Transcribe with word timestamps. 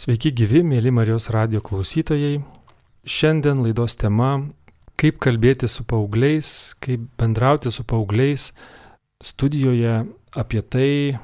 Sveiki 0.00 0.30
gyvi, 0.32 0.62
mėly 0.64 0.88
Marijos 0.96 1.26
radio 1.28 1.60
klausytojai. 1.60 2.38
Šiandien 3.04 3.58
laidos 3.60 3.98
tema- 4.00 4.46
kaip 5.00 5.18
kalbėti 5.20 5.68
su 5.68 5.84
paaugliais, 5.84 6.72
kaip 6.80 7.00
bendrauti 7.20 7.68
su 7.70 7.84
paaugliais. 7.84 8.52
Studijoje 9.22 10.06
apie 10.32 10.62
tai 10.62 10.88
e, 11.10 11.18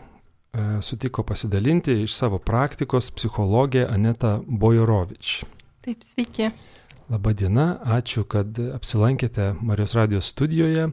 sutiko 0.82 1.22
pasidalinti 1.22 2.02
iš 2.02 2.12
savo 2.12 2.38
praktikos 2.38 3.10
psichologė 3.16 3.88
Aneta 3.88 4.42
Bojorovič. 4.46 5.44
Taip, 5.80 6.04
sveiki. 6.04 6.52
Labadiena, 7.08 7.80
ačiū, 7.80 8.28
kad 8.28 8.58
apsilankėte 8.58 9.56
Marijos 9.62 9.94
radijos 9.94 10.26
studijoje. 10.26 10.92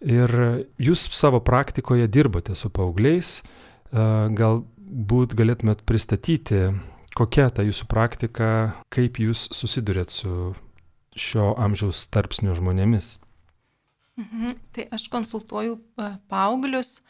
Ir 0.00 0.28
jūs 0.78 1.08
savo 1.12 1.40
praktikoje 1.40 2.08
dirbote 2.08 2.56
su 2.56 2.70
paaugliais. 2.70 3.42
E, 3.92 4.28
galbūt 4.92 5.32
galėtumėt 5.34 5.82
pristatyti, 5.88 6.72
kokia 7.16 7.48
ta 7.50 7.64
jūsų 7.64 7.88
praktika, 7.88 8.76
kaip 8.92 9.18
jūs 9.18 9.48
susidurėt 9.56 10.12
su 10.12 10.54
šio 11.16 11.54
amžiaus 11.56 12.06
tarpsnio 12.12 12.54
žmonėmis. 12.56 13.18
Mhm. 14.20 14.56
Tai 14.72 14.88
aš 14.92 15.08
konsultuoju 15.08 15.78
e, 15.96 16.10
paauglius. 16.28 17.00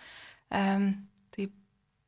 Tai 0.48 1.46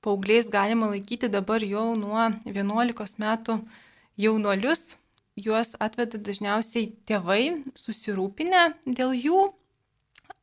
paaugliais 0.05 0.51
galima 0.51 0.93
laikyti 0.93 1.29
dabar 1.29 1.63
jau 1.65 1.95
nuo 1.97 2.31
11 2.45 3.19
metų 3.19 3.59
jaunuolius 4.21 4.95
juos 5.35 5.75
atveda 5.83 6.21
dažniausiai 6.21 6.93
tėvai 7.09 7.65
susirūpinę 7.75 8.69
dėl 8.87 9.15
jų, 9.17 9.41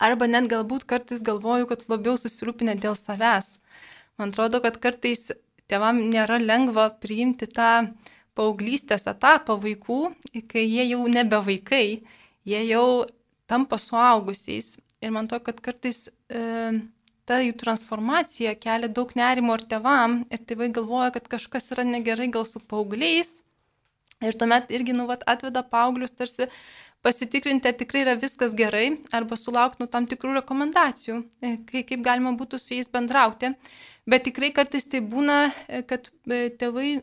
arba 0.02 0.28
net 0.28 0.50
galbūt 0.52 0.84
kartais 0.90 1.24
galvoju, 1.24 1.70
kad 1.70 1.86
labiau 1.88 2.18
susirūpinę 2.20 2.76
dėl 2.82 2.98
savęs. 3.00 3.61
Man 4.20 4.34
atrodo, 4.34 4.62
kad 4.64 4.78
kartais 4.84 5.32
tėvam 5.72 6.02
nėra 6.12 6.40
lengva 6.42 6.90
priimti 7.04 7.48
tą 7.50 7.92
paauglystės 8.38 9.08
etapą 9.12 9.58
vaikų, 9.60 10.00
kai 10.52 10.64
jie 10.66 10.88
jau 10.92 11.04
nebe 11.12 11.40
vaikai, 11.46 12.02
jie 12.48 12.64
jau 12.70 13.06
tampa 13.52 13.80
suaugusiais. 13.82 14.78
Ir 15.02 15.14
man 15.16 15.28
atrodo, 15.28 15.48
kad 15.50 15.62
kartais 15.66 16.06
e, 16.30 16.42
ta 17.26 17.40
jų 17.42 17.56
transformacija 17.60 18.54
kelia 18.60 18.92
daug 18.92 19.12
nerimo 19.18 19.56
ir 19.58 19.66
tėvam, 19.72 20.22
ir 20.32 20.44
tėvai 20.48 20.70
galvoja, 20.76 21.12
kad 21.16 21.32
kažkas 21.32 21.72
yra 21.76 21.88
negerai 21.88 22.30
gal 22.34 22.46
su 22.48 22.62
paaugliais 22.62 23.40
Ir 24.22 24.38
tuomet 24.38 24.70
irgi, 24.74 24.94
nu, 24.94 25.08
vat, 25.10 25.24
atveda 25.30 25.64
paauglius 25.66 26.14
tarsi 26.14 26.48
pasitikrinti, 27.02 27.68
ar 27.68 27.78
tikrai 27.78 28.04
yra 28.06 28.14
viskas 28.20 28.54
gerai, 28.58 29.00
arba 29.16 29.38
sulaukti 29.40 29.82
nu, 29.82 29.88
tam 29.90 30.06
tikrų 30.10 30.36
rekomendacijų, 30.38 31.18
e, 31.42 31.56
kaip, 31.70 31.88
kaip 31.90 32.04
galima 32.06 32.34
būtų 32.38 32.60
su 32.62 32.76
jais 32.76 32.92
bendrauti. 32.94 33.56
Bet 34.10 34.26
tikrai 34.26 34.52
kartais 34.54 34.86
tai 34.90 35.02
būna, 35.06 35.40
e, 35.68 35.82
kad 35.88 36.12
e, 36.30 36.44
tėvai 36.62 37.02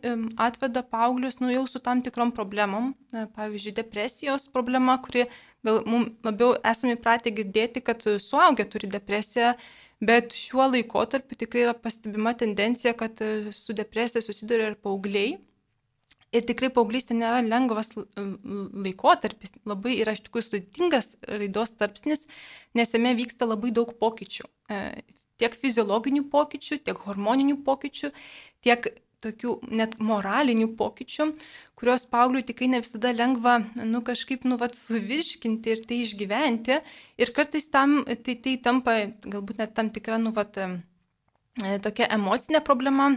atveda 0.48 0.84
paauglius 0.86 1.40
nu, 1.42 1.50
jau 1.50 1.66
su 1.70 1.82
tam 1.82 2.02
tikrom 2.06 2.30
problemom, 2.34 2.92
pavyzdžiui, 3.34 3.74
depresijos 3.80 4.46
problema, 4.54 4.98
kuri 5.02 5.26
gal 5.66 5.82
mums 5.86 6.14
labiau 6.26 6.54
esame 6.62 6.94
įpratę 6.94 7.34
girdėti, 7.34 7.82
kad 7.82 8.06
suaugę 8.22 8.68
turi 8.70 8.90
depresiją. 8.90 9.56
Bet 9.98 10.30
šiuo 10.30 10.68
laikotarpiu 10.70 11.34
tikrai 11.34 11.64
yra 11.64 11.72
pastebima 11.74 12.30
tendencija, 12.38 12.92
kad 12.94 13.18
su 13.50 13.74
depresija 13.74 14.22
susiduria 14.22 14.70
ir 14.70 14.76
paaugliai. 14.78 15.32
Ir 16.28 16.44
tikrai 16.44 16.68
paauglystė 16.74 17.16
nėra 17.16 17.40
lengvas 17.40 17.94
laikotarpis, 17.96 19.54
labai 19.68 19.94
yra 20.02 20.12
iš 20.12 20.26
tikrųjų 20.26 20.44
sudėtingas 20.44 21.14
raidos 21.24 21.72
tarpsnis, 21.80 22.26
nes 22.76 22.92
jame 22.92 23.14
vyksta 23.16 23.48
labai 23.48 23.72
daug 23.72 23.94
pokyčių. 23.96 24.44
E, 24.68 24.80
tiek 25.40 25.56
fiziologinių 25.56 26.26
pokyčių, 26.32 26.82
tiek 26.84 27.00
hormoninių 27.06 27.62
pokyčių, 27.64 28.12
tiek 28.66 28.90
tokių 29.24 29.54
net 29.74 29.96
moralinių 30.04 30.68
pokyčių, 30.78 31.30
kuriuos 31.78 32.04
paaugliui 32.12 32.44
tikrai 32.46 32.68
ne 32.74 32.82
visada 32.84 33.10
lengva, 33.14 33.56
nu 33.80 34.02
kažkaip, 34.06 34.44
nu, 34.46 34.58
vat, 34.60 34.76
suvirškinti 34.78 35.74
ir 35.74 35.82
tai 35.88 36.02
išgyventi. 36.04 36.78
Ir 37.18 37.34
kartais 37.34 37.66
tam, 37.72 38.02
tai, 38.06 38.36
tai 38.36 38.56
tampa 38.62 39.00
galbūt 39.26 39.62
net 39.62 39.74
tam 39.78 39.90
tikra, 39.94 40.20
nu, 40.22 40.34
vat, 40.36 40.60
e, 40.60 41.78
tokia 41.82 42.12
emocinė 42.14 42.62
problema, 42.66 43.14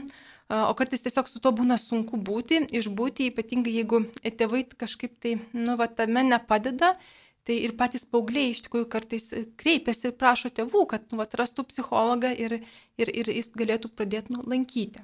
o 0.51 0.73
kartais 0.75 1.03
tiesiog 1.05 1.29
su 1.29 1.39
to 1.43 1.53
būna 1.55 1.77
sunku 1.79 2.19
būti, 2.19 2.65
išbūti, 2.75 3.29
ypatingai 3.31 3.73
jeigu 3.77 4.03
tėvai 4.21 4.65
kažkaip 4.83 5.17
tai, 5.23 5.37
nu, 5.55 5.77
va, 5.79 5.87
tame 5.87 6.25
nepadeda. 6.27 6.95
Tai 7.41 7.55
ir 7.57 7.71
patys 7.73 8.03
paaugliai 8.05 8.51
iš 8.51 8.59
tikrųjų 8.67 8.85
kartais 8.91 9.23
kreipiasi 9.57 10.11
ir 10.11 10.17
prašo 10.19 10.51
tėvų, 10.53 10.83
kad 10.91 11.07
nu, 11.09 11.17
vat, 11.17 11.33
rastų 11.39 11.65
psichologą 11.71 12.29
ir, 12.37 12.59
ir, 13.01 13.09
ir 13.09 13.31
jis 13.33 13.49
galėtų 13.57 13.89
pradėti 13.97 14.35
nu, 14.35 14.43
lankyti. 14.45 15.01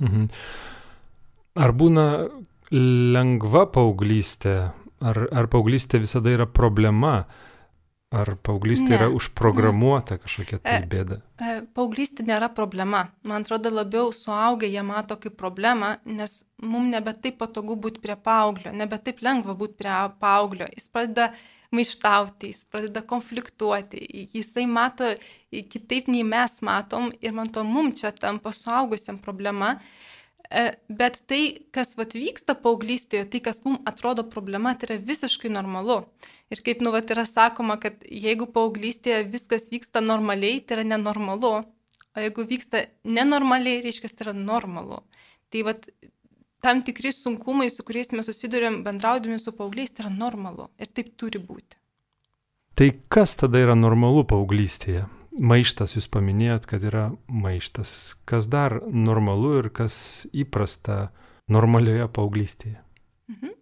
Mhm. 0.00 0.30
Ar 1.60 1.72
būna 1.76 2.06
lengva 2.72 3.66
paauglystė, 3.72 4.56
ar, 5.04 5.20
ar 5.28 5.50
paauglystė 5.52 6.00
visada 6.02 6.32
yra 6.32 6.48
problema? 6.48 7.26
Ar 8.16 8.32
paauglystė 8.46 8.92
ne. 8.92 8.96
yra 8.98 9.08
užprogramuota 9.12 10.16
kažkokia 10.22 10.60
tai 10.62 10.76
e, 10.82 10.86
bėda? 10.92 11.18
E, 11.36 11.56
paauglystė 11.76 12.24
nėra 12.28 12.48
problema. 12.54 13.06
Man 13.26 13.44
atrodo, 13.44 13.72
labiau 13.74 14.12
suaugę 14.14 14.70
jie 14.70 14.84
mato 14.86 15.18
kaip 15.20 15.36
problemą, 15.40 15.96
nes 16.08 16.38
mums 16.62 16.92
nebe 16.94 17.12
taip 17.20 17.38
patogu 17.42 17.76
būti 17.86 18.00
prie 18.04 18.16
paauglio, 18.16 18.72
nebe 18.72 18.98
taip 19.02 19.20
lengva 19.26 19.56
būti 19.58 19.78
prie 19.82 19.98
paauglio. 20.22 20.70
Jis 20.76 20.88
pradeda 20.94 21.30
maištauti, 21.76 22.54
jis 22.54 22.64
pradeda 22.70 23.02
konfliktuoti, 23.04 24.00
jisai 24.32 24.64
mato 24.70 25.10
kitaip 25.50 26.08
nei 26.12 26.24
mes 26.24 26.60
matom 26.64 27.10
ir 27.20 27.34
man 27.36 27.50
to 27.52 27.64
mums 27.66 28.00
čia 28.00 28.14
tampa 28.16 28.54
suaugusiam 28.54 29.18
problema. 29.22 29.76
E, 29.76 30.06
bet 30.88 31.20
tai, 31.30 31.40
kas 31.74 31.94
vat, 31.98 32.14
vyksta 32.14 32.54
paauglystėje, 32.62 33.26
tai, 33.32 33.40
kas 33.44 33.62
mums 33.64 33.82
atrodo 33.88 34.24
problema, 34.30 34.74
tai 34.74 34.90
yra 34.90 34.98
visiškai 35.08 35.50
normalu. 35.52 36.02
Ir 36.54 36.62
kaip 36.66 36.82
nu, 36.84 36.92
vat, 36.94 37.10
yra 37.10 37.26
sakoma, 37.28 37.78
kad 37.82 38.04
jeigu 38.06 38.48
paauglystėje 38.54 39.24
viskas 39.32 39.70
vyksta 39.72 40.02
normaliai, 40.04 40.60
tai 40.62 40.80
yra 40.80 40.86
nenormalu. 40.94 41.54
O 42.16 42.22
jeigu 42.22 42.46
vyksta 42.48 42.86
nenormaliai, 43.04 43.82
reiškia, 43.84 44.12
tai 44.14 44.28
yra 44.28 44.36
normalu. 44.38 45.02
Tai 45.52 45.64
vat, 45.66 45.88
tam 46.64 46.82
tikri 46.86 47.12
sunkumai, 47.12 47.68
su 47.70 47.84
kuriais 47.86 48.12
mes 48.14 48.26
susidurėm 48.30 48.80
bendraudami 48.86 49.40
su 49.42 49.52
paaugliais, 49.56 49.92
tai 49.92 50.06
yra 50.06 50.14
normalu. 50.14 50.70
Ir 50.80 50.90
taip 50.94 51.12
turi 51.20 51.42
būti. 51.42 51.78
Tai 52.76 52.90
kas 53.12 53.32
tada 53.40 53.60
yra 53.62 53.76
normalu 53.78 54.26
paauglystėje? 54.28 55.06
Maištas, 55.36 55.96
jūs 55.96 56.08
paminėjot, 56.12 56.66
kad 56.68 56.84
yra 56.86 57.10
maištas. 57.28 58.16
Kas 58.28 58.48
dar 58.50 58.78
normalu 58.90 59.56
ir 59.60 59.70
kas 59.74 60.26
įprasta 60.32 61.10
normalioje 61.52 62.08
paauglystėje? 62.16 62.80
Mhm. 63.32 63.54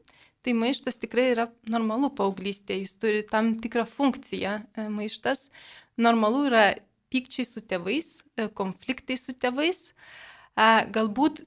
Tai 0.45 0.53
maištas 0.61 1.01
tikrai 1.01 1.31
yra 1.33 1.47
normalu 1.73 2.11
paauglystėje, 2.13 2.84
jis 2.84 2.99
turi 3.01 3.23
tam 3.25 3.55
tikrą 3.63 3.87
funkciją. 3.89 4.59
E, 4.77 4.89
maištas 4.93 5.49
normalu 5.97 6.45
yra 6.51 6.67
pykčiai 7.15 7.49
su 7.49 7.63
tėvais, 7.65 8.19
e, 8.37 8.51
konfliktai 8.53 9.17
su 9.17 9.33
tėvais, 9.33 9.87
e, 9.91 10.69
galbūt 10.93 11.47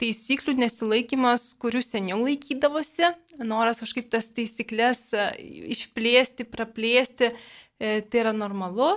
taisyklių 0.00 0.54
nesilaikimas, 0.56 1.50
kurių 1.60 1.82
seniau 1.84 2.22
laikydavosi, 2.22 3.10
noras 3.44 3.82
kažkaip 3.84 4.08
tas 4.08 4.30
taisyklės 4.32 5.10
išplėsti, 5.76 6.46
praplėsti, 6.48 7.34
tai 7.76 8.22
yra 8.22 8.32
normalu. 8.32 8.94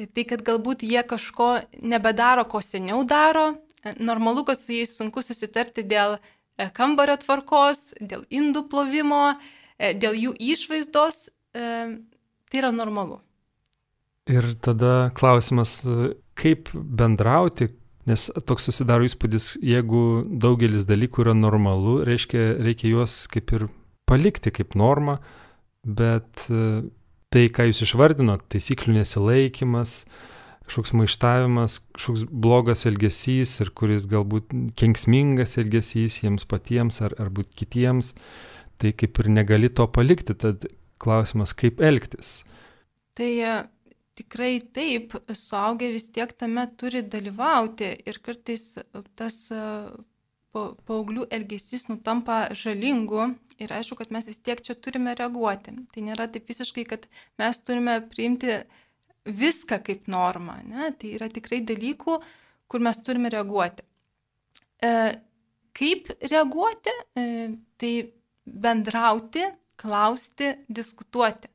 Tai 0.00 0.24
kad 0.24 0.40
galbūt 0.44 0.86
jie 0.88 1.02
kažko 1.04 1.58
nebedaro, 1.84 2.46
ko 2.48 2.62
seniau 2.64 3.02
daro. 3.04 3.52
Normalu, 4.00 4.44
kad 4.48 4.60
su 4.60 4.72
jais 4.72 4.94
sunku 4.96 5.20
susitarti 5.24 5.84
dėl 5.84 6.16
e, 6.16 6.68
kambario 6.72 7.18
tvarkos, 7.20 7.90
dėl 8.00 8.22
indų 8.32 8.64
plovimo, 8.72 9.34
e, 9.76 9.92
dėl 9.98 10.16
jų 10.16 10.32
išvaizdos. 10.54 11.26
E, 11.28 11.66
tai 12.48 12.62
yra 12.62 12.70
normalu. 12.72 13.20
Ir 14.30 14.46
tada 14.62 15.10
klausimas, 15.18 15.80
kaip 16.38 16.70
bendrauti, 16.72 17.72
nes 18.08 18.28
toks 18.46 18.70
susidaro 18.70 19.04
įspūdis, 19.04 19.56
jeigu 19.66 20.22
daugelis 20.30 20.86
dalykų 20.88 21.26
yra 21.26 21.36
normalu, 21.36 21.98
reiškia, 22.06 22.46
reikia 22.62 22.94
juos 22.94 23.24
kaip 23.30 23.50
ir 23.58 23.66
palikti 24.08 24.54
kaip 24.54 24.76
normą, 24.78 25.18
bet 25.82 26.46
tai, 27.32 27.48
ką 27.52 27.68
jūs 27.70 27.82
išvardinot, 27.86 28.44
taisyklių 28.52 28.98
nesilaikimas, 28.98 30.02
kažkoks 30.66 30.94
maištavimas, 30.96 31.78
kažkoks 31.96 32.26
blogas 32.28 32.86
elgesys 32.88 33.54
ir 33.64 33.72
kuris 33.76 34.06
galbūt 34.10 34.52
kenksmingas 34.78 35.58
elgesys 35.60 36.20
jiems 36.22 36.46
patiems 36.48 37.02
ar, 37.04 37.16
ar 37.20 37.32
būt 37.34 37.54
kitiems, 37.58 38.12
tai 38.80 38.94
kaip 38.96 39.20
ir 39.22 39.30
negali 39.32 39.70
to 39.72 39.86
palikti, 39.90 40.36
tad 40.38 40.68
klausimas, 41.02 41.54
kaip 41.58 41.82
elgtis. 41.82 42.42
Tai 43.18 43.28
e, 43.28 43.56
tikrai 44.18 44.54
taip, 44.74 45.16
suaugę 45.28 45.90
vis 45.92 46.08
tiek 46.14 46.30
tame 46.38 46.68
turi 46.78 47.02
dalyvauti 47.02 47.90
ir 48.08 48.20
kartais 48.24 48.76
tas 49.18 49.38
e, 49.52 49.66
paauglių 50.52 51.26
elgesys 51.32 51.86
nutampa 51.88 52.44
žalingu 52.56 53.30
ir 53.62 53.72
aišku, 53.72 53.96
kad 54.00 54.12
mes 54.14 54.28
vis 54.28 54.40
tiek 54.44 54.60
čia 54.64 54.76
turime 54.76 55.14
reaguoti. 55.18 55.74
Tai 55.94 56.04
nėra 56.04 56.28
taip 56.32 56.48
visiškai, 56.50 56.84
kad 56.88 57.06
mes 57.40 57.60
turime 57.64 57.98
priimti 58.12 58.60
viską 59.24 59.80
kaip 59.86 60.08
normą. 60.12 60.58
Ne? 60.66 60.90
Tai 60.98 61.14
yra 61.16 61.28
tikrai 61.32 61.62
dalykų, 61.64 62.18
kur 62.68 62.84
mes 62.84 63.00
turime 63.04 63.32
reaguoti. 63.32 63.84
E, 64.82 64.92
kaip 65.78 66.10
reaguoti, 66.30 66.94
e, 67.16 67.26
tai 67.80 67.94
bendrauti, 68.44 69.46
klausti, 69.80 70.52
diskutuoti. 70.68 71.48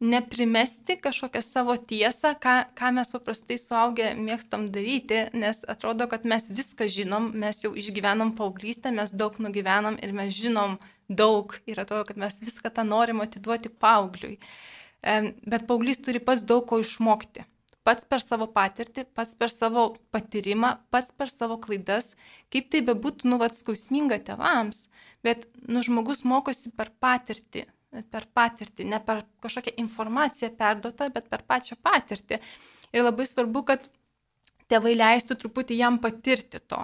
Neprimesti 0.00 0.96
kažkokią 0.98 1.40
savo 1.42 1.76
tiesą, 1.78 2.34
ką, 2.34 2.54
ką 2.74 2.90
mes 2.96 3.12
paprastai 3.14 3.56
suaugę 3.62 4.10
mėgstam 4.18 4.66
daryti, 4.74 5.20
nes 5.32 5.62
atrodo, 5.70 6.08
kad 6.10 6.26
mes 6.26 6.48
viską 6.50 6.88
žinom, 6.90 7.30
mes 7.38 7.62
jau 7.62 7.70
išgyvenom 7.78 8.34
paauglystę, 8.34 8.90
mes 8.90 9.14
daug 9.14 9.38
nugyvenom 9.38 9.96
ir 10.02 10.12
mes 10.12 10.34
žinom 10.34 10.76
daug 11.08 11.54
ir 11.70 11.78
atrodo, 11.80 12.08
kad 12.10 12.18
mes 12.18 12.40
viską 12.42 12.74
tą 12.74 12.84
norim 12.84 13.22
atiduoti 13.22 13.70
paaugliui. 13.70 14.40
Bet 15.46 15.66
paauglys 15.68 16.02
turi 16.02 16.18
pats 16.18 16.42
daug 16.42 16.66
ko 16.66 16.80
išmokti. 16.82 17.46
Pats 17.84 18.06
per 18.08 18.22
savo 18.24 18.48
patirtį, 18.48 19.04
pats 19.12 19.34
per 19.36 19.52
savo 19.52 19.90
patyrimą, 20.10 20.70
pats 20.90 21.12
per 21.12 21.28
savo 21.28 21.58
klaidas, 21.60 22.14
kaip 22.48 22.70
tai 22.72 22.80
bebūtų, 22.80 23.28
nu, 23.28 23.38
vad 23.42 23.52
skausminga 23.52 24.18
tevams, 24.24 24.86
bet, 25.22 25.44
nu, 25.68 25.84
žmogus 25.84 26.24
mokosi 26.24 26.72
per 26.72 26.88
patirtį, 27.04 27.66
per 28.10 28.26
patirtį, 28.34 28.86
ne 28.90 29.00
per 29.04 29.22
kažkokią 29.44 29.76
informaciją 29.82 30.50
perduotą, 30.58 31.10
bet 31.14 31.28
per 31.30 31.44
pačią 31.46 31.78
patirtį. 31.82 32.40
Ir 32.94 33.06
labai 33.06 33.26
svarbu, 33.28 33.64
kad 33.68 33.86
tėvai 34.70 34.94
leistų 34.96 35.36
truputį 35.40 35.78
jam 35.78 35.98
patirti 36.02 36.60
to. 36.62 36.80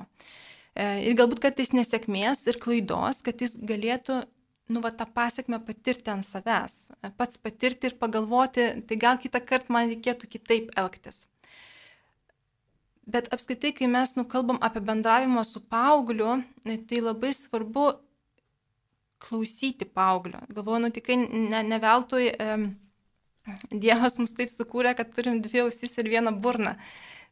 E, 0.74 0.84
ir 1.08 1.16
galbūt 1.18 1.42
kartais 1.42 1.72
nesėkmės 1.74 2.44
ir 2.50 2.60
klaidos, 2.62 3.22
kad 3.26 3.42
jis 3.42 3.56
galėtų 3.56 4.22
nu, 4.70 4.80
va, 4.84 4.92
tą 4.94 5.06
pasiekmę 5.10 5.58
patirti 5.66 6.12
ant 6.12 6.26
savęs, 6.26 6.92
pats 7.18 7.40
patirti 7.42 7.90
ir 7.90 7.98
pagalvoti, 7.98 8.68
tai 8.86 8.98
gal 9.02 9.18
kitą 9.18 9.42
kartą 9.42 9.74
man 9.74 9.90
reikėtų 9.90 10.30
kitaip 10.30 10.70
elgtis. 10.78 11.24
Bet 13.10 13.26
apskritai, 13.34 13.72
kai 13.74 13.88
mes 13.90 14.14
nukalbam 14.14 14.60
apie 14.62 14.82
bendravimą 14.86 15.42
su 15.46 15.62
paaugliu, 15.72 16.36
tai 16.62 17.00
labai 17.02 17.32
svarbu 17.34 17.88
klausyti 19.20 19.84
paauglio. 19.84 20.40
Galvoju, 20.48 20.84
nu 20.84 20.90
tikrai 20.94 21.18
ne, 21.20 21.62
ne 21.66 21.78
veltui 21.82 22.30
e, 22.30 22.56
Dievas 23.72 24.18
mus 24.20 24.34
taip 24.36 24.50
sukūrė, 24.52 24.92
kad 24.98 25.14
turim 25.16 25.40
dvi 25.42 25.64
ausis 25.64 25.96
ir 25.98 26.10
vieną 26.12 26.34
burną. 26.44 26.74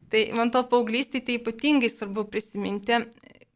Tai 0.09 0.23
man 0.35 0.51
to 0.53 0.63
paauglystėje 0.71 1.25
tai 1.27 1.37
ypatingai 1.37 1.89
svarbu 1.93 2.25
prisiminti, 2.33 2.97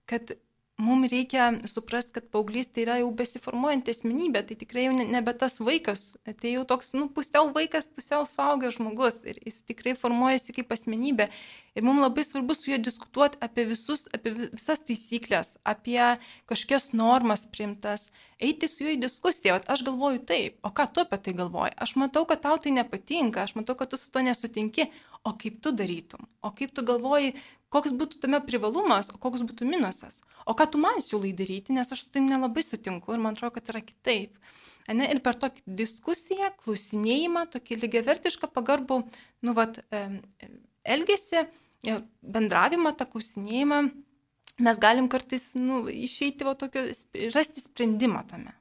kad 0.09 0.35
mums 0.83 1.11
reikia 1.11 1.49
suprasti, 1.69 2.13
kad 2.17 2.27
paauglys 2.33 2.69
tai 2.73 2.83
yra 2.85 2.99
jau 3.01 3.09
besiformuojanti 3.17 3.93
asmenybė, 3.93 4.43
tai 4.47 4.57
tikrai 4.59 4.87
jau 4.87 4.93
nebe 4.99 5.33
tas 5.39 5.59
vaikas, 5.63 6.05
tai 6.27 6.53
jau 6.55 6.65
toks, 6.67 6.93
nu, 6.97 7.07
pusiau 7.13 7.51
vaikas, 7.55 7.89
pusiau 7.91 8.27
suaugęs 8.27 8.77
žmogus 8.77 9.21
ir 9.27 9.39
jis 9.45 9.61
tikrai 9.69 9.95
formuojasi 9.99 10.55
kaip 10.59 10.73
asmenybė. 10.75 11.29
Ir 11.73 11.85
mums 11.85 12.03
labai 12.03 12.21
svarbu 12.21 12.53
su 12.53 12.69
juo 12.69 12.77
diskutuoti 12.77 13.39
apie, 13.41 13.63
visus, 13.71 14.05
apie 14.13 14.35
visas 14.35 14.83
taisyklės, 14.85 15.55
apie 15.65 15.97
kažkokias 16.51 16.91
normas 16.93 17.47
primtas, 17.49 18.11
eiti 18.37 18.69
su 18.69 18.83
juo 18.83 18.93
į 18.93 18.99
diskusiją. 19.01 19.55
Vat 19.57 19.71
aš 19.73 19.81
galvoju 19.87 20.21
taip, 20.29 20.59
o 20.61 20.69
ką 20.69 20.85
tu 20.93 21.01
apie 21.01 21.17
tai 21.25 21.33
galvoji? 21.39 21.73
Aš 21.81 21.95
matau, 21.97 22.27
kad 22.29 22.43
tau 22.45 22.59
tai 22.61 22.75
nepatinka, 22.77 23.47
aš 23.47 23.55
matau, 23.57 23.73
kad 23.79 23.89
tu 23.89 23.97
su 23.97 24.13
to 24.13 24.21
nesutinki, 24.21 24.91
o 25.25 25.33
kaip 25.39 25.61
tu 25.63 25.71
darytum, 25.73 26.27
o 26.43 26.51
kaip 26.53 26.75
tu 26.75 26.83
galvoji, 26.85 27.33
koks 27.73 27.95
būtų 27.97 28.21
tame 28.23 28.39
privalumas, 28.45 29.09
o 29.13 29.19
koks 29.21 29.43
būtų 29.45 29.67
minusas. 29.69 30.21
O 30.45 30.55
ką 30.57 30.67
tu 30.73 30.81
man 30.81 31.01
siūlai 31.01 31.33
daryti, 31.37 31.73
nes 31.75 31.89
aš 31.93 32.05
su 32.05 32.13
tim 32.13 32.27
nelabai 32.29 32.63
sutinku 32.65 33.15
ir 33.15 33.23
man 33.23 33.37
atrodo, 33.37 33.55
kad 33.57 33.73
yra 33.73 33.81
kitaip. 33.85 34.37
Ne, 34.91 35.07
ir 35.13 35.21
per 35.23 35.37
tokį 35.39 35.63
diskusiją, 35.79 36.51
klausinėjimą, 36.59 37.45
tokį 37.53 37.79
lygiavertišką 37.85 38.49
pagarbų, 38.51 38.99
nu, 39.47 39.53
vat, 39.55 39.79
elgesį, 40.83 41.45
e, 41.87 41.99
bendravimą, 42.35 42.91
tą 42.99 43.07
klausinėjimą, 43.13 43.79
mes 44.67 44.81
galim 44.83 45.07
kartais, 45.11 45.53
nu, 45.55 45.85
išeiti, 45.87 46.43
va, 46.43 46.57
tokio, 46.59 46.83
rasti 47.31 47.63
sprendimą 47.63 48.25
tame. 48.27 48.57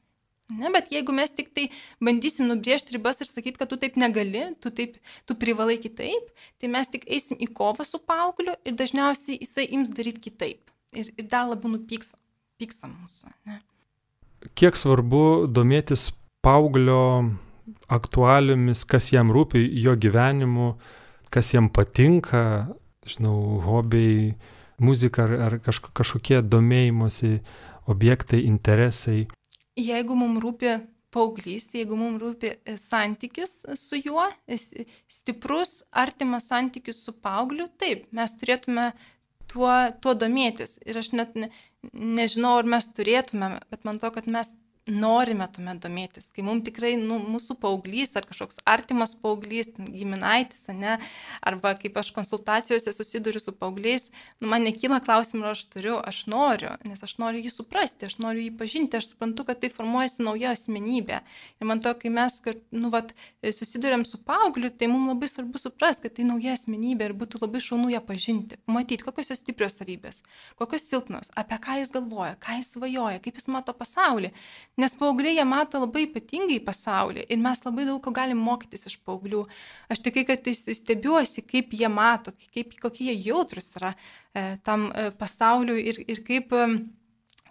Ne, 0.58 0.70
bet 0.74 0.90
jeigu 0.92 1.14
mes 1.16 1.32
tik 1.32 1.52
tai 1.56 1.68
bandysim 2.02 2.48
nubriežti 2.50 2.96
ribas 2.96 3.22
ir 3.22 3.28
sakyti, 3.30 3.58
kad 3.60 3.70
tu 3.70 3.78
taip 3.80 3.96
negali, 4.00 4.44
tu, 4.60 4.72
taip, 4.74 4.98
tu 5.28 5.36
privalai 5.38 5.78
kitaip, 5.80 6.30
tai 6.60 6.70
mes 6.72 6.90
tik 6.92 7.06
eisim 7.06 7.40
į 7.40 7.48
kovą 7.56 7.86
su 7.88 8.00
paaugliu 8.04 8.56
ir 8.66 8.76
dažniausiai 8.78 9.38
jisai 9.40 9.68
ims 9.78 9.92
daryti 9.96 10.26
kitaip. 10.28 10.72
Ir, 10.92 11.08
ir 11.16 11.28
dar 11.30 11.48
labiau 11.48 11.72
nupyks, 11.72 12.14
pyksa 12.60 12.90
mūsų. 12.90 13.32
Ne? 13.48 13.62
Kiek 14.58 14.76
svarbu 14.76 15.48
domėtis 15.48 16.10
paauglio 16.44 17.30
aktualiomis, 17.92 18.84
kas 18.88 19.12
jam 19.14 19.30
rūpi, 19.32 19.62
jo 19.80 19.94
gyvenimu, 19.96 20.74
kas 21.32 21.54
jam 21.54 21.70
patinka, 21.72 22.74
žinau, 23.08 23.62
hobiai, 23.64 24.34
muzika 24.82 25.24
ar, 25.24 25.36
ar 25.46 25.60
kažkokie 25.64 26.42
domėjimosi 26.44 27.38
objektai, 27.90 28.42
interesai 28.46 29.24
jeigu 29.78 30.16
mums 30.18 30.42
rūpi 30.42 30.76
paauglys, 31.12 31.68
jeigu 31.76 31.96
mums 31.98 32.20
rūpi 32.22 32.54
e, 32.54 32.76
santykis 32.80 33.58
su 33.78 34.00
juo, 34.00 34.24
stiprus, 35.12 35.82
artimas 36.04 36.48
santykis 36.50 37.02
su 37.04 37.14
paaugliu, 37.24 37.68
taip, 37.80 38.06
mes 38.16 38.32
turėtume 38.40 38.90
tuo, 39.52 39.72
tuo 40.00 40.16
domėtis. 40.18 40.78
Ir 40.88 41.02
aš 41.02 41.12
net 41.16 41.36
ne, 41.38 41.50
nežinau, 41.92 42.56
ar 42.60 42.68
mes 42.76 42.88
turėtume, 42.96 43.54
bet 43.72 43.84
man 43.88 44.00
to, 44.02 44.12
kad 44.14 44.28
mes 44.30 44.54
norime 44.88 45.46
tuomet 45.54 45.78
domėtis, 45.82 46.32
kai 46.34 46.42
mums 46.42 46.64
tikrai 46.66 46.96
nu, 46.98 47.20
mūsų 47.22 47.54
paauglys 47.62 48.16
ar 48.18 48.26
kažkoks 48.26 48.58
artimas 48.66 49.14
paauglys, 49.14 49.70
giminaitis, 49.78 50.64
ne, 50.74 50.96
arba 51.38 51.74
kaip 51.78 52.00
aš 52.00 52.10
konsultacijose 52.16 52.90
susiduriu 52.94 53.38
su 53.42 53.54
paaugliais, 53.54 54.08
nu, 54.40 54.50
man 54.50 54.66
nekyla 54.66 54.98
klausimų, 55.04 55.44
ar 55.46 55.54
aš 55.54 55.62
turiu, 55.70 55.94
aš 56.02 56.24
noriu, 56.30 56.72
nes 56.88 57.02
aš 57.06 57.14
noriu 57.22 57.44
jį 57.44 57.52
suprasti, 57.54 58.08
aš 58.10 58.18
noriu 58.22 58.42
jį 58.48 58.56
pažinti, 58.58 58.98
aš 58.98 59.12
suprantu, 59.12 59.46
kad 59.46 59.60
tai 59.62 59.70
formuojasi 59.70 60.26
nauja 60.26 60.50
asmenybė. 60.56 61.22
Ir 61.62 61.70
man 61.70 61.82
to, 61.84 61.94
kai 62.02 62.10
mes 62.10 62.40
nu, 62.74 62.90
vat, 62.90 63.14
susidurėm 63.46 64.02
su 64.08 64.18
paaugliu, 64.26 64.72
tai 64.74 64.90
mums 64.90 65.12
labai 65.12 65.30
svarbu 65.30 65.62
suprasti, 65.62 66.08
kad 66.08 66.18
tai 66.18 66.26
nauja 66.26 66.56
asmenybė 66.58 67.10
ir 67.10 67.16
būtų 67.22 67.44
labai 67.44 67.62
šaunu 67.62 67.92
ją 67.94 68.02
pažinti, 68.02 68.58
matyti, 68.66 69.06
kokios 69.06 69.30
jos 69.30 69.44
stiprios 69.44 69.78
savybės, 69.78 70.24
kokios 70.58 70.90
silpnos, 70.90 71.30
apie 71.38 71.62
ką 71.62 71.78
jis 71.78 71.94
galvoja, 71.94 72.34
ką 72.42 72.58
jis 72.58 72.74
svajoja, 72.74 73.22
kaip 73.22 73.38
jis 73.38 73.50
mato 73.54 73.74
pasaulį. 73.78 74.32
Nes 74.80 74.94
paaugliai 74.96 75.36
jie 75.36 75.44
mato 75.44 75.80
labai 75.82 76.06
ypatingai 76.06 76.56
pasaulį 76.64 77.26
ir 77.28 77.40
mes 77.42 77.60
labai 77.66 77.84
daug 77.84 77.98
ko 78.00 78.12
galim 78.16 78.40
mokytis 78.40 78.88
iš 78.88 78.96
paauglių. 79.04 79.42
Aš 79.92 80.00
tikai, 80.06 80.24
kad 80.30 80.48
stebiuosi, 80.48 81.44
kaip 81.44 81.74
jie 81.76 81.90
mato, 81.92 82.32
kaip, 82.54 82.72
kokie 82.80 83.10
jie 83.10 83.18
jautrus 83.28 83.68
yra 83.76 83.92
e, 83.92 84.56
tam 84.64 84.88
e, 84.88 85.10
pasauliu 85.20 85.76
ir, 85.76 86.00
ir 86.08 86.22
kaip 86.24 86.54
e, 86.56 86.66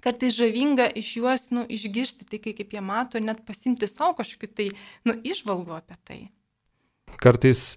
kartais 0.02 0.34
žavinga 0.34 0.88
iš 0.98 1.12
juos 1.20 1.50
nu, 1.54 1.66
išgirsti 1.70 2.26
tai, 2.26 2.42
kaip 2.42 2.74
jie 2.74 2.82
mato 2.82 3.22
ir 3.22 3.28
net 3.28 3.44
pasimti 3.46 3.90
savo 3.90 4.16
kažkokiu 4.18 4.56
tai 4.58 4.70
nu, 5.06 5.14
išvalgo 5.22 5.78
apie 5.78 5.98
tai. 6.02 6.22
Kartais 7.22 7.76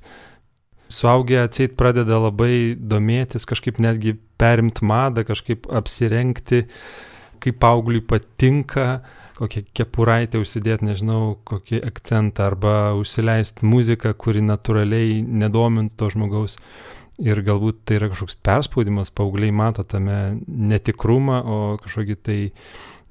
suaugę 0.88 1.42
atseit 1.42 1.74
pradeda 1.76 2.16
labai 2.22 2.78
domėtis, 2.80 3.44
kažkaip 3.48 3.76
netgi 3.82 4.14
perimti 4.40 4.88
madą, 4.88 5.24
kažkaip 5.28 5.68
apsirengti, 5.68 6.64
kaip 7.44 7.60
paaugliui 7.60 8.04
patinka 8.08 9.04
kokią 9.38 9.64
kepuraitę 9.74 10.40
užsidėti, 10.42 10.88
nežinau, 10.88 11.36
kokį 11.48 11.82
akcentą 11.88 12.48
arba 12.50 12.74
užsileisti 12.98 13.66
muziką, 13.66 14.14
kuri 14.18 14.44
natūraliai 14.44 15.22
nedomintų 15.22 15.98
to 15.98 16.10
žmogaus. 16.14 16.58
Ir 17.22 17.38
galbūt 17.46 17.84
tai 17.86 18.00
yra 18.00 18.10
kažkoks 18.10 18.40
perspaudimas, 18.42 19.12
paaugliai 19.14 19.54
mato 19.54 19.84
tame 19.86 20.40
netikrumą, 20.46 21.40
o 21.46 21.58
kažkokį 21.82 22.16
tai 22.26 22.38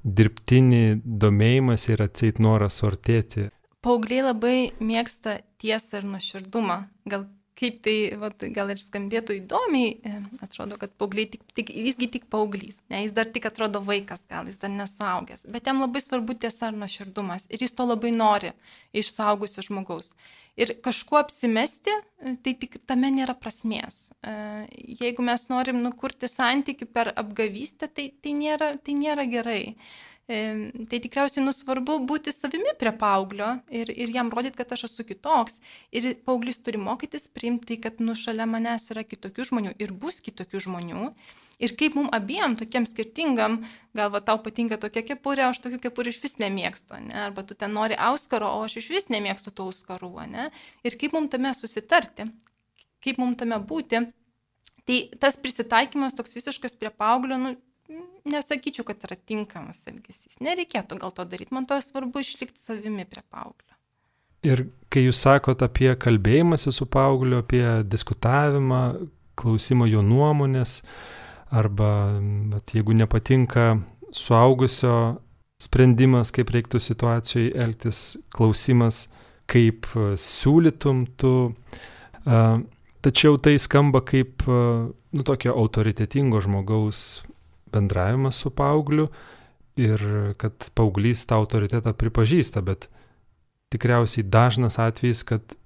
dirbtinį 0.04 0.84
domėjimas 1.04 1.88
ir 1.88 2.04
atseit 2.04 2.40
norą 2.42 2.68
suartėti. 2.68 3.48
Paaugliai 3.84 4.26
labai 4.26 4.58
mėgsta 4.80 5.38
tiesą 5.60 6.00
ir 6.00 6.08
nuoširdumą. 6.08 6.78
Gal 7.08 7.26
kaip 7.58 7.80
tai 7.86 7.96
vat, 8.18 8.44
gal 8.54 8.72
ir 8.74 8.80
skambėtų 8.82 9.38
įdomiai, 9.38 9.94
e, 10.02 10.14
atrodo, 10.44 10.78
kad 10.80 10.94
paaugliai 10.98 11.28
tik, 11.30 11.44
tik, 11.54 11.70
jisgi 11.70 12.08
tik 12.16 12.28
paauglys, 12.32 12.80
ne, 12.90 13.04
jis 13.04 13.14
dar 13.14 13.28
tik 13.30 13.46
atrodo 13.50 13.82
vaikas, 13.84 14.26
gal 14.30 14.48
jis 14.50 14.58
dar 14.62 14.72
nesaugęs, 14.74 15.46
bet 15.54 15.70
jam 15.70 15.82
labai 15.82 16.02
svarbu 16.02 16.36
tiesa 16.44 16.72
ir 16.72 16.80
nuoširdumas 16.80 17.46
ir 17.50 17.62
jis 17.62 17.76
to 17.78 17.86
labai 17.86 18.10
nori 18.14 18.54
iš 18.94 19.14
saugusio 19.14 19.62
žmogaus. 19.66 20.14
Ir 20.54 20.76
kažkuo 20.82 21.18
apsimesti, 21.18 21.90
tai 22.46 22.52
tik 22.54 22.76
tame 22.86 23.08
nėra 23.10 23.34
prasmės. 23.34 24.12
E, 24.22 24.34
jeigu 25.00 25.24
mes 25.26 25.48
norim 25.50 25.80
nukurti 25.82 26.30
santykių 26.30 26.90
per 26.94 27.10
apgavystę, 27.18 27.88
tai, 27.90 28.12
tai, 28.22 28.36
nėra, 28.38 28.74
tai 28.78 28.94
nėra 28.98 29.26
gerai 29.30 29.64
tai 30.26 31.00
tikriausiai 31.04 31.44
nusvarbu 31.44 31.98
būti 32.08 32.32
savimi 32.32 32.72
prie 32.80 32.94
paauglio 32.96 33.50
ir, 33.68 33.90
ir 33.92 34.12
jam 34.14 34.30
rodyti, 34.32 34.56
kad 34.56 34.72
aš 34.72 34.86
esu 34.88 35.04
kitoks. 35.04 35.60
Ir 35.92 36.14
paauglys 36.24 36.62
turi 36.64 36.80
mokytis 36.80 37.28
priimti, 37.28 37.76
kad 37.76 38.00
nu 38.00 38.16
šalia 38.16 38.46
manęs 38.48 38.88
yra 38.94 39.04
kitokių 39.04 39.50
žmonių 39.50 39.74
ir 39.84 39.92
bus 39.92 40.22
kitokių 40.24 40.62
žmonių. 40.64 41.10
Ir 41.62 41.74
kaip 41.78 41.94
mums 41.94 42.10
abiem 42.16 42.56
tokiem 42.58 42.86
skirtingam, 42.88 43.60
gal 43.94 44.10
va 44.10 44.20
tau 44.24 44.40
patinka 44.42 44.78
tokia 44.80 45.04
kepurė, 45.06 45.44
aš 45.46 45.60
tokių 45.62 45.78
kepurių 45.84 46.10
iš 46.10 46.18
vis 46.24 46.34
nemėgstu, 46.40 46.98
ne? 47.04 47.14
arba 47.28 47.44
tu 47.46 47.54
ten 47.54 47.70
nori 47.76 47.94
auskaro, 47.94 48.48
o 48.56 48.64
aš 48.66 48.80
iš 48.80 48.88
vis 48.90 49.06
nemėgstu 49.12 49.52
tų 49.54 49.68
auskarų, 49.68 50.10
ne? 50.32 50.48
Ir 50.82 50.98
kaip 50.98 51.14
mums 51.14 51.30
tame 51.30 51.52
susitarti, 51.54 52.26
kaip 53.04 53.20
mums 53.22 53.38
tame 53.38 53.60
būti. 53.62 54.02
Tai 54.84 54.98
tas 55.20 55.38
prisitaikymas 55.40 56.16
toks 56.18 56.34
visiškas 56.36 56.74
prie 56.80 56.90
paauglio, 56.90 57.38
nu, 57.40 57.54
nesakyčiau, 58.28 58.86
kad 58.88 59.04
yra 59.06 59.16
tinkamas 59.18 59.80
elgesys. 59.90 60.38
Nereikėtų 60.44 60.98
gal 61.02 61.12
to 61.14 61.26
daryti. 61.28 61.54
Man 61.54 61.68
to 61.68 61.78
svarbu 61.82 62.22
išlikti 62.24 62.60
savimi 62.60 63.06
prie 63.08 63.22
paauglio. 63.30 63.74
Ir 64.44 64.66
kai 64.92 65.06
jūs 65.06 65.22
sakot 65.24 65.62
apie 65.64 65.88
kalbėjimąsi 65.96 66.72
su 66.74 66.86
paaugliu, 66.90 67.40
apie 67.40 67.64
diskutavimą, 67.88 68.82
klausimą 69.40 69.88
jo 69.88 70.02
nuomonės, 70.04 70.82
arba 71.54 72.20
bet 72.52 72.74
jeigu 72.76 72.96
nepatinka 72.96 73.78
suaugusio 74.14 74.96
sprendimas, 75.62 76.32
kaip 76.34 76.52
reiktų 76.52 76.80
situacijoje 76.82 77.54
elgtis, 77.64 78.02
klausimas, 78.34 79.06
kaip 79.50 79.88
siūlytum 80.20 81.04
tu. 81.20 81.34
Tačiau 83.04 83.36
tai 83.40 83.56
skamba 83.60 84.00
kaip 84.04 84.44
nu, 84.48 85.24
tokio 85.24 85.56
autoritetingo 85.60 86.40
žmogaus 86.44 87.22
bendravimas 87.74 88.38
su 88.40 88.52
paaugliu 88.54 89.08
ir 89.80 90.00
kad 90.38 90.70
paauglys 90.78 91.26
tą 91.26 91.40
autoritetą 91.42 91.94
pripažįsta, 91.98 92.62
bet 92.62 92.88
tikriausiai 93.74 94.26
dažnas 94.30 94.78
atvejis, 94.78 95.24
kad 95.26 95.56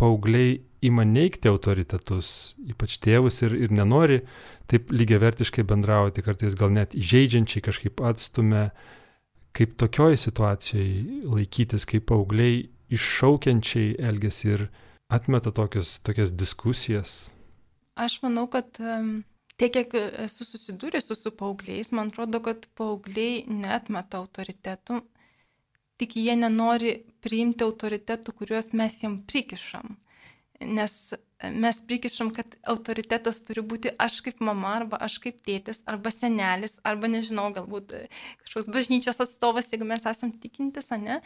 paaugliai 0.00 0.62
ima 0.84 1.04
neikti 1.08 1.48
autoritetus, 1.48 2.54
ypač 2.68 2.98
tėvus 3.04 3.40
ir, 3.46 3.54
ir 3.66 3.72
nenori 3.72 4.20
taip 4.68 4.92
lygiavertiškai 4.92 5.64
bendrauti, 5.68 6.24
kartais 6.24 6.56
gal 6.58 6.72
net 6.72 6.96
įžeidžiančiai 6.96 7.64
kažkaip 7.64 8.02
atstumia, 8.04 8.70
kaip 9.56 9.76
tokioj 9.80 10.18
situacijai 10.20 11.22
laikytis, 11.28 11.86
kaip 11.88 12.08
paaugliai 12.10 12.66
iššaukiančiai 12.94 13.94
elgesi 14.10 14.50
ir 14.56 14.66
atmeta 15.12 15.52
tokias, 15.54 15.98
tokias 16.04 16.34
diskusijas. 16.36 17.32
Aš 17.94 18.18
manau, 18.24 18.48
kad 18.50 18.80
tiek, 19.60 19.74
kiek 19.74 19.96
esu 20.26 20.46
susidūrusi 20.46 21.16
su 21.18 21.32
paaugliais, 21.38 21.92
man 21.94 22.12
atrodo, 22.12 22.40
kad 22.44 22.68
paaugliai 22.78 23.44
netmeta 23.48 24.20
autoritetų, 24.22 25.00
tik 26.00 26.16
jie 26.18 26.34
nenori 26.38 26.96
priimti 27.24 27.66
autoritetų, 27.66 28.34
kuriuos 28.40 28.72
mes 28.74 28.98
jiem 29.02 29.20
prikišam. 29.28 29.96
Nes 30.64 31.14
mes 31.52 31.80
prikišam, 31.86 32.30
kad 32.34 32.56
autoritetas 32.68 33.40
turi 33.44 33.62
būti 33.66 33.92
aš 34.00 34.20
kaip 34.24 34.40
mama, 34.44 34.74
arba 34.78 34.98
aš 35.04 35.18
kaip 35.22 35.40
tėtis, 35.46 35.82
arba 35.90 36.12
senelis, 36.14 36.78
arba 36.86 37.10
nežinau, 37.10 37.48
galbūt 37.54 37.94
kažkoks 38.44 38.70
bažnyčios 38.72 39.20
atstovas, 39.24 39.70
jeigu 39.72 39.86
mes 39.88 40.04
esam 40.08 40.32
tikintis, 40.40 40.90
ne. 41.00 41.20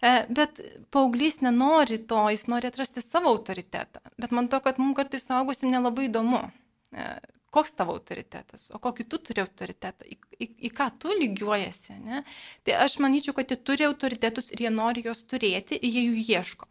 E, 0.00 0.12
bet 0.30 0.60
paauglys 0.94 1.40
nenori 1.44 2.00
to, 2.10 2.20
jis 2.32 2.46
nori 2.50 2.70
atrasti 2.70 3.04
savo 3.04 3.32
autoritetą. 3.34 4.02
Bet 4.20 4.34
man 4.34 4.48
to, 4.48 4.60
kad 4.64 4.80
mums 4.80 4.96
kartais 4.98 5.26
suaugusim 5.26 5.72
nelabai 5.74 6.08
įdomu 6.08 6.44
e, 6.92 7.10
koks 7.50 7.72
tavo 7.78 7.94
autoritetas, 7.96 8.68
o 8.76 8.78
kokį 8.82 9.06
tu 9.08 9.18
turi 9.24 9.42
autoritetą, 9.42 10.04
į, 10.04 10.16
į, 10.36 10.48
į 10.68 10.70
ką 10.76 10.88
tu 11.00 11.12
lygiuojasi. 11.16 11.96
Ne? 12.04 12.22
Tai 12.66 12.76
aš 12.84 12.98
manyčiau, 13.02 13.34
kad 13.36 13.48
jie 13.48 13.56
turi 13.56 13.86
autoritetus 13.88 14.50
ir 14.52 14.66
jie 14.66 14.72
nori 14.74 15.04
juos 15.06 15.22
turėti 15.28 15.78
ir 15.78 15.94
jie 15.94 16.02
jų 16.08 16.24
ieško. 16.36 16.68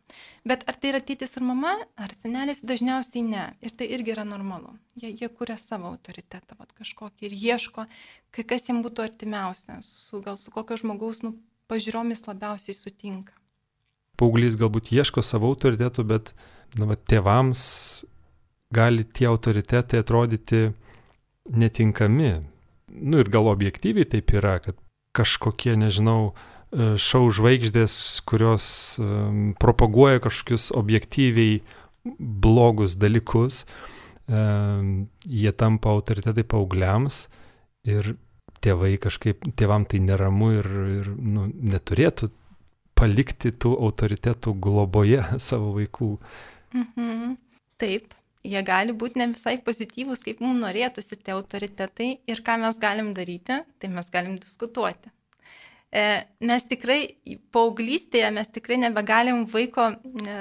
Bet 0.47 0.67
ar 0.69 0.77
tai 0.77 0.93
yra 0.93 1.01
tėtis 1.03 1.33
ir 1.39 1.45
mama, 1.47 1.73
ar 1.97 2.13
senelis, 2.21 2.61
dažniausiai 2.67 3.25
ne. 3.25 3.47
Ir 3.65 3.73
tai 3.77 3.89
irgi 3.97 4.13
yra 4.13 4.25
normalu. 4.27 4.75
Jie, 5.01 5.09
jie 5.17 5.29
kuria 5.33 5.57
savo 5.61 5.89
autoritetą 5.89 6.57
vat, 6.59 6.73
kažkokį 6.77 7.29
ir 7.29 7.37
ieško, 7.37 7.87
kai 8.33 8.45
kas 8.45 8.69
jiems 8.69 8.85
būtų 8.85 9.07
artimiausia, 9.09 9.79
su, 9.85 10.21
gal 10.25 10.37
su 10.41 10.53
kokio 10.53 10.77
žmogaus 10.79 11.23
nu, 11.25 11.33
pažiūromis 11.71 12.23
labiausiai 12.29 12.77
sutinka. 12.77 13.33
Paauglys 14.17 14.57
galbūt 14.57 14.93
ieško 14.93 15.21
savo 15.25 15.49
autoritetų, 15.51 16.05
bet 16.09 16.31
na, 16.77 16.87
va, 16.89 16.97
tėvams 16.97 17.65
gali 18.73 19.05
tie 19.05 19.27
autoritetai 19.29 20.01
atrodyti 20.03 20.67
netinkami. 21.47 22.33
Nu 22.87 23.21
ir 23.21 23.31
gal 23.31 23.47
objektyviai 23.51 24.07
taip 24.09 24.31
yra, 24.35 24.57
kad 24.63 24.77
kažkokie, 25.17 25.75
nežinau, 25.79 26.33
e, 26.71 26.95
šau 27.01 27.27
žvaigždės, 27.33 28.21
kurios 28.27 28.67
um, 29.01 29.53
propaguoja 29.59 30.21
kažkokius 30.23 30.69
objektyviai 30.77 31.61
blogus 32.17 32.95
dalykus, 32.99 33.65
um, 34.27 35.07
jie 35.25 35.51
tampa 35.51 35.91
autoritetai 35.95 36.45
paaugliams 36.47 37.25
ir 37.87 38.15
tėvai 38.63 38.95
kažkaip, 39.01 39.47
tėvam 39.59 39.85
tai 39.89 40.01
neramu 40.03 40.51
ir, 40.59 40.69
ir 41.01 41.09
nu, 41.15 41.47
neturėtų 41.47 42.29
palikti 42.97 43.51
tų 43.53 43.73
autoritetų 43.87 44.55
globoje 44.63 45.23
savo 45.47 45.73
vaikų. 45.77 46.13
Mhm. 46.75 47.35
Taip, 47.77 48.15
jie 48.47 48.63
gali 48.65 48.95
būti 48.95 49.19
ne 49.21 49.29
visai 49.33 49.57
pozityvūs, 49.63 50.23
kaip 50.25 50.41
mums 50.43 50.61
norėtųsi 50.63 51.19
tie 51.19 51.35
autoritetai 51.35 52.09
ir 52.29 52.41
ką 52.45 52.57
mes 52.63 52.79
galim 52.81 53.13
daryti, 53.17 53.61
tai 53.79 53.91
mes 53.91 54.09
galim 54.13 54.37
diskutuoti. 54.41 55.11
E, 55.91 56.03
mes 56.43 56.65
tikrai 56.67 57.01
paauglystėje, 57.55 58.29
mes 58.35 58.49
tikrai 58.51 58.79
nebegalim 58.81 59.45
vaiko 59.51 59.89
e, 59.93 60.39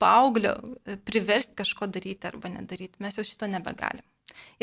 paauglio 0.00 0.54
e, 0.58 0.96
priversti 0.96 1.58
kažko 1.60 1.88
daryti 1.92 2.28
arba 2.30 2.52
nedaryti, 2.52 3.00
mes 3.04 3.18
jau 3.18 3.26
šito 3.26 3.48
nebegalim. 3.50 4.04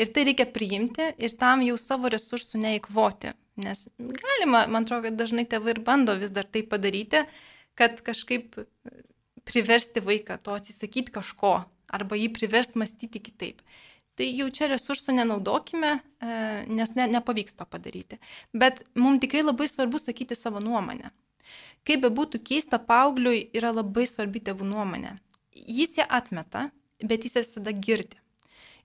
Ir 0.00 0.10
tai 0.10 0.24
reikia 0.26 0.48
priimti 0.50 1.12
ir 1.22 1.36
tam 1.38 1.62
jau 1.62 1.76
savo 1.78 2.10
resursų 2.10 2.58
neįkvoti, 2.64 3.30
nes 3.62 3.86
galima, 3.98 4.64
man 4.66 4.82
atrodo, 4.82 5.06
kad 5.06 5.18
dažnai 5.20 5.46
tėvai 5.48 5.76
ir 5.76 5.82
bando 5.86 6.16
vis 6.18 6.32
dar 6.34 6.48
tai 6.50 6.64
padaryti, 6.66 7.22
kad 7.78 8.02
kažkaip 8.04 8.58
priversti 9.46 10.02
vaiką 10.04 10.40
to 10.42 10.56
atsisakyti 10.58 11.14
kažko, 11.14 11.60
arba 11.90 12.18
jį 12.18 12.30
priversti 12.34 12.80
mąstyti 12.80 13.22
kitaip. 13.22 13.62
Tai 14.18 14.26
jau 14.36 14.50
čia 14.52 14.68
resursų 14.68 15.14
nenaudokime, 15.16 15.92
e, 15.96 16.30
nes 16.68 16.94
ne, 16.96 17.06
nepavyks 17.14 17.56
to 17.56 17.64
padaryti. 17.64 18.18
Bet 18.52 18.82
mums 18.98 19.22
tikrai 19.22 19.44
labai 19.46 19.68
svarbu 19.70 20.00
sakyti 20.02 20.36
savo 20.36 20.60
nuomonę. 20.60 21.12
Kaip 21.88 22.02
be 22.04 22.10
būtų 22.12 22.42
keista, 22.44 22.78
paaugliui 22.78 23.46
yra 23.56 23.72
labai 23.72 24.04
svarbi 24.08 24.42
tėvų 24.44 24.66
nuomonė. 24.68 25.14
Jis 25.56 25.96
ją 26.00 26.06
atmeta, 26.08 26.68
bet 27.00 27.24
jis 27.24 27.38
visada 27.40 27.72
girdi. 27.72 28.18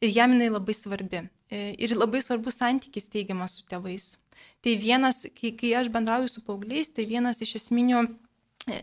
Ir 0.04 0.14
jam 0.16 0.36
jinai 0.36 0.52
labai 0.54 0.76
svarbi. 0.78 1.26
E, 1.52 1.74
ir 1.84 1.98
labai 1.98 2.22
svarbus 2.24 2.62
santykis 2.62 3.10
teigiamas 3.12 3.60
su 3.60 3.68
tėvais. 3.70 4.16
Tai 4.64 4.74
vienas, 4.80 5.26
kai, 5.36 5.52
kai 5.58 5.76
aš 5.78 5.92
bendrauju 5.94 6.32
su 6.32 6.42
paaugliais, 6.48 6.90
tai 6.96 7.06
vienas 7.10 7.42
iš 7.44 7.58
esminių 7.60 8.06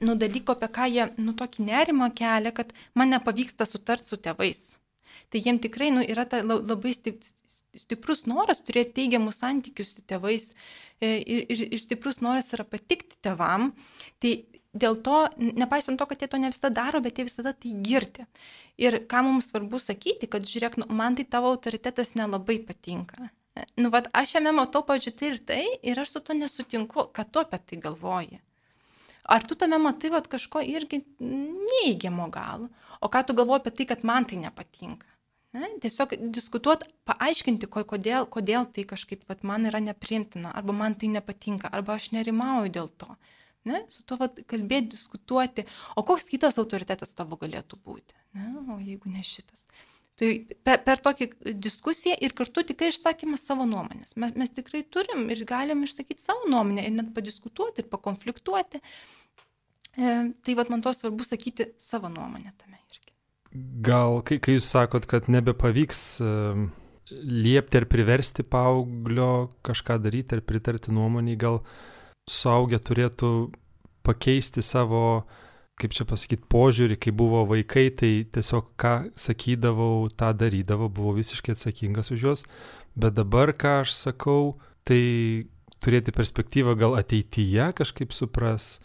nu, 0.01 0.15
dalyko, 0.19 0.55
apie 0.57 0.69
ką 0.77 0.87
jie, 0.93 1.09
nu, 1.23 1.35
tokį 1.39 1.67
nerimą 1.67 2.13
kelia, 2.15 2.53
kad 2.55 2.71
man 2.99 3.13
nepavyksta 3.15 3.67
sutarti 3.69 4.13
su 4.13 4.21
tėvais. 4.23 4.63
Tai 5.33 5.41
jiem 5.41 5.59
tikrai 5.61 5.91
nu, 5.93 6.03
yra 6.05 6.25
ta 6.29 6.43
labai 6.45 6.93
stiprus 6.93 8.27
noras 8.29 8.63
turėti 8.65 8.99
teigiamus 9.01 9.41
santykius 9.43 9.95
su 9.97 10.05
tėvais 10.09 10.51
e, 11.01 11.19
ir, 11.19 11.45
ir, 11.49 11.63
ir 11.73 11.81
stiprus 11.81 12.21
noras 12.25 12.53
yra 12.53 12.67
patikti 12.69 13.17
tėvam. 13.25 13.71
Tai 14.21 14.33
dėl 14.73 14.99
to, 15.05 15.19
nepaisant 15.37 16.01
to, 16.01 16.09
kad 16.09 16.21
jie 16.21 16.29
to 16.33 16.41
ne 16.41 16.53
visada 16.53 16.73
daro, 16.83 17.01
bet 17.05 17.19
jie 17.19 17.27
visada 17.29 17.55
tai 17.57 17.75
girti. 17.87 18.27
Ir 18.81 19.03
ką 19.09 19.25
mums 19.29 19.51
svarbu 19.53 19.81
sakyti, 19.81 20.29
kad 20.29 20.45
žiūrėk, 20.49 20.79
nu, 20.83 20.89
man 20.93 21.17
tai 21.19 21.27
tavo 21.29 21.53
autoritetas 21.53 22.15
nelabai 22.19 22.59
patinka. 22.69 23.33
Nu, 23.77 23.91
vad, 23.93 24.09
aš 24.17 24.39
jame 24.39 24.53
matau, 24.57 24.81
pažiūrėjau, 24.89 25.19
tai 25.19 25.33
ir 25.33 25.43
tai, 25.49 25.65
ir 25.93 26.01
aš 26.01 26.15
su 26.17 26.25
to 26.25 26.37
nesutinku, 26.37 27.09
kad 27.13 27.29
tu 27.33 27.41
apie 27.41 27.61
tai 27.61 27.81
galvoji. 27.85 28.41
Ar 29.23 29.45
tu 29.47 29.55
tame 29.55 29.79
matai 29.79 30.11
vat, 30.11 30.27
kažko 30.31 30.63
irgi 30.67 31.03
neįgiamo 31.23 32.27
gal? 32.35 32.67
O 33.03 33.11
ką 33.13 33.23
tu 33.27 33.37
galvoji 33.39 33.63
apie 33.63 33.75
tai, 33.79 33.87
kad 33.93 34.07
man 34.07 34.27
tai 34.27 34.41
nepatinka? 34.43 35.07
Ne? 35.53 35.69
Tiesiog 35.85 36.15
diskutuoti, 36.33 36.89
paaiškinti, 37.09 37.69
kodėl, 37.69 38.27
kodėl 38.33 38.67
tai 38.73 38.87
kažkaip 38.89 39.27
vat, 39.29 39.45
man 39.45 39.69
yra 39.69 39.83
nepriimtina, 39.85 40.55
arba 40.57 40.75
man 40.77 40.97
tai 40.99 41.13
nepatinka, 41.13 41.69
arba 41.77 41.99
aš 42.01 42.09
nerimauju 42.17 42.73
dėl 42.73 42.89
to. 43.03 43.11
Ne? 43.69 43.85
Su 43.93 44.03
tuo 44.09 44.17
vat, 44.23 44.41
kalbėti, 44.49 44.95
diskutuoti, 44.97 45.67
o 45.95 46.03
koks 46.09 46.27
kitas 46.33 46.57
autoritetas 46.59 47.13
tavo 47.15 47.39
galėtų 47.39 47.79
būti, 47.85 48.17
ne? 48.39 48.49
o 48.75 48.81
jeigu 48.81 49.13
ne 49.13 49.23
šitas. 49.23 49.69
Tai 50.21 50.29
per, 50.61 50.83
per 50.85 51.01
tokį 51.01 51.29
diskusiją 51.57 52.19
ir 52.21 52.35
kartu 52.37 52.65
tik 52.69 52.85
išsakymas 52.85 53.47
savo 53.49 53.65
nuomonės. 53.69 54.13
Mes, 54.21 54.35
mes 54.37 54.53
tikrai 54.53 54.83
turim 54.85 55.25
ir 55.33 55.41
galim 55.49 55.87
išsakyti 55.87 56.21
savo 56.21 56.51
nuomonę 56.53 56.85
ir 56.85 56.93
net 56.99 57.15
padiskutuoti 57.17 57.81
ir 57.81 57.89
pakonfliktuoti. 57.93 58.83
E, 59.93 60.13
tai 60.45 60.57
vad 60.59 60.73
man 60.73 60.85
to 60.85 60.93
svarbu 60.97 61.25
sakyti 61.25 61.71
savo 61.81 62.13
nuomonę 62.13 62.53
tame 62.61 62.77
irgi. 62.77 63.15
Gal, 63.89 64.21
kai, 64.29 64.37
kai 64.45 64.59
jūs 64.59 64.69
sakot, 64.69 65.09
kad 65.09 65.31
nebepavyks 65.33 66.05
uh, 66.25 66.61
liepti 67.13 67.81
ar 67.81 67.89
priversti 67.89 68.45
paauglio 68.45 69.31
kažką 69.65 69.97
daryti 70.05 70.37
ar 70.37 70.45
pritarti 70.45 70.93
nuomonį, 70.93 71.39
gal 71.41 71.63
suaugę 72.29 72.81
turėtų 72.85 73.33
pakeisti 74.05 74.65
savo 74.65 75.05
uh, 75.23 75.41
kaip 75.81 75.95
čia 75.97 76.07
pasakyti, 76.09 76.47
požiūrį, 76.53 76.99
kai 77.01 77.13
buvo 77.17 77.43
vaikai, 77.49 77.89
tai 77.97 78.13
tiesiog 78.33 78.73
ką 78.81 78.95
sakydavau, 79.19 80.07
tą 80.15 80.33
darydavau, 80.37 80.91
buvau 80.93 81.17
visiškai 81.17 81.57
atsakingas 81.57 82.13
už 82.15 82.27
juos, 82.27 82.45
bet 82.95 83.17
dabar 83.17 83.55
ką 83.57 83.81
aš 83.83 83.95
sakau, 83.97 84.57
tai 84.87 85.49
turėti 85.83 86.15
perspektyvą 86.15 86.77
gal 86.79 86.97
ateityje 86.99 87.73
kažkaip 87.79 88.15
supras, 88.15 88.77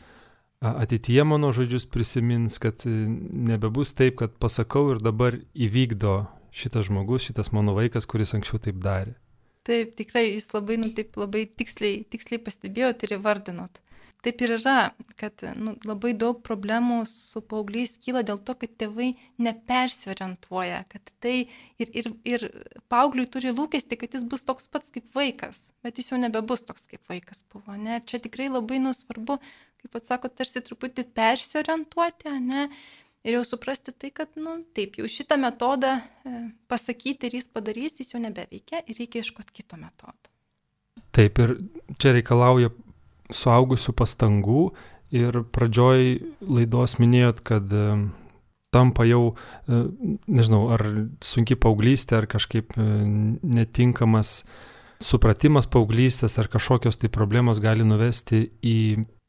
ateityje 0.62 1.28
mano 1.28 1.52
žodžius 1.54 1.86
prisimins, 1.92 2.58
kad 2.62 2.82
nebebus 2.88 3.94
taip, 3.98 4.18
kad 4.24 4.34
pasakau 4.42 4.88
ir 4.96 5.04
dabar 5.04 5.38
įvykdo 5.54 6.18
šitas 6.58 6.90
žmogus, 6.90 7.28
šitas 7.28 7.54
mano 7.54 7.78
vaikas, 7.78 8.10
kuris 8.10 8.34
anksčiau 8.34 8.62
taip 8.64 8.82
darė. 8.82 9.14
Taip, 9.68 9.98
tikrai 10.00 10.30
jūs 10.32 10.48
labai, 10.56 10.80
nu, 10.80 10.90
taip 10.96 11.20
labai 11.20 11.44
tiksliai, 11.60 12.06
tiksliai 12.08 12.40
pastebėjot 12.40 13.04
ir 13.04 13.18
įvardinot 13.20 13.82
taip 14.26 14.42
ir 14.42 14.54
yra, 14.58 14.92
kad 15.20 15.44
nu, 15.60 15.76
labai 15.88 16.14
daug 16.18 16.40
problemų 16.46 17.04
su 17.10 17.42
paaugliais 17.46 17.96
kyla 18.02 18.24
dėl 18.26 18.40
to, 18.44 18.56
kad 18.60 18.74
tėvai 18.82 19.12
nepersorientuoja, 19.44 20.84
kad 20.92 21.12
tai 21.24 21.36
ir, 21.82 21.92
ir, 21.92 22.10
ir 22.28 22.46
paaugliui 22.92 23.28
turi 23.32 23.54
lūkesti, 23.54 24.00
kad 24.00 24.18
jis 24.18 24.26
bus 24.28 24.46
toks 24.48 24.70
pats 24.74 24.94
kaip 24.94 25.10
vaikas, 25.18 25.72
bet 25.86 26.02
jis 26.02 26.12
jau 26.12 26.22
nebebus 26.22 26.66
toks 26.68 26.88
kaip 26.90 27.04
vaikas 27.12 27.44
buvo. 27.54 27.78
Ne? 27.78 28.00
Ir 28.00 28.08
čia 28.10 28.22
tikrai 28.24 28.50
labai 28.52 28.82
nusvarbu, 28.84 29.40
kaip 29.84 29.94
pats 29.94 30.14
sako, 30.14 30.32
tarsi 30.34 30.64
truputį 30.66 31.08
persiorientuoti, 31.18 32.40
ne? 32.48 32.70
Ir 33.28 33.36
jau 33.36 33.44
suprasti 33.44 33.92
tai, 33.92 34.12
kad, 34.16 34.30
nu, 34.40 34.62
taip, 34.78 34.96
jau 35.02 35.08
šitą 35.12 35.36
metodą 35.42 35.98
e, 36.00 36.42
pasakyti 36.72 37.28
ir 37.28 37.40
jis 37.42 37.50
padarys, 37.52 37.98
jis 38.00 38.14
jau 38.14 38.22
nebeveikia 38.24 38.80
ir 38.86 39.00
reikia 39.02 39.24
iškoti 39.26 39.56
kito 39.58 39.80
metodo. 39.82 40.32
Taip, 41.18 41.42
ir 41.44 41.58
čia 42.00 42.14
reikalauja 42.16 42.70
suaugusių 43.34 43.94
pastangų. 43.98 44.62
Ir 45.16 45.42
pradžioj 45.56 46.18
laidos 46.52 46.98
minėjot, 47.00 47.40
kad 47.48 47.72
e, 47.72 47.86
tampa 48.76 49.06
jau, 49.08 49.38
e, 49.68 49.84
nežinau, 50.28 50.66
ar 50.76 50.84
sunki 51.24 51.56
paauglystė, 51.56 52.20
ar 52.20 52.28
kažkaip 52.28 52.76
e, 52.76 52.88
netinkamas 53.58 54.42
supratimas 55.04 55.70
paauglystės, 55.72 56.36
ar 56.42 56.52
kažkokios 56.52 57.00
tai 57.00 57.12
problemos 57.14 57.62
gali 57.64 57.86
nuvesti 57.88 58.48
į 58.66 58.80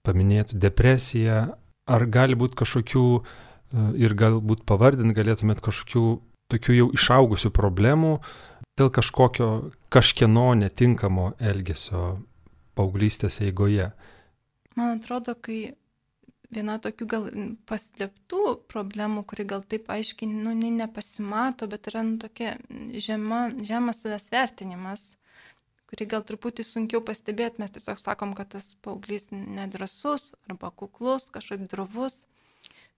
paminėtų 0.06 0.58
depresiją, 0.58 1.42
ar 1.88 2.06
gali 2.10 2.38
būti 2.38 2.58
kažkokių 2.58 3.04
ir 4.00 4.14
galbūt 4.16 4.62
pavardint 4.64 5.12
galėtumėt 5.12 5.60
kažkokių 5.60 6.04
tokių 6.48 6.76
jau 6.78 6.86
išaugusių 6.96 7.50
problemų 7.52 8.14
dėl 8.78 8.90
kažkokio 8.94 9.48
kažkieno 9.92 10.52
netinkamo 10.58 11.32
elgesio 11.38 12.20
paauglystės 12.78 13.40
eigoje? 13.44 13.90
Man 14.78 14.96
atrodo, 14.96 15.34
kai 15.34 15.74
viena 16.54 16.78
tokių 16.80 17.06
gal 17.08 17.28
paslėptų 17.68 18.42
problemų, 18.72 19.24
kuri 19.28 19.46
gal 19.48 19.64
taip 19.68 19.88
aiškiai, 19.92 20.30
nu, 20.30 20.54
nepasimato, 20.54 21.68
bet 21.70 21.90
yra 21.90 22.04
nu, 22.06 22.16
tokia 22.22 22.56
žema, 23.04 23.48
žemas 23.64 24.02
savęs 24.04 24.30
vertinimas, 24.32 25.06
kurį 25.88 26.08
gal 26.14 26.24
truputį 26.28 26.64
sunkiau 26.66 27.02
pastebėti, 27.04 27.62
mes 27.62 27.72
tiesiog 27.74 28.00
sakom, 28.00 28.34
kad 28.36 28.52
tas 28.56 28.74
paauglys 28.84 29.30
nedrasus 29.32 30.34
arba 30.48 30.72
kuklus, 30.72 31.28
kažkaip 31.32 31.68
drovus. 31.70 32.22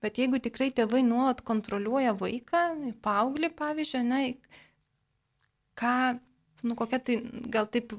Bet 0.01 0.17
jeigu 0.17 0.41
tikrai 0.41 0.71
tėvai 0.73 1.03
nuolat 1.05 1.43
kontroliuoja 1.45 2.15
vaiką, 2.17 2.63
paauglį, 3.05 3.51
pavyzdžiui, 3.59 4.01
na, 4.09 4.21
ką, 5.77 5.97
nu, 6.65 6.77
kokia 6.79 7.03
tai 7.05 7.19
gal 7.53 7.69
taip 7.69 7.93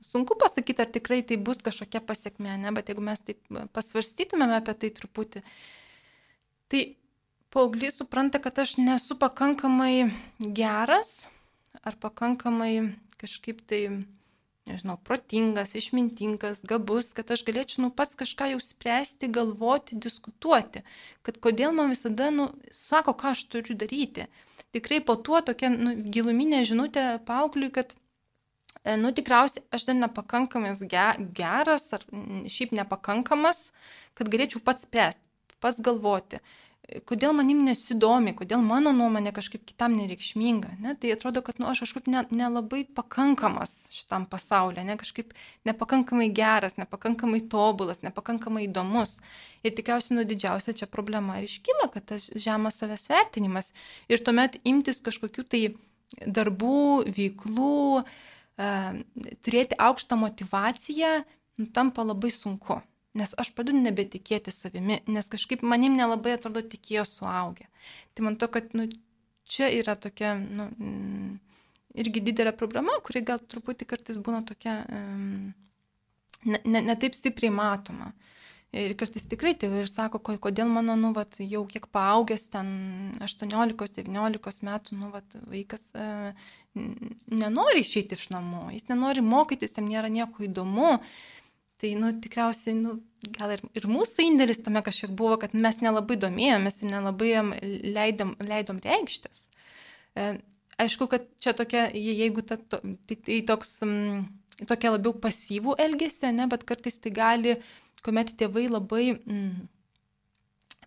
sunku 0.00 0.36
pasakyti, 0.38 0.82
ar 0.82 0.92
tikrai 0.92 1.22
tai 1.26 1.38
bus 1.40 1.60
kažkokia 1.64 2.02
pasiekmė, 2.04 2.56
ne, 2.62 2.72
bet 2.76 2.90
jeigu 2.90 3.04
mes 3.04 3.22
taip 3.24 3.40
pasvarstytumėme 3.74 4.58
apie 4.58 4.74
tai 4.84 4.92
truputį, 4.94 5.42
tai 6.70 6.82
paauglys 7.54 7.98
supranta, 8.00 8.40
kad 8.42 8.58
aš 8.60 8.76
nesu 8.80 9.16
pakankamai 9.18 10.10
geras 10.38 11.28
ar 11.82 11.96
pakankamai 12.00 12.94
kažkaip 13.18 13.60
tai, 13.66 13.82
nežinau, 14.68 14.98
protingas, 15.04 15.74
išmintingas, 15.78 16.62
gabus, 16.68 17.12
kad 17.16 17.30
aš 17.32 17.42
galėčiau 17.46 17.86
nu, 17.86 17.90
pats 17.94 18.18
kažką 18.18 18.52
jau 18.52 18.60
spręsti, 18.62 19.30
galvoti, 19.32 19.98
diskutuoti, 19.98 20.84
kad 21.26 21.40
kodėl 21.42 21.72
man 21.76 21.94
visada, 21.94 22.28
nu, 22.34 22.50
sako, 22.74 23.16
ką 23.18 23.32
aš 23.34 23.46
turiu 23.52 23.78
daryti. 23.78 24.28
Tikrai 24.76 25.00
po 25.00 25.16
tuo 25.16 25.40
tokia 25.40 25.72
nu, 25.72 25.94
giluminė 26.12 26.60
žinutė 26.68 27.06
paaugliui, 27.26 27.72
kad 27.72 27.96
nu, 28.96 29.10
tikriausiai 29.12 29.64
aš 29.74 29.88
dar 29.88 29.98
nepakankamai 29.98 30.70
geras 31.36 31.90
ar 31.96 32.04
šiaip 32.48 32.72
nepakankamas, 32.78 33.72
kad 34.16 34.30
galėčiau 34.32 34.62
pats 34.64 34.86
spręsti, 34.86 35.24
pats 35.60 35.80
galvoti, 35.84 36.38
e, 36.86 37.00
kodėl 37.08 37.34
manim 37.36 37.64
nesidomi, 37.66 38.32
kodėl 38.38 38.62
mano 38.64 38.94
nuomonė 38.96 39.34
kažkaip 39.36 39.64
kitam 39.68 39.96
nereikšminga. 39.98 40.76
Ne? 40.84 40.94
Tai 41.00 41.10
atrodo, 41.12 41.42
kad 41.44 41.58
nu, 41.58 41.66
aš 41.68 41.82
kažkaip 41.84 42.08
nelabai 42.08 42.84
ne, 42.84 42.86
ne 42.86 42.94
pakankamas 43.00 43.74
šitam 43.94 44.28
pasaulyje, 44.30 44.86
ne? 44.86 44.96
kažkaip 45.00 45.34
nepakankamai 45.68 46.30
geras, 46.38 46.78
nepakankamai 46.78 47.42
tobulas, 47.50 48.00
nepakankamai 48.06 48.68
įdomus. 48.70 49.18
Ir 49.66 49.74
tikriausiai 49.76 50.20
nu 50.20 50.24
didžiausia 50.28 50.76
čia 50.78 50.88
problema 50.88 51.40
ir 51.42 51.50
iškyla, 51.50 51.90
kad 51.92 52.08
tas 52.14 52.30
žemas 52.38 52.80
savęs 52.80 53.10
vertinimas. 53.10 53.74
Ir 54.08 54.22
tuomet 54.24 54.62
imtis 54.64 55.02
kažkokių 55.04 55.44
tai 55.44 55.62
darbų, 56.24 57.04
veiklų, 57.12 57.78
uh, 58.00 58.26
turėti 58.58 59.78
aukštą 59.78 60.18
motivaciją 60.18 61.10
tampa 61.74 62.04
labai 62.06 62.30
sunku. 62.34 62.80
Nes 63.18 63.32
aš 63.40 63.50
pradedu 63.56 63.80
nebetikėti 63.80 64.52
savimi, 64.54 65.00
nes 65.10 65.30
kažkaip 65.30 65.62
manim 65.66 65.96
nelabai 65.98 66.36
atrodo 66.36 66.62
tikėjo 66.62 67.06
suaugę. 67.08 67.66
Tai 68.14 68.26
man 68.26 68.36
to, 68.38 68.50
kad 68.52 68.74
nu, 68.78 68.86
čia 69.48 69.70
yra 69.74 69.96
tokia 69.98 70.34
nu, 70.38 70.68
irgi 71.98 72.22
didelė 72.28 72.52
problema, 72.56 72.98
kuri 73.04 73.24
gal 73.26 73.40
truputį 73.40 73.88
kartais 73.88 74.20
būna 74.22 74.44
tokia 74.46 74.82
um, 74.92 75.48
ne, 76.44 76.60
ne, 76.64 76.82
ne 76.90 76.96
taip 77.00 77.16
stipriai 77.16 77.54
matoma. 77.54 78.12
Ir 78.76 78.92
kartais 79.00 79.24
tikrai 79.24 79.54
tėvai 79.56 79.80
ir 79.86 79.88
sako, 79.88 80.20
kodėl 80.20 80.68
mano, 80.68 80.92
nu, 81.00 81.14
vat, 81.16 81.38
jau 81.40 81.62
kiek 81.70 81.86
paaugęs, 81.88 82.50
ten 82.52 82.68
18-19 83.24 84.68
metų, 84.68 84.98
nu, 85.00 85.08
vat, 85.14 85.38
vaikas 85.48 85.86
uh, 85.96 86.50
nenori 87.30 87.82
išeiti 87.84 88.16
iš 88.18 88.28
namų, 88.34 88.68
jis 88.74 88.88
nenori 88.90 89.24
mokytis, 89.24 89.76
jam 89.76 89.88
nėra 89.90 90.10
nieko 90.12 90.46
įdomu. 90.46 90.98
Tai, 91.78 91.92
nu, 91.94 92.10
tikriausiai, 92.18 92.74
nu, 92.74 92.96
gal 93.36 93.52
ir, 93.54 93.60
ir 93.78 93.84
mūsų 93.86 94.24
indėlis 94.26 94.58
tame 94.64 94.80
kažkiek 94.82 95.12
buvo, 95.14 95.36
kad 95.38 95.52
mes 95.54 95.78
nelabai 95.78 96.16
domėjomės 96.18 96.82
ir 96.82 96.90
nelabai 96.90 97.28
jam 97.30 97.52
leidom, 97.62 98.32
leidom 98.42 98.80
reikštis. 98.82 99.44
E, 100.18 100.32
aišku, 100.82 101.06
kad 101.12 101.28
čia 101.38 101.54
tokia, 101.54 101.86
jeigu 101.94 102.42
ta, 102.42 102.58
to, 102.58 102.82
tai, 103.06 103.20
tai 103.22 103.38
toks, 103.46 103.76
tokia 104.66 104.94
labiau 104.96 105.14
pasyvų 105.22 105.78
elgesį, 105.86 106.32
ne, 106.34 106.48
bet 106.50 106.66
kartais 106.66 106.98
tai 106.98 107.14
gali, 107.14 107.58
kuomet 108.02 108.34
tėvai 108.38 108.66
labai... 108.72 109.04
M, 109.30 109.68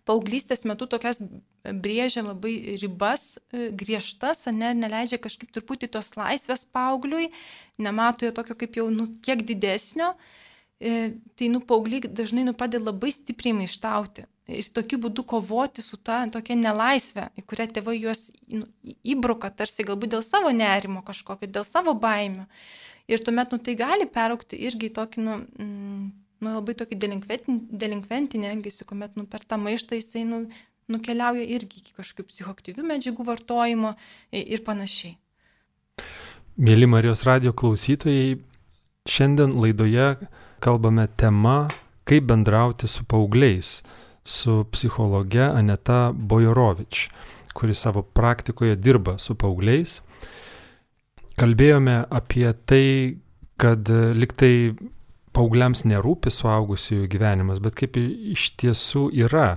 paauglystės 0.08 0.64
metu 0.68 0.88
tokias 0.90 1.20
brėžia 1.62 2.24
labai 2.26 2.76
ribas 2.82 3.36
e, 3.36 3.70
griežtas, 3.70 4.44
ne, 4.50 4.72
neleidžia 4.74 5.20
kažkaip 5.22 5.52
truputį 5.54 5.92
tos 5.94 6.14
laisvės 6.18 6.64
paaugliui, 6.74 7.30
nemato 7.82 8.26
jo 8.26 8.34
tokio 8.34 8.56
kaip 8.58 8.78
jau 8.80 8.88
nu, 8.90 9.08
kiek 9.22 9.44
didesnio, 9.46 10.12
e, 10.82 11.14
tai 11.38 11.50
nu 11.52 11.62
paaugliai 11.62 12.10
dažnai 12.10 12.46
nu 12.48 12.56
pradeda 12.58 12.90
labai 12.90 13.12
stipriai 13.14 13.56
maištauti. 13.62 14.26
Ir 14.52 14.66
tokiu 14.74 14.98
būdu 15.04 15.22
kovoti 15.22 15.84
su 15.86 15.96
ta 16.02 16.24
tokia 16.30 16.56
nelaisvė, 16.58 17.28
į 17.38 17.44
kurią 17.46 17.68
tėvai 17.76 17.94
juos 18.00 18.24
nu, 18.50 18.66
įbruka, 19.06 19.52
tarsi 19.54 19.86
galbūt 19.86 20.16
dėl 20.16 20.24
savo 20.26 20.50
nerimo 20.50 21.04
kažkokio, 21.06 21.46
dėl 21.46 21.66
savo 21.68 21.94
baimių. 21.94 22.48
Ir 23.10 23.22
tuomet 23.22 23.54
nu, 23.54 23.60
tai 23.62 23.76
gali 23.78 24.08
peraukti 24.10 24.58
irgi 24.66 24.90
tokį 24.94 25.22
nu, 25.22 25.38
mm, 25.62 26.02
nu, 26.42 26.52
labai 26.58 26.74
tokį 26.78 26.98
delinkventinį 26.98 28.50
elgesį, 28.50 28.86
kuomet 28.90 29.16
nu, 29.18 29.26
per 29.30 29.44
tą 29.46 29.58
maištą 29.62 29.98
jisai 29.98 30.24
nu, 30.28 30.44
nukeliauja 30.92 31.44
irgi 31.56 31.80
iki 31.80 31.94
kažkokių 31.96 32.28
psichoktyvių 32.28 32.86
medžiagų 32.88 33.26
vartojimo 33.26 33.94
ir 34.34 34.64
panašiai. 34.66 35.16
Mėly 36.62 36.88
Marijos 36.90 37.24
radio 37.24 37.54
klausytojai, 37.56 38.36
šiandien 39.08 39.54
laidoje 39.56 40.14
kalbame 40.62 41.06
tema, 41.16 41.70
kaip 42.04 42.26
bendrauti 42.28 42.90
su 42.90 43.06
paaugliais, 43.08 43.80
su 44.24 44.62
psichologe 44.74 45.42
Aneta 45.42 46.12
Bojorovič, 46.12 47.08
kuri 47.56 47.74
savo 47.74 48.02
praktikoje 48.02 48.76
dirba 48.76 49.16
su 49.18 49.34
paaugliais. 49.38 50.00
Kalbėjome 51.40 52.02
apie 52.12 52.50
tai, 52.68 52.86
kad 53.56 53.88
liktai 53.88 54.74
paaugliams 55.36 55.84
nerūpi 55.88 56.32
suaugusiųjų 56.32 57.08
gyvenimas, 57.12 57.60
bet 57.64 57.76
kaip 57.78 57.96
iš 57.98 58.52
tiesų 58.60 59.08
yra. 59.24 59.56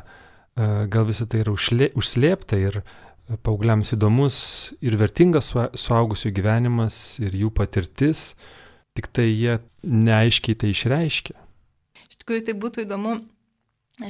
E, 0.56 0.86
gal 0.92 1.08
visą 1.10 1.28
tai 1.30 1.44
yra 1.44 1.56
užslėpta 1.56 2.60
ir 2.60 2.82
paaugliams 3.46 3.96
įdomus 3.96 4.38
ir 4.86 4.98
vertingas 5.02 5.52
suaugusių 5.54 6.32
gyvenimas 6.36 7.20
ir 7.24 7.36
jų 7.36 7.52
patirtis, 7.58 8.34
tik 8.96 9.10
tai 9.12 9.30
jie 9.32 9.60
neaiškiai 9.84 10.58
tai 10.62 10.72
išreiškia. 10.72 11.38
Iš 12.06 12.22
tikrųjų, 12.22 12.46
tai 12.48 12.56
būtų 12.62 12.86
įdomu 12.86 13.18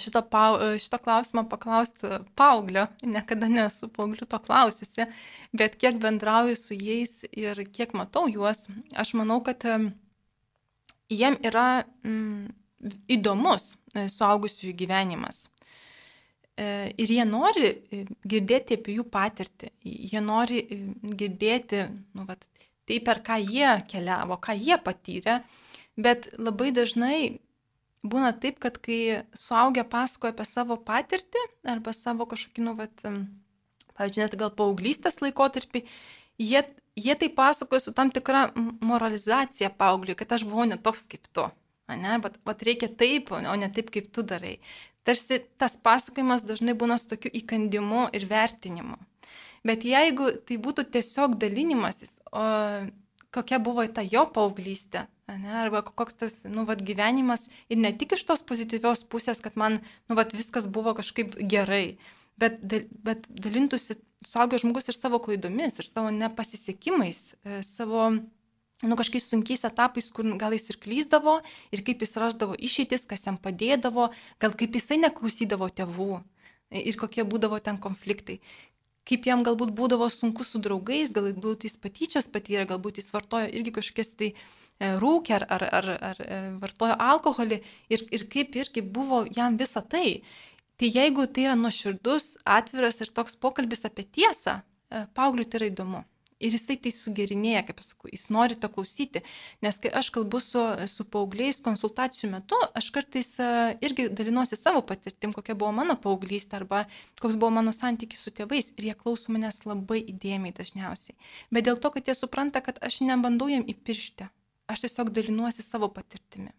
šito, 0.02 0.22
pau, 0.30 0.58
šito 0.82 1.00
klausimo 1.02 1.46
paklausti 1.50 2.20
paauglio, 2.38 2.88
niekada 3.06 3.50
nesu 3.50 3.90
paaugliu 3.94 4.28
to 4.30 4.40
klausiusi, 4.44 5.08
bet 5.56 5.78
kiek 5.82 5.98
bendrauju 6.04 6.58
su 6.60 6.78
jais 6.78 7.24
ir 7.32 7.64
kiek 7.72 7.96
matau 7.98 8.28
juos, 8.30 8.66
aš 8.94 9.16
manau, 9.18 9.40
kad 9.46 9.64
jiem 11.12 11.38
yra 11.46 11.84
mm, 12.06 12.48
įdomus 13.16 13.76
e, 13.94 14.08
suaugusiųjų 14.12 14.74
gyvenimas. 14.78 15.46
E, 16.56 16.92
ir 17.02 17.14
jie 17.18 17.26
nori 17.28 17.72
e, 17.72 18.04
girdėti 18.28 18.80
apie 18.80 18.98
jų 19.00 19.08
patirtį, 19.12 19.72
jie 19.86 20.22
nori 20.24 20.64
girdėti, 21.04 21.86
nu, 22.16 22.28
vat, 22.30 22.46
tai 22.86 23.00
per 23.06 23.22
ką 23.26 23.40
jie 23.42 23.72
keliavo, 23.90 24.38
ką 24.42 24.56
jie 24.58 24.78
patyrė. 24.82 25.40
Bet 25.96 26.30
labai 26.38 26.72
dažnai 26.76 27.18
būna 28.06 28.34
taip, 28.38 28.60
kad 28.64 28.78
kai 28.84 29.24
suaugę 29.38 29.86
pasakoja 29.90 30.36
apie 30.36 30.46
savo 30.48 30.78
patirtį 30.78 31.42
arba 31.72 31.94
savo 31.96 32.28
kažkokį, 32.30 32.66
nu, 32.66 32.76
vat, 32.78 33.06
pavyzdžiui, 33.96 34.26
net 34.26 34.36
gal 34.40 34.52
paauglystės 34.54 35.22
laikotarpį, 35.24 35.86
jie, 36.42 36.62
jie 36.96 37.16
tai 37.20 37.30
pasakoja 37.30 37.80
su 37.84 37.94
tam 37.94 38.12
tikra 38.12 38.50
moralizacija 38.82 39.70
paaugliui, 39.70 40.16
kad 40.16 40.32
aš 40.32 40.46
buvau 40.48 40.68
netoks 40.70 41.08
kaip 41.12 41.28
tu. 41.34 41.48
Ne, 41.88 42.18
bet, 42.22 42.40
bet 42.48 42.64
reikia 42.66 42.90
taip, 42.90 43.32
o 43.36 43.56
ne 43.56 43.70
taip, 43.70 43.92
kaip 43.94 44.10
tu 44.14 44.24
darai. 44.26 44.58
Tarsi 45.06 45.38
tas 45.62 45.76
pasakojimas 45.78 46.48
dažnai 46.48 46.74
būna 46.74 46.98
su 46.98 47.12
tokiu 47.12 47.30
įkandimu 47.42 48.08
ir 48.18 48.26
vertinimu. 48.30 48.98
Bet 49.66 49.86
jeigu 49.86 50.32
tai 50.46 50.58
būtų 50.62 50.88
tiesiog 50.94 51.38
dalinimasis, 51.42 52.18
o 52.34 52.46
kokia 53.36 53.60
buvo 53.62 53.86
ta 53.92 54.02
jo 54.06 54.24
paauglystė, 54.34 55.06
ne, 55.30 55.54
arba 55.62 55.84
koks 55.86 56.20
tas, 56.22 56.36
nu, 56.50 56.66
vat, 56.70 56.82
gyvenimas 56.86 57.48
ir 57.70 57.82
ne 57.82 57.92
tik 57.94 58.16
iš 58.18 58.26
tos 58.30 58.46
pozityvios 58.46 59.04
pusės, 59.10 59.42
kad 59.44 59.58
man, 59.60 59.80
nu, 60.10 60.18
vat, 60.18 60.34
viskas 60.38 60.70
buvo 60.70 60.96
kažkaip 60.98 61.38
gerai, 61.54 61.98
bet, 62.42 62.60
bet 63.06 63.28
dalintųsi 63.30 63.98
suaugęs 64.26 64.64
žmogus 64.64 64.90
ir 64.90 64.98
savo 64.98 65.20
klaidomis, 65.24 65.80
ir 65.80 65.88
savo 65.88 66.12
nepasisekimais, 66.14 67.22
e, 67.46 67.62
savo, 67.66 68.10
nu, 68.12 68.98
kažkokiais 68.98 69.30
sunkiais 69.32 69.66
etapais, 69.68 70.12
kur 70.12 70.28
gal 70.42 70.56
jis 70.58 70.72
ir 70.74 70.80
klyzdavo, 70.82 71.40
ir 71.72 71.84
kaip 71.86 72.04
jis 72.04 72.18
rasdavo 72.22 72.58
išeitis, 72.58 73.08
kas 73.10 73.28
jam 73.28 73.40
padėdavo, 73.42 74.10
gal 74.42 74.56
kaip 74.58 74.78
jisai 74.78 75.00
neklausydavo 75.04 75.70
tėvų 75.70 76.24
ir 76.76 76.98
kokie 77.00 77.24
būdavo 77.28 77.62
ten 77.64 77.78
konfliktai 77.82 78.42
kaip 79.06 79.28
jam 79.30 79.44
galbūt 79.46 79.70
būdavo 79.78 80.08
sunku 80.10 80.42
su 80.42 80.58
draugais, 80.58 81.12
galbūt 81.14 81.68
jis 81.68 81.76
patyčias 81.78 82.26
patyrė, 82.26 82.64
galbūt 82.66 82.98
jis 82.98 83.12
vartojo 83.14 83.52
irgi 83.54 83.76
kažkokias 83.76 84.16
tai 84.18 84.32
E, 84.76 84.90
rūkė 85.00 85.38
ar, 85.38 85.46
ar, 85.56 85.64
ar, 85.78 85.86
ar 86.04 86.18
e, 86.20 86.38
vartojo 86.60 86.96
alkoholį 87.00 87.62
ir, 87.96 88.02
ir 88.12 88.26
kaip 88.32 88.58
irgi 88.60 88.84
buvo 88.84 89.24
jam 89.32 89.56
visa 89.60 89.80
tai. 89.80 90.20
Tai 90.80 90.90
jeigu 90.92 91.26
tai 91.28 91.48
yra 91.48 91.56
nuoširdus, 91.60 92.36
atviras 92.58 93.00
ir 93.04 93.14
toks 93.16 93.38
pokalbis 93.40 93.86
apie 93.88 94.04
tiesą, 94.18 94.60
e, 94.92 95.06
paaugliui 95.16 95.48
tai 95.48 95.62
yra 95.62 95.72
įdomu. 95.72 96.04
Ir 96.44 96.52
jisai 96.52 96.76
tai 96.84 96.92
sugerinėja, 96.92 97.62
kaip 97.64 97.80
aš 97.80 97.94
sakau, 97.94 98.10
jis 98.12 98.26
nori 98.36 98.58
to 98.60 98.68
klausyti. 98.68 99.22
Nes 99.64 99.80
kai 99.80 99.90
aš 99.96 100.10
kalbu 100.18 100.42
su, 100.44 100.64
su 100.92 101.06
paaugliais 101.08 101.62
konsultacijų 101.64 102.30
metu, 102.34 102.60
aš 102.76 102.90
kartais 102.92 103.30
irgi 103.88 104.10
dalinuosi 104.12 104.60
savo 104.60 104.84
patirtim, 104.84 105.32
kokia 105.32 105.56
buvo 105.56 105.72
mano 105.80 105.96
paauglystė 105.96 106.60
arba 106.60 106.84
koks 107.24 107.40
buvo 107.40 107.54
mano 107.56 107.72
santykis 107.72 108.28
su 108.28 108.36
tėvais. 108.36 108.74
Ir 108.76 108.92
jie 108.92 108.98
klauso 109.00 109.32
manęs 109.32 109.64
labai 109.64 110.04
įdėmiai 110.04 110.52
dažniausiai. 110.60 111.16
Bet 111.56 111.70
dėl 111.70 111.80
to, 111.80 111.96
kad 111.96 112.12
jie 112.12 112.20
supranta, 112.20 112.60
kad 112.60 112.84
aš 112.84 113.00
nebandau 113.08 113.48
jam 113.48 113.64
įpiršti 113.64 114.28
aš 114.68 114.86
tiesiog 114.86 115.12
dalinuosi 115.14 115.64
savo 115.64 115.90
patirtimi. 115.94 116.52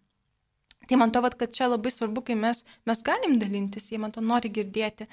Tai 0.87 1.01
man 1.01 1.13
to, 1.15 1.23
vat, 1.25 1.35
kad 1.39 1.55
čia 1.55 1.71
labai 1.73 1.91
svarbu, 1.91 2.23
kai 2.27 2.37
mes, 2.39 2.63
mes 2.87 3.03
galim 3.07 3.41
dalintis, 3.43 3.91
jie 3.91 3.99
man 4.03 4.15
to 4.15 4.23
nori 4.23 4.53
girdėti, 4.55 5.09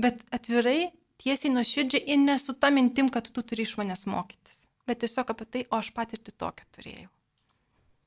bet 0.00 0.22
atvirai, 0.34 0.90
tiesiai 1.20 1.52
nuoširdžiai 1.52 2.06
ir 2.14 2.22
nesu 2.22 2.56
tą 2.56 2.72
mintim, 2.74 3.10
kad 3.12 3.28
tu 3.28 3.44
turi 3.44 3.66
iš 3.66 3.76
manęs 3.80 4.06
mokytis, 4.08 4.64
bet 4.88 5.02
tiesiog 5.04 5.34
apie 5.34 5.46
tai, 5.46 5.64
o 5.68 5.80
aš 5.82 5.92
patirti 5.96 6.32
tokią 6.32 6.68
turėjau. 6.76 7.08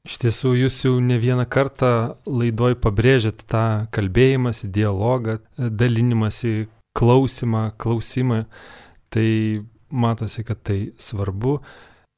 Iš 0.01 0.17
tiesų, 0.17 0.55
jūs 0.63 0.79
jau 0.81 0.95
ne 0.97 1.19
vieną 1.21 1.43
kartą 1.45 1.91
laidoj 2.25 2.73
pabrėžėt 2.81 3.43
tą 3.51 3.85
kalbėjimąsi, 3.93 4.71
dialogą, 4.73 5.37
dalinimąsi, 5.61 6.65
klausimą, 6.97 7.67
klausimą. 7.77 8.39
Tai 9.13 9.27
matosi, 9.91 10.41
kad 10.47 10.63
tai 10.65 10.79
svarbu. 10.97 11.59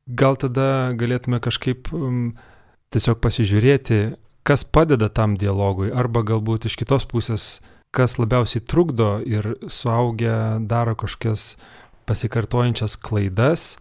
Gal 0.08 0.40
tada 0.40 0.94
galėtume 0.96 1.42
kažkaip 1.44 1.92
um, 1.92 2.38
tiesiog 2.94 3.20
pasižiūrėti, 3.24 4.00
kas 4.48 4.64
padeda 4.64 5.10
tam 5.10 5.38
dialogui, 5.40 5.92
arba 5.92 6.24
galbūt 6.28 6.68
iš 6.70 6.78
kitos 6.80 7.08
pusės, 7.10 7.60
kas 7.94 8.18
labiausiai 8.20 8.64
trukdo 8.66 9.18
ir 9.26 9.54
suaugę 9.70 10.60
daro 10.68 10.96
kažkokias 11.00 11.54
pasikartojančias 12.10 12.98
klaidas, 13.00 13.78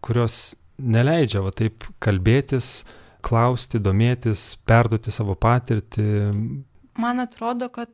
kurios 0.00 0.54
neleidžia 0.78 1.42
va 1.44 1.52
taip 1.52 1.84
kalbėtis, 2.00 2.86
klausti, 3.26 3.82
domėtis, 3.82 4.54
perduoti 4.68 5.12
savo 5.12 5.34
patirtį. 5.34 6.08
Man 6.96 7.20
atrodo, 7.20 7.68
kad 7.74 7.92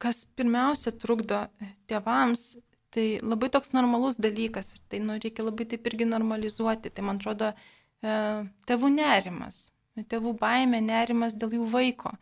kas 0.00 0.24
pirmiausia 0.36 0.92
trukdo 0.96 1.46
tėvams 1.90 2.60
Tai 2.90 3.04
labai 3.22 3.50
toks 3.54 3.70
normalus 3.70 4.16
dalykas 4.18 4.74
ir 4.74 4.80
tai 4.90 4.98
nu, 5.04 5.14
reikia 5.22 5.44
labai 5.46 5.66
taip 5.70 5.84
irgi 5.86 6.08
normalizuoti. 6.10 6.90
Tai 6.90 7.04
man 7.06 7.20
atrodo, 7.20 7.52
e, 8.02 8.14
tėvų 8.66 8.90
nerimas, 8.96 9.60
tėvų 9.96 10.34
baime, 10.40 10.80
nerimas 10.84 11.36
dėl 11.38 11.58
jų 11.58 11.68
vaiko. 11.72 12.14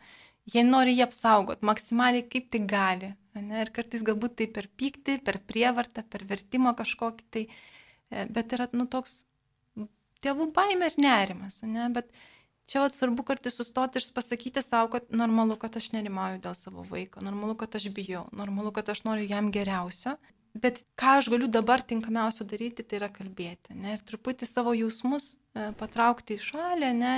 Jie 0.49 0.63
nori 0.65 0.95
jį 0.97 1.05
apsaugoti 1.05 1.67
maksimaliai 1.69 2.25
kaip 2.25 2.49
tik 2.53 2.65
gali. 2.69 3.13
Ne? 3.37 3.61
Ir 3.63 3.69
kartais 3.75 4.03
galbūt 4.05 4.39
tai 4.39 4.47
per 4.51 4.67
pyktį, 4.79 5.19
per 5.25 5.37
prievartą, 5.45 6.03
per 6.03 6.25
vertimą 6.29 6.73
kažkokį 6.79 7.27
tai. 7.29 7.45
E, 8.09 8.25
bet 8.33 8.55
yra 8.57 8.65
nu, 8.73 8.87
toks 8.89 9.21
tėvų 10.25 10.49
baime 10.55 10.89
ir 10.89 10.97
nerimas. 10.97 11.61
Ne? 11.61 11.85
Bet 11.93 12.09
čia 12.69 12.81
vat, 12.83 12.95
svarbu 12.97 13.23
kartais 13.27 13.59
sustoti 13.59 14.01
ir 14.01 14.09
pasakyti 14.15 14.65
savo, 14.65 14.89
kad 14.97 15.13
normalu, 15.13 15.59
kad 15.61 15.77
aš 15.77 15.91
nerimauju 15.93 16.41
dėl 16.43 16.57
savo 16.57 16.83
vaiko, 16.89 17.21
normalu, 17.25 17.55
kad 17.61 17.77
aš 17.77 17.87
bijau, 17.93 18.25
normalu, 18.35 18.73
kad 18.75 18.89
aš 18.89 19.05
noriu 19.05 19.29
jam 19.29 19.53
geriausio 19.53 20.17
Bet 20.57 20.81
ką 20.97 21.19
aš 21.19 21.29
galiu 21.29 21.47
dabar 21.47 21.83
tinkamiausio 21.85 22.45
daryti, 22.49 22.83
tai 22.83 22.97
yra 22.97 23.09
kalbėti. 23.13 23.75
Ne? 23.77 23.93
Ir 23.95 24.03
truputį 24.05 24.47
savo 24.49 24.73
jausmus 24.73 25.35
e, 25.53 25.69
patraukti 25.77 26.39
į 26.39 26.45
šalį. 26.47 26.89
Ne? 26.97 27.13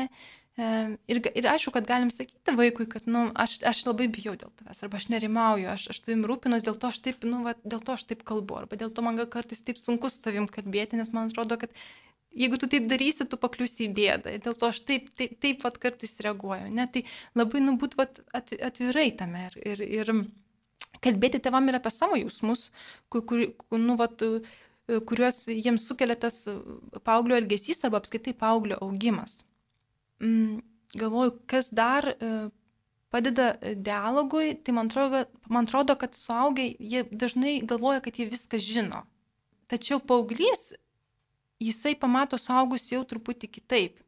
Ir, 0.62 1.20
ir 1.38 1.48
aišku, 1.48 1.72
kad 1.74 1.88
galim 1.88 2.10
sakyti 2.14 2.54
vaikui, 2.58 2.86
kad 2.92 3.08
nu, 3.10 3.30
aš, 3.40 3.56
aš 3.66 3.86
labai 3.88 4.10
bijau 4.12 4.36
dėl 4.38 4.52
tavęs, 4.60 4.84
arba 4.86 5.00
aš 5.00 5.08
nerimauju, 5.14 5.70
aš, 5.72 5.88
aš 5.94 6.02
tavim 6.06 6.26
rūpinuosi, 6.30 6.68
dėl 6.68 6.78
to 6.82 6.92
aš 6.92 7.00
taip, 7.06 7.26
nu, 7.26 7.40
va, 7.48 7.56
dėl 7.64 7.82
to 7.86 7.96
aš 7.96 8.04
taip 8.10 8.22
kalbu, 8.28 8.60
arba 8.60 8.78
dėl 8.78 8.92
to 8.94 9.06
man 9.06 9.18
gal 9.18 9.30
kartais 9.32 9.64
taip 9.66 9.80
sunku 9.80 10.12
su 10.12 10.22
tavim 10.26 10.50
kalbėti, 10.52 11.00
nes 11.00 11.14
man 11.16 11.32
atrodo, 11.32 11.58
kad 11.62 11.74
jeigu 12.38 12.60
tu 12.62 12.70
taip 12.72 12.88
darysi, 12.92 13.28
tu 13.28 13.40
pakliusi 13.42 13.88
į 13.88 13.92
bėdą. 13.96 14.36
Ir 14.36 14.44
dėl 14.46 14.58
to 14.58 14.70
aš 14.70 14.82
taip, 14.88 15.10
taip, 15.18 15.38
taip 15.44 15.64
vat, 15.66 15.78
kartais 15.82 16.18
reaguoju. 16.24 16.72
Ne? 16.76 16.88
Tai 16.92 17.04
labai 17.40 17.64
nubūt 17.64 17.98
vat, 18.00 18.22
atvirai 18.36 19.10
tame. 19.18 19.48
Ir, 19.60 19.82
ir, 19.82 19.86
ir 20.02 21.00
kalbėti 21.04 21.42
tevam 21.44 21.68
ir 21.70 21.80
apie 21.80 21.92
savo 21.94 22.20
jausmus, 22.20 22.70
kur, 23.12 23.26
kur, 23.28 23.46
nu, 23.80 23.98
vat, 24.00 24.24
kuriuos 25.10 25.46
jiems 25.52 25.86
sukelia 25.88 26.18
tas 26.20 26.44
paauglio 27.08 27.38
elgesys 27.40 27.84
arba 27.86 28.02
apskaitai 28.02 28.36
paauglio 28.38 28.80
augimas. 28.84 29.42
Mm, 30.22 30.62
galvoju, 30.94 31.36
kas 31.50 31.72
dar 31.74 32.08
e, 32.14 32.50
padeda 33.12 33.56
dialogui, 33.76 34.54
tai 34.64 34.76
man 34.76 34.92
atrodo, 34.92 35.26
man 35.50 35.68
atrodo, 35.68 35.96
kad 36.00 36.16
suaugiai, 36.16 36.76
jie 36.80 37.04
dažnai 37.12 37.60
galvoja, 37.68 38.04
kad 38.06 38.20
jie 38.20 38.30
viską 38.30 38.60
žino. 38.62 39.04
Tačiau 39.72 40.00
paauglys, 40.04 40.74
jisai 41.62 41.96
pamato 42.00 42.40
suaugus 42.40 42.90
jau 42.92 43.02
truputį 43.08 43.50
kitaip. 43.58 44.00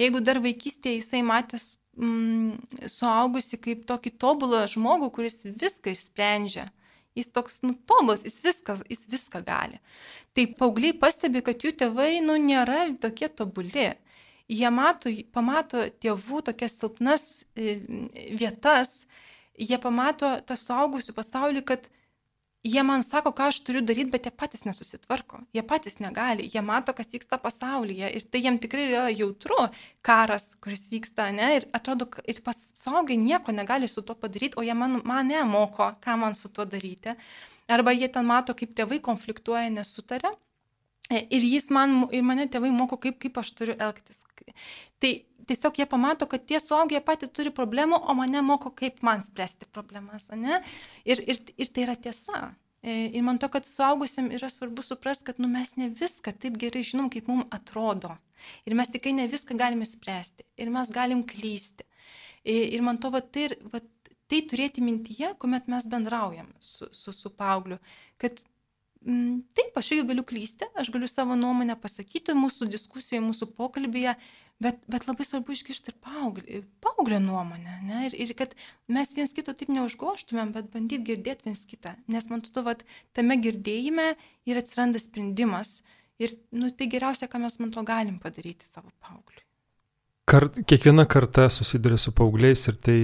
Jeigu 0.00 0.22
dar 0.24 0.40
vaikystėje 0.44 1.00
jisai 1.00 1.22
matęs 1.26 1.74
mm, 1.96 2.88
suaugusi 2.92 3.60
kaip 3.62 3.84
tokį 3.88 4.16
tobulą 4.20 4.64
žmogų, 4.70 5.10
kuris 5.18 5.44
viską 5.48 5.94
išsprendžia. 5.94 6.68
Jis 7.16 7.30
toks, 7.32 7.62
nu, 7.64 7.72
tobulas, 7.88 8.26
jis, 8.26 8.42
viskas, 8.44 8.82
jis 8.92 9.06
viską 9.08 9.40
gali. 9.46 9.78
Tai 10.36 10.44
paaugliai 10.58 10.92
pastebi, 11.00 11.40
kad 11.44 11.64
jų 11.64 11.72
tėvai, 11.80 12.18
nu, 12.24 12.36
nėra 12.36 12.90
tokie 13.00 13.30
tobuli. 13.32 13.94
Jie 14.46 14.70
mato, 14.70 15.10
pamato 15.34 15.88
tėvų 16.02 16.44
tokias 16.46 16.76
silpnas 16.78 17.22
e, 17.58 17.80
vietas, 18.38 19.06
jie 19.58 19.78
pamato 19.82 20.36
tą 20.46 20.54
suaugusių 20.58 21.16
pasaulį, 21.16 21.64
kad 21.66 21.88
jie 22.66 22.82
man 22.86 23.02
sako, 23.02 23.32
ką 23.34 23.48
aš 23.50 23.58
turiu 23.66 23.82
daryti, 23.86 24.10
bet 24.12 24.26
jie 24.26 24.32
patys 24.34 24.64
nesusitvarko, 24.66 25.40
jie 25.54 25.62
patys 25.66 25.98
negali, 26.02 26.46
jie 26.52 26.62
mato, 26.62 26.94
kas 26.96 27.10
vyksta 27.14 27.38
pasaulyje 27.42 28.10
ir 28.18 28.26
tai 28.30 28.42
jiem 28.44 28.58
tikrai 28.62 28.86
yra 28.90 29.04
jautru 29.10 29.58
karas, 30.06 30.52
kuris 30.62 30.86
vyksta, 30.92 31.28
ne, 31.34 31.50
ir 31.58 31.68
atrodo, 31.76 32.08
ir 32.30 32.42
pasaugai 32.46 33.18
nieko 33.20 33.54
negali 33.54 33.90
su 33.90 34.02
tuo 34.06 34.14
padaryti, 34.18 34.58
o 34.58 34.66
jie 34.66 34.74
man, 34.78 35.00
mane 35.06 35.42
moko, 35.50 35.92
ką 36.02 36.18
man 36.22 36.38
su 36.38 36.50
tuo 36.54 36.66
daryti. 36.66 37.14
Arba 37.66 37.94
jie 37.94 38.08
ten 38.14 38.26
mato, 38.26 38.54
kaip 38.54 38.74
tėvai 38.78 39.02
konfliktuoja, 39.02 39.70
nesutarė. 39.74 40.36
Ir 41.10 41.44
jis 41.46 41.68
man, 41.70 42.08
ir 42.10 42.24
mane 42.26 42.48
tėvai 42.50 42.72
moko, 42.74 42.98
kaip, 42.98 43.20
kaip 43.22 43.38
aš 43.38 43.52
turiu 43.54 43.76
elgtis. 43.78 44.24
Tai 45.02 45.10
tiesiog 45.46 45.78
jie 45.78 45.86
pamato, 45.86 46.26
kad 46.26 46.46
tie 46.48 46.58
suaugę 46.62 47.00
patys 47.06 47.30
turi 47.34 47.52
problemų, 47.54 48.00
o 48.10 48.14
mane 48.18 48.42
moko, 48.42 48.72
kaip 48.74 49.02
man 49.06 49.22
spręsti 49.22 49.68
problemas, 49.70 50.26
ne? 50.34 50.60
Ir, 51.06 51.22
ir, 51.22 51.42
ir 51.54 51.70
tai 51.70 51.86
yra 51.86 51.94
tiesa. 51.94 52.48
E, 52.82 52.96
ir 53.18 53.22
man 53.26 53.38
to, 53.42 53.48
kad 53.52 53.66
suaugusiam 53.66 54.32
yra 54.34 54.50
svarbu 54.52 54.82
suprasti, 54.86 55.28
kad 55.30 55.38
nu, 55.42 55.50
mes 55.50 55.76
ne 55.78 55.88
viską 55.90 56.34
taip 56.42 56.58
gerai 56.60 56.82
žinom, 56.86 57.10
kaip 57.12 57.30
mums 57.30 57.46
atrodo. 57.54 58.16
Ir 58.68 58.76
mes 58.78 58.90
tikrai 58.92 59.14
ne 59.16 59.28
viską 59.30 59.56
galime 59.58 59.86
spręsti. 59.88 60.46
Ir 60.58 60.70
mes 60.74 60.90
galim 60.94 61.22
klysti. 61.26 61.86
E, 62.42 62.58
ir 62.76 62.82
man 62.86 62.98
to, 63.02 63.10
va, 63.14 63.22
tai, 63.22 63.48
va, 63.72 63.80
tai 64.30 64.42
turėti 64.50 64.84
mintyje, 64.84 65.32
kuomet 65.38 65.70
mes 65.70 65.86
bendraujam 65.90 66.50
su, 66.62 66.90
su, 66.94 67.14
su 67.14 67.32
paaugliu, 67.34 67.78
kad 68.22 68.42
taip, 69.06 69.76
aš 69.78 69.92
irgi 69.94 70.08
galiu 70.10 70.24
klysti, 70.26 70.66
aš 70.78 70.90
galiu 70.94 71.08
savo 71.10 71.36
nuomonę 71.38 71.76
pasakyti 71.78 72.34
mūsų 72.36 72.68
diskusijoje, 72.72 73.22
mūsų 73.22 73.48
pokalbėje, 73.58 74.16
bet, 74.62 74.80
bet 74.90 75.06
labai 75.06 75.26
svarbu 75.28 75.54
išgirsti 75.54 75.92
ir 75.92 75.98
paauglį, 76.02 76.62
paauglio 76.82 77.20
nuomonę. 77.22 77.78
Ne? 77.86 78.02
Ir, 78.08 78.16
ir 78.26 78.34
kad 78.38 78.56
mes 78.90 79.14
viens 79.16 79.34
kito 79.36 79.54
taip 79.54 79.70
neužgoštumėm, 79.72 80.52
bet 80.56 80.70
bandyt 80.74 81.06
girdėti 81.06 81.48
viens 81.48 81.62
kitą. 81.70 81.94
Nes 82.10 82.30
man 82.32 82.42
tu, 82.42 82.52
vat, 82.66 82.82
tame 83.16 83.38
girdėjime 83.42 84.12
ir 84.48 84.62
atsiranda 84.62 85.02
sprendimas. 85.02 85.80
Ir 86.18 86.32
nu, 86.56 86.72
tai 86.72 86.88
geriausia, 86.90 87.28
ką 87.28 87.42
mes 87.42 87.60
man 87.60 87.74
to 87.74 87.82
galim 87.86 88.16
padaryti 88.18 88.66
savo 88.66 88.90
paaugliui. 89.04 89.44
Kart, 90.26 90.56
kiekviena 90.66 91.04
karta 91.06 91.44
susiduria 91.54 92.00
su 92.02 92.10
paaugliais 92.10 92.64
ir 92.66 92.78
tai, 92.82 92.96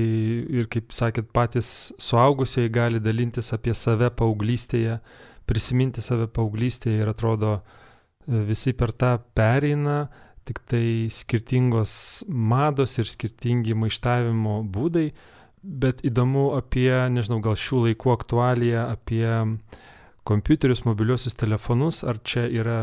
ir 0.59 0.67
kaip 0.73 0.91
sakėt, 0.91 1.29
patys 1.31 1.93
suaugusiai 2.03 2.73
gali 2.73 2.99
dalintis 2.99 3.53
apie 3.55 3.77
save 3.79 4.09
paauglystėje, 4.19 4.97
prisiminti 5.49 6.05
save 6.05 6.29
paauglystėje 6.33 7.03
ir 7.03 7.13
atrodo 7.13 7.59
e, 7.59 7.63
visi 8.49 8.75
per 8.77 8.95
tą 8.97 9.17
pereina, 9.37 10.07
tik 10.49 10.63
tai 10.67 11.09
skirtingos 11.13 11.95
mados 12.27 12.99
ir 12.99 13.11
skirtingi 13.11 13.77
maištavimo 13.79 14.61
būdai, 14.75 15.07
bet 15.63 16.03
įdomu 16.07 16.51
apie, 16.57 16.91
nežinau, 17.15 17.39
gal 17.45 17.55
šių 17.55 17.87
laikų 17.87 18.15
aktualiją, 18.17 18.89
apie 18.91 19.27
kompiuterius, 20.27 20.85
mobiliuosius 20.87 21.39
telefonus, 21.39 22.03
ar 22.03 22.19
čia 22.27 22.49
yra 22.51 22.81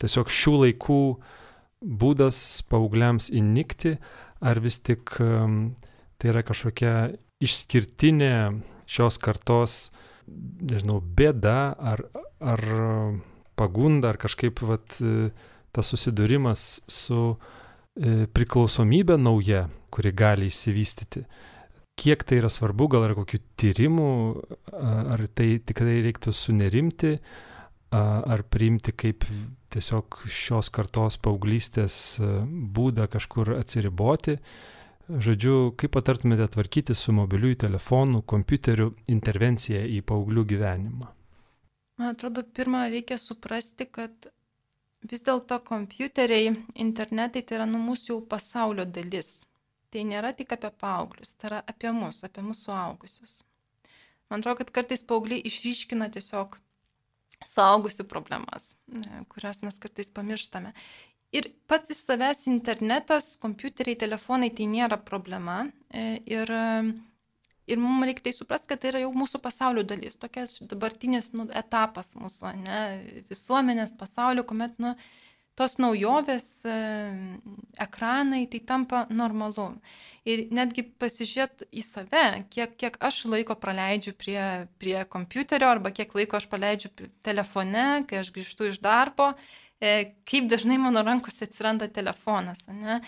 tiesiog 0.00 0.28
šių 0.32 0.54
laikų 0.64 1.00
uh, 1.12 1.36
būdas 1.80 2.62
paaugliams 2.70 3.30
įnikti, 3.34 3.96
ar 4.42 4.60
vis 4.62 4.80
tik 4.82 5.14
tai 5.18 6.30
yra 6.30 6.42
kažkokia 6.46 6.94
išskirtinė 7.42 8.34
šios 8.90 9.18
kartos, 9.22 9.90
nežinau, 10.68 11.00
bėda 11.00 11.58
ar, 11.76 12.04
ar 12.40 12.64
pagunda, 13.58 14.12
ar 14.12 14.20
kažkaip 14.20 14.62
vat, 14.66 14.98
tas 15.74 15.92
susidūrimas 15.92 16.64
su 16.88 17.20
e, 17.32 18.26
priklausomybė 18.32 19.18
nauja, 19.20 19.66
kuri 19.94 20.12
gali 20.16 20.48
įsivystyti. 20.52 21.24
Kiek 21.98 22.22
tai 22.22 22.38
yra 22.38 22.50
svarbu, 22.52 22.86
gal 22.92 23.08
yra 23.08 23.16
kokių 23.18 23.40
tyrimų, 23.58 24.10
ar 24.70 25.24
tai 25.34 25.56
tikrai 25.66 25.96
reiktų 26.04 26.30
sunerimti, 26.36 27.16
ar 27.90 28.44
priimti 28.46 28.94
kaip 28.94 29.26
tiesiog 29.72 30.22
šios 30.30 30.70
kartos 30.72 31.18
paauglystės 31.22 31.96
e, 32.20 32.28
būdą 32.76 33.08
kažkur 33.12 33.54
atsiriboti. 33.58 34.38
Žodžiu, 35.08 35.72
kaip 35.80 35.94
patartumėte 35.96 36.44
tvarkyti 36.52 36.92
su 36.92 37.14
mobiliųjų 37.16 37.56
telefonų, 37.62 38.20
kompiuterių 38.28 38.90
intervencija 39.08 39.80
į 39.88 40.02
paauglių 40.04 40.44
gyvenimą? 40.50 41.08
Man 41.98 42.12
atrodo, 42.12 42.44
pirmą 42.44 42.84
reikia 42.92 43.16
suprasti, 43.16 43.86
kad 43.88 44.28
vis 45.08 45.24
dėlto 45.24 45.58
kompiuteriai, 45.64 46.52
internetai 46.84 47.40
tai 47.40 47.56
yra 47.56 47.66
nu 47.70 47.80
mūsų 47.86 48.12
jau 48.12 48.18
pasaulio 48.34 48.84
dalis. 48.84 49.46
Tai 49.88 50.04
nėra 50.04 50.34
tik 50.36 50.52
apie 50.52 50.68
paauglius, 50.76 51.32
tai 51.40 51.54
yra 51.54 51.64
apie 51.72 51.92
mus, 51.96 52.20
apie 52.28 52.44
mūsų 52.44 52.74
augusius. 52.76 53.40
Man 54.28 54.42
atrodo, 54.42 54.60
kad 54.60 54.74
kartais 54.76 55.06
paaugliai 55.08 55.40
išryškina 55.48 56.10
tiesiog 56.12 56.58
suaugusių 57.48 58.04
problemas, 58.10 58.74
kurias 59.32 59.62
mes 59.64 59.80
kartais 59.80 60.12
pamirštame. 60.12 60.74
Ir 61.36 61.50
pats 61.68 61.92
iš 61.92 62.06
savęs 62.06 62.46
internetas, 62.48 63.34
kompiuteriai, 63.42 63.98
telefonai 64.00 64.48
tai 64.56 64.64
nėra 64.70 64.96
problema. 65.04 65.60
E, 65.92 66.22
ir, 66.24 66.52
ir 67.68 67.80
mums 67.82 68.08
reikia 68.08 68.24
tai 68.28 68.32
suprasti, 68.36 68.70
kad 68.70 68.80
tai 68.80 68.94
yra 68.94 69.02
jau 69.04 69.12
mūsų 69.12 69.42
pasaulio 69.44 69.84
dalis, 69.84 70.16
tokias 70.20 70.56
dabartinis 70.70 71.34
nu, 71.36 71.44
etapas 71.52 72.14
mūsų 72.16 72.54
ne, 72.62 72.82
visuomenės 73.28 73.92
pasaulio, 74.00 74.46
kuomet 74.48 74.80
nu, 74.80 74.94
tos 75.58 75.74
naujovės, 75.82 76.46
e, 76.70 76.74
ekranai, 77.82 78.44
tai 78.48 78.60
tampa 78.64 79.04
normalu. 79.10 79.68
Ir 80.28 80.46
netgi 80.54 80.84
pasižiūrėt 81.02 81.66
į 81.68 81.84
save, 81.84 82.26
kiek, 82.52 82.76
kiek 82.78 82.98
aš 83.04 83.24
laiko 83.28 83.56
praleidžiu 83.58 84.14
prie, 84.16 84.40
prie 84.80 84.98
kompiuterio 85.10 85.68
arba 85.74 85.92
kiek 85.94 86.14
laiko 86.14 86.38
aš 86.38 86.46
praleidžiu 86.50 86.92
telefone, 87.26 87.88
kai 88.08 88.22
aš 88.22 88.30
grįžtu 88.36 88.70
iš 88.70 88.78
darbo, 88.84 89.32
kaip 89.78 90.48
dažnai 90.50 90.78
mano 90.82 91.02
rankose 91.06 91.46
atsiranda 91.46 91.88
telefonas. 91.92 92.64
Ne? 92.66 93.00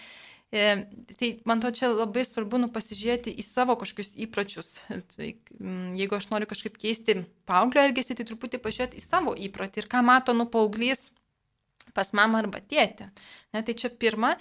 E, 0.51 0.87
tai 1.19 1.31
man 1.47 1.63
to 1.63 1.71
čia 1.75 1.93
labai 1.93 2.25
svarbu 2.27 2.59
nu, 2.59 2.69
pasižiūrėti 2.75 3.35
į 3.39 3.45
savo 3.47 3.77
kažkokius 3.79 4.17
įpročius. 4.27 4.73
Tai, 5.15 5.31
jeigu 5.99 6.19
aš 6.19 6.31
noriu 6.33 6.51
kažkaip 6.51 6.79
keisti 6.81 7.21
paauglio 7.51 7.85
elgesį, 7.87 8.19
tai 8.19 8.27
truputį 8.31 8.63
pažiūrėti 8.63 8.99
į 8.99 9.07
savo 9.07 9.37
įprotį 9.39 9.85
ir 9.85 9.91
ką 9.91 10.03
mato 10.07 10.35
nu 10.35 10.49
paauglys 10.51 11.11
pas 11.95 12.13
mamą 12.15 12.45
arba 12.45 12.63
tėtį. 12.63 13.11
Ne, 13.55 13.63
tai 13.67 13.75
čia 13.79 13.91
pirma. 13.91 14.37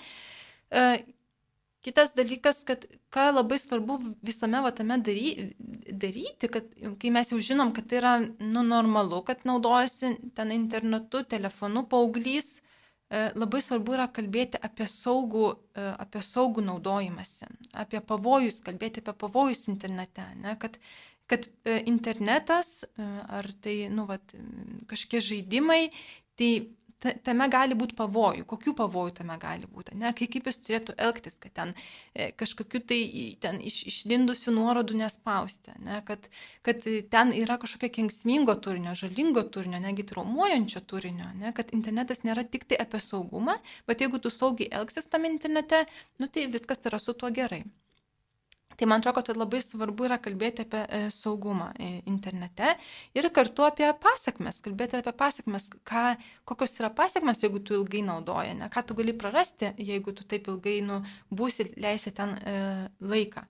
E, 1.90 1.92
kitas 1.92 2.14
dalykas, 2.14 2.64
kad 2.64 2.86
ką 3.10 3.32
labai 3.34 3.58
svarbu 3.58 3.98
visame 4.22 4.62
vatame 4.62 5.00
dary, 5.02 5.54
daryti, 5.90 6.48
kad 6.48 6.66
kai 7.02 7.10
mes 7.10 7.32
jau 7.32 7.40
žinom, 7.42 7.74
kad 7.74 7.88
tai 7.90 7.98
yra 7.98 8.14
nu, 8.22 8.64
normalu, 8.64 9.24
kad 9.26 9.42
naudojasi 9.46 10.16
ten 10.36 10.52
internetu, 10.52 11.24
telefonu 11.24 11.88
paauglys, 11.90 12.62
e, 13.10 13.32
labai 13.36 13.62
svarbu 13.62 13.98
yra 13.98 14.08
kalbėti 14.14 14.62
apie 14.62 14.86
saugų, 14.86 15.56
e, 15.74 15.88
apie 16.06 16.22
saugų 16.22 16.66
naudojimąsi, 16.68 17.50
apie 17.74 18.02
pavojus, 18.02 18.62
kalbėti 18.62 19.02
apie 19.02 19.16
pavojus 19.26 19.66
internete, 19.74 20.28
ne, 20.44 20.56
kad, 20.62 20.78
kad 21.30 21.50
internetas 21.86 22.84
ar 22.98 23.50
tai 23.64 23.90
nu, 23.90 24.06
vat, 24.10 24.38
kažkokie 24.90 25.26
žaidimai, 25.26 25.88
tai 26.38 26.52
tame 27.00 27.48
gali 27.52 27.76
būti 27.80 27.96
pavojų, 27.98 28.46
kokių 28.50 28.74
pavojų 28.78 29.14
tame 29.22 29.38
gali 29.40 29.68
būti, 29.72 29.96
ne, 30.00 30.12
kai 30.18 30.28
kaip 30.32 30.50
jis 30.50 30.60
turėtų 30.66 30.96
elgtis, 31.00 31.38
kad 31.42 31.54
ten 31.56 31.74
e, 32.14 32.30
kažkokiu 32.40 32.82
tai 32.92 33.00
ten 33.44 33.60
iš, 33.64 33.82
išlindusių 33.92 34.54
nuorodų 34.58 35.00
nespausti, 35.00 35.76
ne, 35.86 36.02
kad, 36.08 36.30
kad 36.66 36.86
ten 37.14 37.34
yra 37.38 37.60
kažkokia 37.62 37.92
kengsmingo 38.00 38.56
turinio, 38.60 38.96
žalingo 39.00 39.46
turinio, 39.48 39.82
negi 39.84 40.08
traumuojančio 40.12 40.84
turinio, 40.90 41.32
ne, 41.40 41.54
kad 41.56 41.74
internetas 41.76 42.26
nėra 42.28 42.44
tik 42.44 42.68
tai 42.70 42.82
apie 42.84 43.02
saugumą, 43.04 43.60
bet 43.88 44.04
jeigu 44.04 44.20
tu 44.20 44.34
saugiai 44.34 44.72
elgsis 44.82 45.08
tame 45.08 45.32
internete, 45.32 45.86
nu 46.20 46.28
tai 46.28 46.50
viskas 46.52 46.84
yra 46.90 47.00
su 47.00 47.16
tuo 47.16 47.32
gerai. 47.32 47.64
Tai 48.80 48.88
man 48.88 49.02
atrodo, 49.02 49.20
kad 49.20 49.36
labai 49.36 49.60
svarbu 49.60 50.06
yra 50.08 50.16
kalbėti 50.24 50.64
apie 50.64 50.86
e, 50.88 51.00
saugumą 51.12 51.74
e, 51.76 51.90
internete 52.08 52.78
ir 53.18 53.28
kartu 53.36 53.66
apie 53.68 53.90
pasiekmes, 54.00 54.62
kalbėti 54.64 55.02
apie 55.02 55.12
pasiekmes, 55.20 55.66
ką, 55.90 56.04
kokios 56.48 56.80
yra 56.80 56.88
pasiekmes, 56.96 57.44
jeigu 57.44 57.60
tu 57.60 57.76
ilgai 57.76 58.06
naudoji, 58.08 58.54
ne, 58.62 58.70
ką 58.72 58.86
tu 58.88 58.96
gali 58.96 59.12
prarasti, 59.20 59.74
jeigu 59.76 60.16
tu 60.16 60.24
taip 60.24 60.48
ilgai 60.48 60.78
nu, 60.88 61.02
būsi, 61.28 61.68
leisi 61.76 62.16
ten 62.16 62.38
e, 62.40 62.56
laiką. 63.04 63.44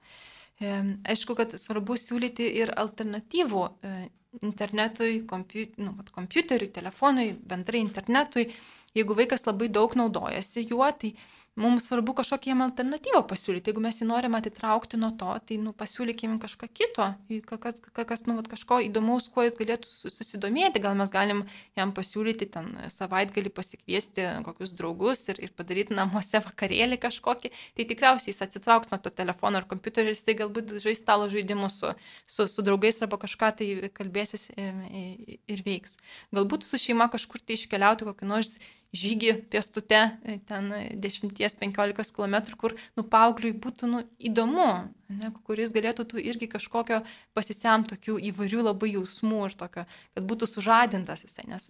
E, 0.59 0.73
aišku, 1.13 1.37
kad 1.37 1.53
svarbu 1.61 1.99
siūlyti 2.01 2.49
ir 2.63 2.73
alternatyvų 2.81 3.67
e, 3.69 3.93
internetui, 4.41 5.21
kompiu, 5.29 5.69
nu, 5.77 5.93
kompiuteriui, 6.15 6.73
telefonui, 6.73 7.31
bendrai 7.53 7.85
internetui. 7.85 8.49
Jeigu 8.97 9.13
vaikas 9.13 9.45
labai 9.45 9.69
daug 9.69 9.93
naudojasi 9.93 10.65
juo, 10.71 10.89
tai 10.97 11.13
mums 11.59 11.85
svarbu 11.87 12.13
kažkokią 12.17 12.53
jam 12.53 12.63
alternatyvą 12.63 13.21
pasiūlyti. 13.27 13.69
Jeigu 13.69 13.83
mes 13.83 13.99
jį 13.99 14.07
norim 14.07 14.35
atitraukti 14.37 14.99
nuo 14.99 15.11
to, 15.19 15.33
tai 15.45 15.57
nu, 15.61 15.73
pasiūlykim 15.75 16.37
kažką 16.41 16.69
kito, 16.71 17.07
kas, 17.49 17.81
kas 17.97 18.23
nu, 18.27 18.37
vat, 18.37 18.47
kažko 18.51 18.79
įdomaus, 18.85 19.27
kuo 19.33 19.43
jis 19.43 19.57
galėtų 19.59 19.89
susidomėti. 19.89 20.81
Gal 20.83 20.95
mes 20.99 21.11
galim 21.13 21.43
jam 21.77 21.91
pasiūlyti 21.95 22.47
ten 22.55 22.71
savaitgalį 22.93 23.51
pasikviesti 23.55 24.29
kokius 24.47 24.73
draugus 24.79 25.25
ir, 25.33 25.41
ir 25.43 25.53
padaryti 25.57 25.97
namuose 25.97 26.41
vakarėlį 26.47 26.99
kažkokį. 27.03 27.53
Tai 27.77 27.87
tikriausiai 27.91 28.33
jis 28.33 28.43
atsitrauks 28.47 28.93
nuo 28.93 29.01
to 29.03 29.11
telefono 29.11 29.59
ar 29.59 29.67
kompiuterio 29.69 30.13
ir 30.13 30.17
jis 30.17 30.25
tai 30.27 30.37
galbūt 30.39 30.77
žais 30.79 31.03
stalo 31.03 31.29
žaidimus 31.31 31.79
su, 31.83 31.93
su, 32.25 32.47
su 32.47 32.65
draugais 32.65 33.01
arba 33.03 33.19
kažką 33.19 33.51
tai 33.59 33.69
kalbėsis 33.95 34.49
ir 34.55 35.63
veiks. 35.67 35.99
Galbūt 36.35 36.63
su 36.67 36.79
šeima 36.79 37.09
kažkur 37.11 37.43
tai 37.43 37.59
iškeliauti 37.59 38.07
kokį 38.07 38.29
nors 38.29 38.57
žygį 38.95 39.33
pėstute, 39.53 39.99
e, 40.25 40.37
ten 40.49 40.71
10-15 40.97 42.13
km, 42.15 42.37
kur 42.57 42.73
nu 42.97 43.03
paaugliui 43.05 43.51
būtų 43.53 43.89
nu, 43.89 44.01
įdomu, 44.17 44.69
ne, 45.13 45.29
kuris 45.45 45.73
galėtų 45.75 46.07
tu 46.09 46.21
irgi 46.21 46.49
kažkokio 46.49 47.03
pasisemti 47.37 47.93
tokių 47.93 48.17
įvairių 48.31 48.65
labai 48.65 48.91
jausmų 48.95 49.43
ir 49.45 49.57
tokio, 49.59 49.85
kad 50.17 50.27
būtų 50.31 50.49
sužadintas 50.49 51.25
jisai, 51.27 51.45
nes 51.51 51.69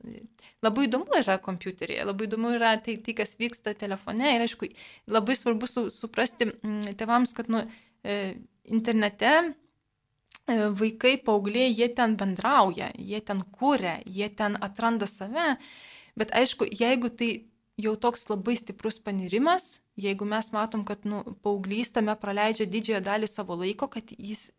labai 0.63 0.87
įdomu 0.87 1.19
yra 1.19 1.39
kompiuterėje, 1.43 2.07
labai 2.07 2.29
įdomu 2.29 2.53
yra 2.55 2.77
tai, 2.79 2.95
tai 3.03 3.17
kas 3.19 3.35
vyksta 3.39 3.75
telefone 3.75 4.37
ir 4.37 4.47
aišku, 4.47 4.71
labai 5.11 5.35
svarbu 5.35 5.67
su, 5.67 5.89
suprasti 5.91 6.53
mm, 6.53 6.95
tėvams, 6.99 7.35
kad 7.35 7.51
nu, 7.51 7.65
e, 7.99 8.39
internete 8.71 9.35
e, 9.43 9.51
vaikai, 10.71 11.17
paaugliai, 11.19 11.75
jie 11.75 11.91
ten 11.91 12.15
bendrauja, 12.15 12.93
jie 12.95 13.19
ten 13.27 13.43
kūrė, 13.59 13.99
jie 14.07 14.31
ten 14.39 14.55
atranda 14.63 15.09
save 15.09 15.57
Bet 16.19 16.33
aišku, 16.35 16.67
jeigu 16.75 17.11
tai 17.15 17.31
jau 17.79 17.95
toks 17.95 18.27
labai 18.27 18.57
stiprus 18.59 18.99
panirimas, 18.99 19.79
jeigu 19.99 20.27
mes 20.27 20.51
matom, 20.55 20.83
kad 20.87 21.05
nu, 21.07 21.21
paauglys 21.45 21.93
tame 21.95 22.15
praleidžia 22.19 22.67
didžiąją 22.67 23.01
dalį 23.05 23.29
savo 23.31 23.55
laiko, 23.59 23.87
kad 23.91 24.11
jis 24.17 24.49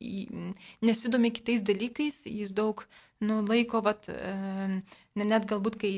nesidomi 0.84 1.32
kitais 1.36 1.64
dalykais, 1.66 2.22
jis 2.24 2.54
daug 2.56 2.86
nu, 3.20 3.40
laiko, 3.44 3.82
vat, 3.84 4.08
ne, 4.08 5.24
net 5.28 5.44
galbūt, 5.48 5.76
kai 5.80 5.92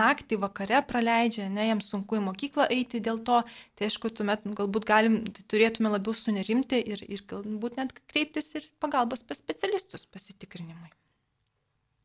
naktį 0.00 0.38
vakare 0.40 0.80
praleidžia, 0.88 1.50
ne, 1.52 1.68
jam 1.68 1.82
sunku 1.84 2.16
į 2.16 2.24
mokyklą 2.30 2.70
eiti 2.72 3.02
dėl 3.04 3.20
to, 3.26 3.42
tai 3.76 3.90
aišku, 3.90 4.12
tuomet 4.16 4.46
galbūt 4.56 4.88
galim, 4.88 5.20
turėtume 5.52 5.92
labiau 5.92 6.16
sunerimti 6.16 6.80
ir, 6.80 7.04
ir 7.04 7.24
galbūt 7.28 7.76
net 7.80 7.92
kreiptis 8.08 8.54
ir 8.56 8.70
pagalbos 8.80 9.26
pas 9.28 9.40
specialistus 9.44 10.08
pasitikrinimui. 10.08 10.88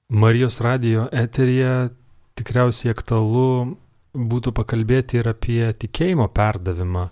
Marijos 0.10 0.60
radio 0.66 1.06
eterija 1.14 1.92
tikriausiai 2.40 2.94
aktualu 2.96 3.78
būtų 4.16 4.54
pakalbėti 4.58 5.20
ir 5.20 5.30
apie 5.32 5.62
tikėjimo 5.84 6.28
perdavimą 6.34 7.10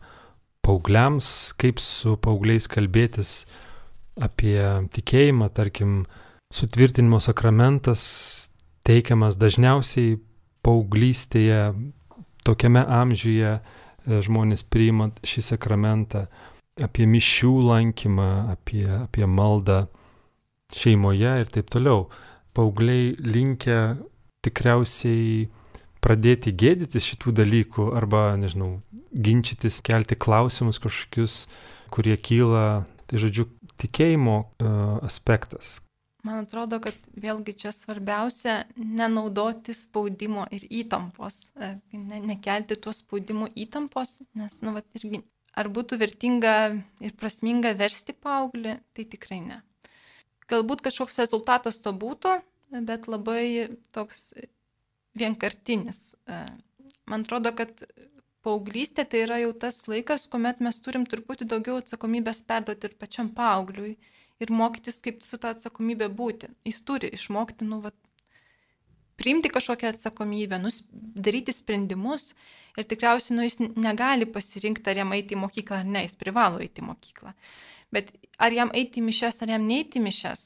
paaugliams, 0.66 1.54
kaip 1.60 1.80
su 1.80 2.18
paaugliais 2.20 2.68
kalbėtis 2.72 3.46
apie 4.20 4.60
tikėjimą, 4.96 5.50
tarkim, 5.56 6.02
sutvirtinimo 6.54 7.20
sakramentas 7.24 8.02
teikiamas 8.88 9.38
dažniausiai 9.40 10.18
paauglystėje, 10.66 11.62
tokiame 12.48 12.84
amžiuje 12.84 13.54
e, 13.58 13.62
žmonės 14.24 14.64
priimant 14.68 15.20
šį 15.28 15.44
sakramentą, 15.52 16.26
apie 16.84 17.08
mišių 17.10 17.54
lankymą, 17.68 18.30
apie, 18.54 18.86
apie 19.04 19.28
maldą 19.28 19.86
šeimoje 20.76 21.34
ir 21.44 21.52
taip 21.54 21.72
toliau. 21.74 22.08
Paaugliai 22.58 23.14
linkia 23.22 23.98
tikriausiai 24.46 25.48
pradėti 26.04 26.54
gėdytis 26.56 27.08
šitų 27.12 27.34
dalykų 27.42 27.90
arba, 27.98 28.30
nežinau, 28.40 28.78
ginčytis, 29.12 29.82
kelti 29.86 30.18
klausimus 30.20 30.80
kažkokius, 30.84 31.46
kurie 31.94 32.16
kyla, 32.20 32.86
tai 33.08 33.22
žodžiu, 33.24 33.48
tikėjimo 33.82 34.38
uh, 34.44 34.98
aspektas. 35.06 35.82
Man 36.26 36.42
atrodo, 36.44 36.80
kad 36.84 36.96
vėlgi 37.16 37.54
čia 37.62 37.72
svarbiausia 37.72 38.66
nenaudoti 38.76 39.72
spaudimo 39.78 40.48
ir 40.52 40.66
įtampos, 40.82 41.54
e, 41.56 41.70
ne, 41.94 42.20
nekelti 42.34 42.76
tuos 42.84 43.00
spaudimų 43.04 43.52
įtampos, 43.64 44.18
nes, 44.36 44.58
nu, 44.66 44.74
va, 44.76 44.82
irgi, 44.98 45.22
ar 45.56 45.70
būtų 45.72 46.00
vertinga 46.02 46.56
ir 47.06 47.14
prasminga 47.22 47.72
versti 47.80 48.18
paauglį, 48.18 48.76
tai 48.98 49.08
tikrai 49.08 49.40
ne. 49.46 49.62
Galbūt 50.52 50.84
kažkoks 50.90 51.22
rezultatas 51.22 51.80
to 51.86 51.94
būtų, 51.96 52.40
bet 52.72 53.08
labai 53.08 53.70
toks 53.96 54.32
vienkartinis. 55.18 56.00
E, 56.28 56.44
man 57.10 57.26
atrodo, 57.26 57.54
kad 57.58 57.86
paauglystė 58.46 59.06
tai 59.10 59.24
yra 59.26 59.42
jau 59.44 59.54
tas 59.60 59.82
laikas, 59.92 60.28
kuomet 60.32 60.62
mes 60.64 60.80
turim 60.84 61.06
truputį 61.10 61.48
daugiau 61.52 61.82
atsakomybės 61.82 62.44
perduoti 62.48 62.90
ir 62.90 62.98
pačiam 63.00 63.32
paaugliui 63.36 63.96
ir 64.44 64.54
mokytis, 64.54 65.02
kaip 65.04 65.24
su 65.26 65.40
tą 65.42 65.56
atsakomybę 65.56 66.10
būti. 66.14 66.52
Jis 66.68 66.84
turi 66.88 67.10
išmokti, 67.18 67.66
nu, 67.68 67.82
va, 67.84 67.92
priimti 69.18 69.50
kažkokią 69.50 69.92
atsakomybę, 69.96 70.60
nus, 70.62 70.84
daryti 70.92 71.56
sprendimus 71.56 72.30
ir 72.78 72.86
tikriausiai, 72.86 73.36
nu, 73.40 73.48
jis 73.48 73.60
negali 73.76 74.30
pasirinkti, 74.30 74.92
ar 74.92 75.02
jam 75.02 75.16
eiti 75.18 75.36
į 75.36 75.42
mokyklą 75.42 75.82
ar 75.82 75.90
ne, 75.90 76.06
jis 76.06 76.16
privalo 76.20 76.62
eiti 76.64 76.84
į 76.84 76.88
mokyklą. 76.92 77.34
Bet 77.94 78.14
ar 78.44 78.54
jam 78.54 78.72
eiti 78.78 79.02
į 79.02 79.08
mišes, 79.08 79.42
ar 79.42 79.56
jam 79.56 79.66
neiti 79.66 79.98
į 80.00 80.06
mišes, 80.06 80.46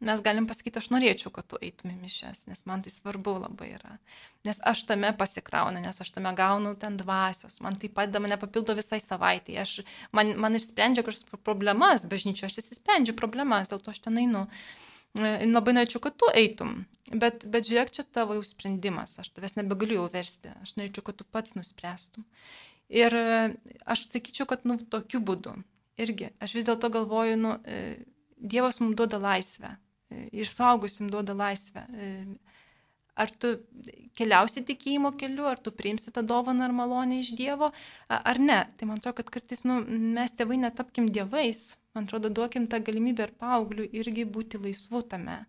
mes 0.00 0.20
galim 0.22 0.46
pasakyti, 0.46 0.78
aš 0.78 0.90
norėčiau, 0.94 1.30
kad 1.34 1.48
tu 1.50 1.58
eitum 1.62 1.90
į 1.90 1.96
mišes, 2.04 2.44
nes 2.46 2.60
man 2.70 2.84
tai 2.84 2.92
svarbu 2.94 3.34
labai 3.42 3.72
yra. 3.74 3.96
Nes 4.46 4.60
aš 4.70 4.84
tame 4.86 5.10
pasikraunu, 5.18 5.80
nes 5.82 6.02
aš 6.04 6.12
tame 6.14 6.30
gaunu 6.38 6.74
ten 6.78 6.98
dvasios, 7.00 7.58
man 7.64 7.78
tai 7.80 7.90
padeda, 7.90 8.22
mane 8.22 8.38
papildo 8.38 8.76
visai 8.78 9.00
savaitai, 9.02 9.56
aš, 9.64 9.80
man, 10.14 10.36
man 10.38 10.58
išsprendžia 10.58 11.02
kažkokias 11.06 11.42
problemas 11.46 12.06
bažnyčio, 12.10 12.46
aš 12.46 12.60
įsisprendžiu 12.62 13.16
problemas, 13.18 13.72
dėl 13.72 13.82
to 13.82 13.94
aš 13.94 14.04
ten 14.06 14.20
einu. 14.22 14.44
Ir 15.18 15.48
labai 15.50 15.74
norėčiau, 15.74 16.02
kad 16.04 16.14
tu 16.20 16.28
eitum, 16.36 16.84
bet, 17.10 17.48
bet 17.50 17.66
žiūrėk, 17.66 17.90
čia 17.96 18.04
tavo 18.04 18.36
jau 18.36 18.44
sprendimas, 18.46 19.16
aš 19.18 19.32
tavęs 19.34 19.56
nebegaliu 19.56 20.02
jau 20.02 20.10
versti, 20.12 20.52
aš 20.62 20.76
norėčiau, 20.78 21.06
kad 21.08 21.18
tu 21.18 21.26
pats 21.26 21.56
nuspręstum. 21.58 22.26
Ir 22.92 23.16
aš 23.88 24.04
sakyčiau, 24.12 24.46
kad 24.48 24.62
nu 24.68 24.78
tokiu 24.78 25.18
būdu. 25.24 25.56
Irgi, 25.98 26.30
aš 26.44 26.54
vis 26.54 26.68
dėlto 26.68 26.92
galvoju, 26.94 27.40
nu, 27.40 27.56
Dievas 28.38 28.78
mums 28.78 28.94
duoda 28.94 29.18
laisvę, 29.18 29.72
ir 30.10 30.48
suaugusim 30.48 31.10
duoda 31.12 31.34
laisvę. 31.36 31.84
Ar 33.18 33.30
tu 33.34 33.50
keliausi 34.18 34.62
tikėjimo 34.66 35.10
keliu, 35.18 35.48
ar 35.50 35.58
tu 35.58 35.72
priimsi 35.74 36.12
tą 36.14 36.22
dovaną 36.22 36.68
ar 36.68 36.74
malonę 36.74 37.18
iš 37.18 37.32
Dievo, 37.38 37.72
ar 38.08 38.38
ne. 38.38 38.60
Tai 38.78 38.90
man 38.90 39.00
atrodo, 39.00 39.16
kad 39.18 39.32
kartais 39.34 39.64
nu, 39.66 39.80
mes 39.88 40.34
tėvai 40.38 40.60
netapkim 40.62 41.08
dievais, 41.10 41.72
man 41.96 42.06
atrodo, 42.06 42.30
duokim 42.30 42.68
tą 42.70 42.78
galimybę 42.84 43.26
ir 43.26 43.32
paaugliui 43.40 43.88
irgi 43.98 44.26
būti 44.36 44.60
laisvu 44.62 45.02
tame. 45.10 45.40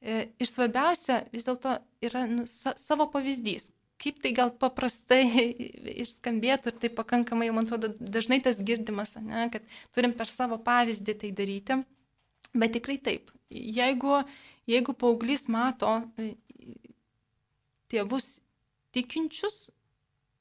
E, 0.00 0.24
ir 0.40 0.48
svarbiausia 0.48 1.20
vis 1.30 1.46
dėlto 1.46 1.76
yra 2.02 2.24
nu, 2.26 2.48
sa 2.50 2.74
savo 2.80 3.06
pavyzdys. 3.12 3.70
Kaip 4.00 4.18
tai 4.24 4.32
gal 4.34 4.50
paprastai 4.56 5.22
ir 6.00 6.08
skambėtų, 6.08 6.72
ir 6.72 6.82
tai 6.82 6.90
pakankamai, 6.98 7.52
man 7.54 7.68
atrodo, 7.68 7.92
dažnai 8.00 8.40
tas 8.42 8.58
girdimas, 8.64 9.14
ne, 9.22 9.46
kad 9.52 9.62
turim 9.94 10.16
per 10.16 10.26
savo 10.32 10.58
pavyzdį 10.64 11.18
tai 11.22 11.34
daryti. 11.36 11.82
Bet 12.54 12.74
tikrai 12.74 12.98
taip, 12.98 13.30
jeigu, 13.50 14.20
jeigu 14.70 14.94
paauglys 14.98 15.46
mato 15.50 15.92
e, 16.18 16.32
tėvus 17.90 18.40
tikinčius, 18.94 19.68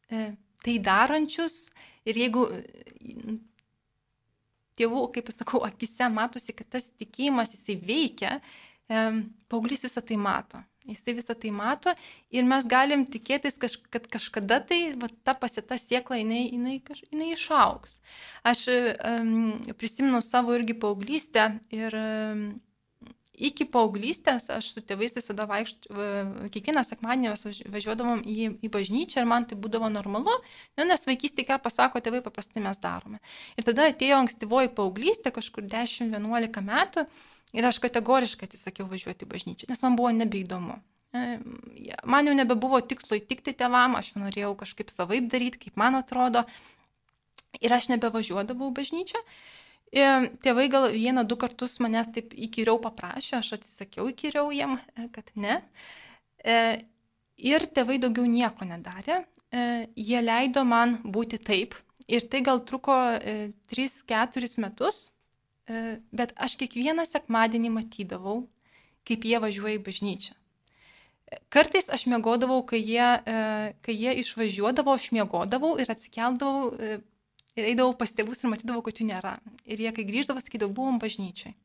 e, 0.10 0.32
tai 0.66 0.78
darančius 0.82 1.68
ir 2.10 2.18
jeigu 2.24 2.48
e, 2.56 3.38
tėvų, 4.80 5.04
kaip 5.14 5.30
sakau, 5.36 5.62
akise 5.68 6.10
matosi, 6.10 6.56
kad 6.56 6.70
tas 6.78 6.90
tikėjimas 6.98 7.54
jisai 7.54 7.76
veikia, 7.84 8.38
paauglys 9.52 9.84
visą 9.86 10.02
tai 10.02 10.16
mato. 10.18 10.62
Jisai 10.90 11.16
visą 11.18 11.36
tai 11.38 11.52
mato 11.56 11.94
ir 12.34 12.48
mes 12.50 12.68
galim 12.70 13.06
tikėtis, 13.10 13.60
kad 13.62 14.08
kažkada 14.12 14.62
tai 14.70 14.80
va, 15.00 15.10
ta 15.24 15.36
pasita 15.38 15.78
siekla, 15.80 16.22
jinai, 16.22 16.46
jinai, 16.50 16.80
jinai 17.12 17.34
išauks. 17.36 18.00
Aš 18.48 18.66
um, 18.72 19.36
prisimenu 19.78 20.24
savo 20.26 20.58
irgi 20.58 20.78
paauglystę 20.82 21.52
ir 21.76 21.96
um, 22.00 22.50
iki 23.40 23.66
paauglystės 23.72 24.50
aš 24.54 24.74
su 24.76 24.84
tėvais 24.86 25.16
visada 25.16 25.46
vaikščiu, 25.50 25.96
kiekvieną 26.54 26.84
sekmadienį 26.86 27.32
važiuodavom 27.72 28.22
į, 28.28 28.50
į 28.66 28.72
bažnyčią 28.74 29.24
ir 29.24 29.30
man 29.30 29.48
tai 29.48 29.58
būdavo 29.60 29.90
normalu, 29.92 30.36
nu, 30.78 30.88
nes 30.88 31.08
vaikystėje 31.08 31.48
ką 31.50 31.60
pasako 31.64 32.04
tėvai, 32.04 32.22
paprastai 32.26 32.64
mes 32.66 32.80
darome. 32.84 33.22
Ir 33.56 33.68
tada 33.68 33.88
atėjo 33.90 34.20
ankstyvoji 34.26 34.74
paauglystė, 34.76 35.34
kažkur 35.36 35.68
10-11 35.72 36.66
metų 36.68 37.08
ir 37.54 37.66
aš 37.66 37.82
kategoriškai 37.84 38.50
atsisakiau 38.50 38.88
važiuoti 38.90 39.28
į 39.28 39.32
bažnyčią, 39.34 39.70
nes 39.72 39.84
man 39.86 39.98
buvo 40.00 40.12
nebeįdomu. 40.16 40.80
E, 41.14 41.40
man 42.06 42.30
jau 42.30 42.36
nebebuvo 42.38 42.82
tikslo 42.86 43.18
įtikti 43.18 43.56
tėvam, 43.58 43.98
aš 43.98 44.14
norėjau 44.20 44.54
kažkaip 44.60 44.92
savaip 44.94 45.30
daryti, 45.32 45.66
kaip 45.66 45.80
man 45.80 45.98
atrodo. 46.00 46.46
Ir 47.66 47.74
aš 47.74 47.90
nebevažiuodavau 47.90 48.70
bažnyčią. 48.78 49.22
Ir 49.96 50.30
tėvai 50.44 50.68
gal 50.70 50.92
vieną, 50.94 51.24
du 51.26 51.38
kartus 51.40 51.80
manęs 51.82 52.12
taip 52.14 52.36
įkyriau 52.38 52.78
paprašė, 52.84 53.40
aš 53.40 53.56
atsisakiau 53.58 54.12
įkyriau 54.12 54.52
jiem, 54.54 54.78
e, 54.94 55.08
kad 55.14 55.32
ne. 55.34 55.62
E, 56.46 56.86
ir 57.42 57.66
tėvai 57.74 57.98
daugiau 58.02 58.28
nieko 58.30 58.68
nedarė. 58.70 59.24
E, 59.50 59.90
jie 59.98 60.22
leido 60.22 60.62
man 60.62 61.00
būti 61.02 61.42
taip. 61.42 61.74
Ir 62.10 62.26
tai 62.30 62.42
gal 62.46 62.62
truko 62.66 62.94
3-4 63.70 64.62
metus, 64.62 65.10
bet 66.12 66.34
aš 66.36 66.58
kiekvieną 66.60 67.06
sekmadienį 67.06 67.72
matydavau, 67.78 68.44
kaip 69.08 69.26
jie 69.26 69.40
važiuoja 69.42 69.78
į 69.78 69.86
bažnyčią. 69.86 70.36
Kartais 71.54 71.92
aš 71.94 72.08
mėgodavau, 72.10 72.64
kai 72.66 72.80
jie, 72.82 73.10
kai 73.86 73.94
jie 73.94 74.16
išvažiuodavo, 74.24 74.96
aš 74.98 75.12
mėgodavau 75.14 75.76
ir 75.78 75.92
atsikeldavau 75.94 77.04
Ir 77.60 77.68
eidavau 77.74 77.96
pas 77.98 78.12
tėvus 78.14 78.44
ir 78.44 78.52
matydavau, 78.54 78.84
kad 78.86 79.00
jų 79.00 79.10
nėra. 79.10 79.38
Ir 79.68 79.82
jie, 79.84 79.92
kai 79.96 80.06
grįždavo, 80.08 80.42
sakydavo, 80.44 80.72
buvom 80.76 81.00
bažnyčiai. 81.02 81.56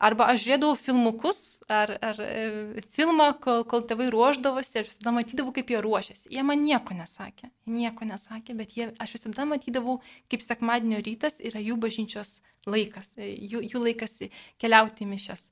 Arba 0.00 0.28
aš 0.32 0.44
žiūrėdavau 0.44 0.76
filmukus 0.78 1.40
ar, 1.70 1.94
ar 2.02 2.20
e, 2.24 2.82
filmą, 2.96 3.28
kol, 3.42 3.62
kol 3.68 3.84
tėvai 3.88 4.08
ruoždavosi 4.12 4.80
ir 4.80 4.86
visada 4.88 5.12
matydavau, 5.14 5.52
kaip 5.56 5.72
jie 5.72 5.80
ruošiasi. 5.84 6.30
Jie 6.32 6.44
man 6.46 6.64
nieko 6.64 6.96
nesakė, 6.96 7.50
nieko 7.70 8.08
nesakė, 8.08 8.56
bet 8.58 8.76
jie, 8.78 8.90
aš 9.02 9.16
visada 9.18 9.46
matydavau, 9.48 9.98
kaip 10.32 10.44
sekmadienio 10.44 11.02
rytas 11.04 11.40
yra 11.44 11.62
jų 11.62 11.78
bažnyčios 11.82 12.40
laikas, 12.66 13.14
e, 13.18 13.32
jų, 13.52 13.64
jų 13.74 13.84
laikas 13.86 14.22
keliauti 14.62 15.06
į 15.06 15.10
mišes. 15.12 15.48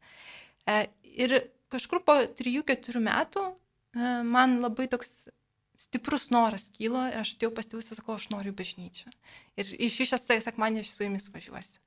E, 0.67 0.81
ir 1.05 1.37
kažkur 1.73 2.03
po 2.07 2.19
3-4 2.41 3.05
metų 3.05 3.45
man 4.27 4.61
labai 4.63 4.85
toks 4.87 5.29
stiprus 5.81 6.29
noras 6.31 6.69
kilo 6.75 7.03
ir 7.09 7.21
aš 7.23 7.35
atėjau 7.37 7.53
pas 7.57 7.69
tėvus 7.69 7.91
ir 7.91 7.99
sakau, 7.99 8.17
aš 8.19 8.29
noriu 8.35 8.53
bažnyčią. 8.57 9.13
Ir 9.61 9.71
iš 9.87 10.01
šią 10.11 10.19
sekmanį 10.45 10.85
aš 10.85 10.93
su 10.93 11.07
jumis 11.07 11.31
važiuosiu. 11.33 11.81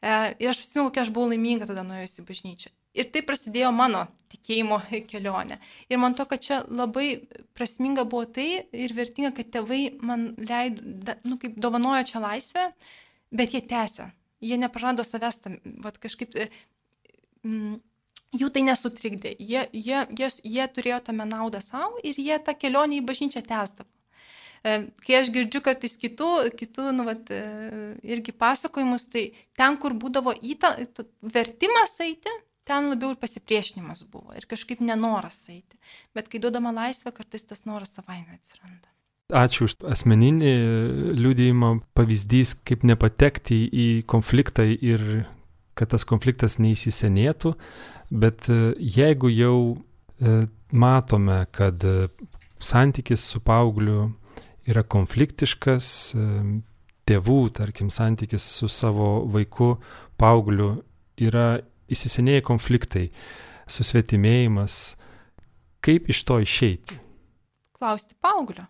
E, 0.00 0.12
ir 0.40 0.48
aš 0.48 0.62
prisimenu, 0.62 0.88
kokia 0.88 1.04
aš 1.04 1.10
buvau 1.14 1.30
laiminga 1.32 1.68
tada 1.68 1.84
nuėjusi 1.84 2.22
į 2.22 2.28
bažnyčią. 2.28 2.72
Ir 2.96 3.10
tai 3.14 3.22
prasidėjo 3.22 3.70
mano 3.74 4.06
tikėjimo 4.32 4.80
kelionė. 5.10 5.60
Ir 5.92 6.00
man 6.02 6.16
to, 6.18 6.24
kad 6.30 6.42
čia 6.42 6.62
labai 6.66 7.26
prasminga 7.58 8.06
buvo 8.08 8.24
tai 8.26 8.64
ir 8.72 8.94
vertinga, 8.96 9.34
kad 9.36 9.52
tėvai 9.54 9.82
man 10.02 10.32
leido, 10.38 11.14
nu, 11.28 11.36
kaip 11.42 11.60
dovanojo 11.60 12.02
čia 12.10 12.24
laisvę, 12.24 12.66
bet 13.30 13.54
jie 13.54 13.62
tęsė. 13.70 14.10
Jie 14.40 14.56
neprarado 14.56 15.04
savęs 15.04 15.38
tam, 15.44 15.58
vad 15.84 16.00
kažkaip, 16.00 16.32
mm, 17.44 17.76
jų 18.40 18.50
tai 18.54 18.64
nesutrikdė. 18.66 19.34
Jie, 19.36 19.66
jie, 19.76 20.00
jie, 20.16 20.30
jie 20.56 20.68
turėjo 20.74 21.02
tame 21.10 21.28
naudą 21.28 21.60
savo 21.62 22.00
ir 22.02 22.16
jie 22.16 22.40
tą 22.40 22.56
kelionę 22.56 22.98
į 22.98 23.06
bažnyčią 23.06 23.44
tęsdavo. 23.44 23.90
E, 24.60 24.76
kai 25.06 25.16
aš 25.20 25.30
girdžiu 25.32 25.62
kartais 25.64 25.96
kitų, 26.00 26.28
kitų 26.58 26.90
nu, 26.92 27.06
vat, 27.08 27.30
e, 27.32 27.40
irgi 28.12 28.34
pasakojimus, 28.36 29.06
tai 29.12 29.30
ten, 29.56 29.78
kur 29.80 29.96
būdavo 29.96 30.34
įta, 30.36 30.74
vertimas 31.24 31.96
eiti, 32.04 32.32
ten 32.68 32.90
labiau 32.92 33.14
ir 33.14 33.20
pasipriešinimas 33.22 34.04
buvo 34.12 34.36
ir 34.36 34.44
kažkaip 34.50 34.82
nenoras 34.84 35.40
eiti. 35.48 35.80
Bet 36.16 36.28
kai 36.28 36.42
duodama 36.44 36.74
laisvė, 36.76 37.14
kartais 37.16 37.48
tas 37.48 37.64
noras 37.64 37.94
savaime 37.96 38.36
atsiranda. 38.36 38.92
Ačiū 39.30 39.68
už 39.68 39.78
asmeninį 39.86 40.52
liūdėjimą, 41.16 41.74
pavyzdys, 41.96 42.56
kaip 42.66 42.84
nepatekti 42.84 43.62
į 43.64 43.88
konfliktą 44.10 44.66
ir 44.66 45.24
kad 45.78 45.94
tas 45.94 46.04
konfliktas 46.04 46.58
neįsisenėtų, 46.60 47.54
bet 48.10 48.50
e, 48.52 48.74
jeigu 48.76 49.30
jau 49.32 49.56
matome, 50.76 51.46
kad 51.56 51.80
santykis 52.60 53.22
su 53.24 53.40
paaugliu 53.40 54.10
yra 54.70 54.84
konfliktiškas, 54.86 55.86
tėvų, 57.10 57.40
tarkim, 57.58 57.90
santykis 57.90 58.44
su 58.60 58.68
savo 58.70 59.26
vaiku, 59.30 59.74
paaugliu 60.20 60.84
yra 61.20 61.60
įsisenėję 61.90 62.44
konfliktai, 62.46 63.08
susvetimėjimas. 63.70 64.96
Kaip 65.80 66.10
iš 66.12 66.20
to 66.28 66.38
išeiti? 66.44 66.98
Klausti 67.80 68.14
paauglio. 68.20 68.66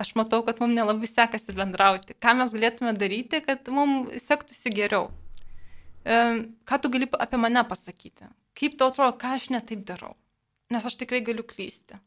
Aš 0.00 0.14
matau, 0.18 0.40
kad 0.42 0.58
mums 0.58 0.74
nelabai 0.74 1.06
sekasi 1.06 1.54
bendrauti. 1.54 2.16
Ką 2.18 2.32
mes 2.38 2.52
galėtume 2.54 2.94
daryti, 2.98 3.42
kad 3.44 3.68
mums 3.70 4.24
sektųsi 4.24 4.72
geriau? 4.74 5.10
Ką 6.02 6.78
tu 6.82 6.90
gali 6.90 7.06
apie 7.22 7.38
mane 7.38 7.62
pasakyti? 7.68 8.26
Kaip 8.58 8.74
tau 8.80 8.90
atrodo, 8.90 9.14
ką 9.20 9.36
aš 9.36 9.50
netaip 9.54 9.84
darau? 9.86 10.16
Nes 10.72 10.84
aš 10.88 10.96
tikrai 10.98 11.20
galiu 11.22 11.44
klysti. 11.46 12.00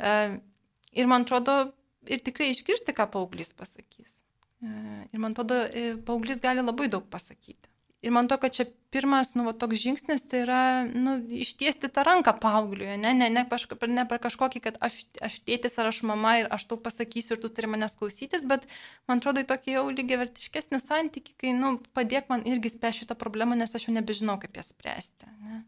Ir 0.00 1.10
man 1.10 1.26
atrodo, 1.26 1.74
ir 2.12 2.24
tikrai 2.26 2.50
išgirsti, 2.52 2.94
ką 2.96 3.08
paauglys 3.14 3.54
pasakys. 3.56 4.20
E, 4.62 4.68
ir 5.12 5.22
man 5.22 5.34
atrodo, 5.34 5.62
e, 5.70 5.96
paauglys 6.06 6.42
gali 6.44 6.64
labai 6.64 6.90
daug 6.92 7.06
pasakyti. 7.12 7.70
Ir 8.04 8.12
man 8.12 8.28
to, 8.28 8.36
kad 8.38 8.52
čia 8.54 8.66
pirmas, 8.94 9.32
nu, 9.34 9.46
va, 9.48 9.52
toks 9.56 9.80
žingsnis, 9.80 10.22
tai 10.30 10.42
yra, 10.44 10.60
nu, 10.86 11.16
ištiesti 11.42 11.88
tą 11.90 12.04
ranką 12.06 12.36
paaugliui, 12.38 12.92
ne, 13.02 13.12
ne, 13.16 13.26
ne, 13.32 13.42
paš, 13.48 13.64
ne 13.90 14.04
per 14.08 14.20
kažkokį, 14.22 14.62
kad 14.62 14.76
aš, 14.84 15.00
aš 15.26 15.38
tėtis 15.48 15.74
ar 15.80 15.88
aš 15.90 16.02
mama 16.06 16.36
ir 16.42 16.50
aš 16.54 16.68
tau 16.70 16.78
pasakysiu 16.80 17.34
ir 17.34 17.42
tu 17.42 17.50
turi 17.50 17.70
manęs 17.72 17.96
klausytis, 17.98 18.44
bet 18.46 18.68
man 19.08 19.18
atrodo, 19.18 19.42
į 19.42 19.48
tokį 19.50 19.78
jau 19.78 19.86
lygiai 19.90 20.20
vertiškesnį 20.22 20.82
santyki, 20.84 21.34
kai, 21.40 21.56
nu, 21.56 21.78
padėk 21.96 22.30
man 22.30 22.46
irgi 22.46 22.76
spręsti 22.76 23.04
šitą 23.04 23.18
problemą, 23.18 23.58
nes 23.58 23.74
aš 23.74 23.88
jau 23.88 23.96
nebežinau, 23.96 24.38
kaip 24.44 24.60
ją 24.60 24.68
spręsti. 24.68 25.32
Ne. 25.42 25.64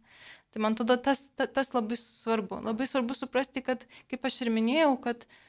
Tai 0.52 0.64
man 0.64 0.76
atrodo, 0.76 0.94
tas, 1.08 1.26
tas, 1.36 1.50
tas 1.56 1.74
labai 1.74 1.98
svarbu. 2.00 2.62
Labai 2.70 2.86
svarbu 2.88 3.18
suprasti, 3.18 3.64
kad, 3.66 3.82
kaip 4.12 4.24
aš 4.24 4.44
ir 4.44 4.54
minėjau, 4.54 4.94
kad 5.04 5.26
uh, 5.26 5.47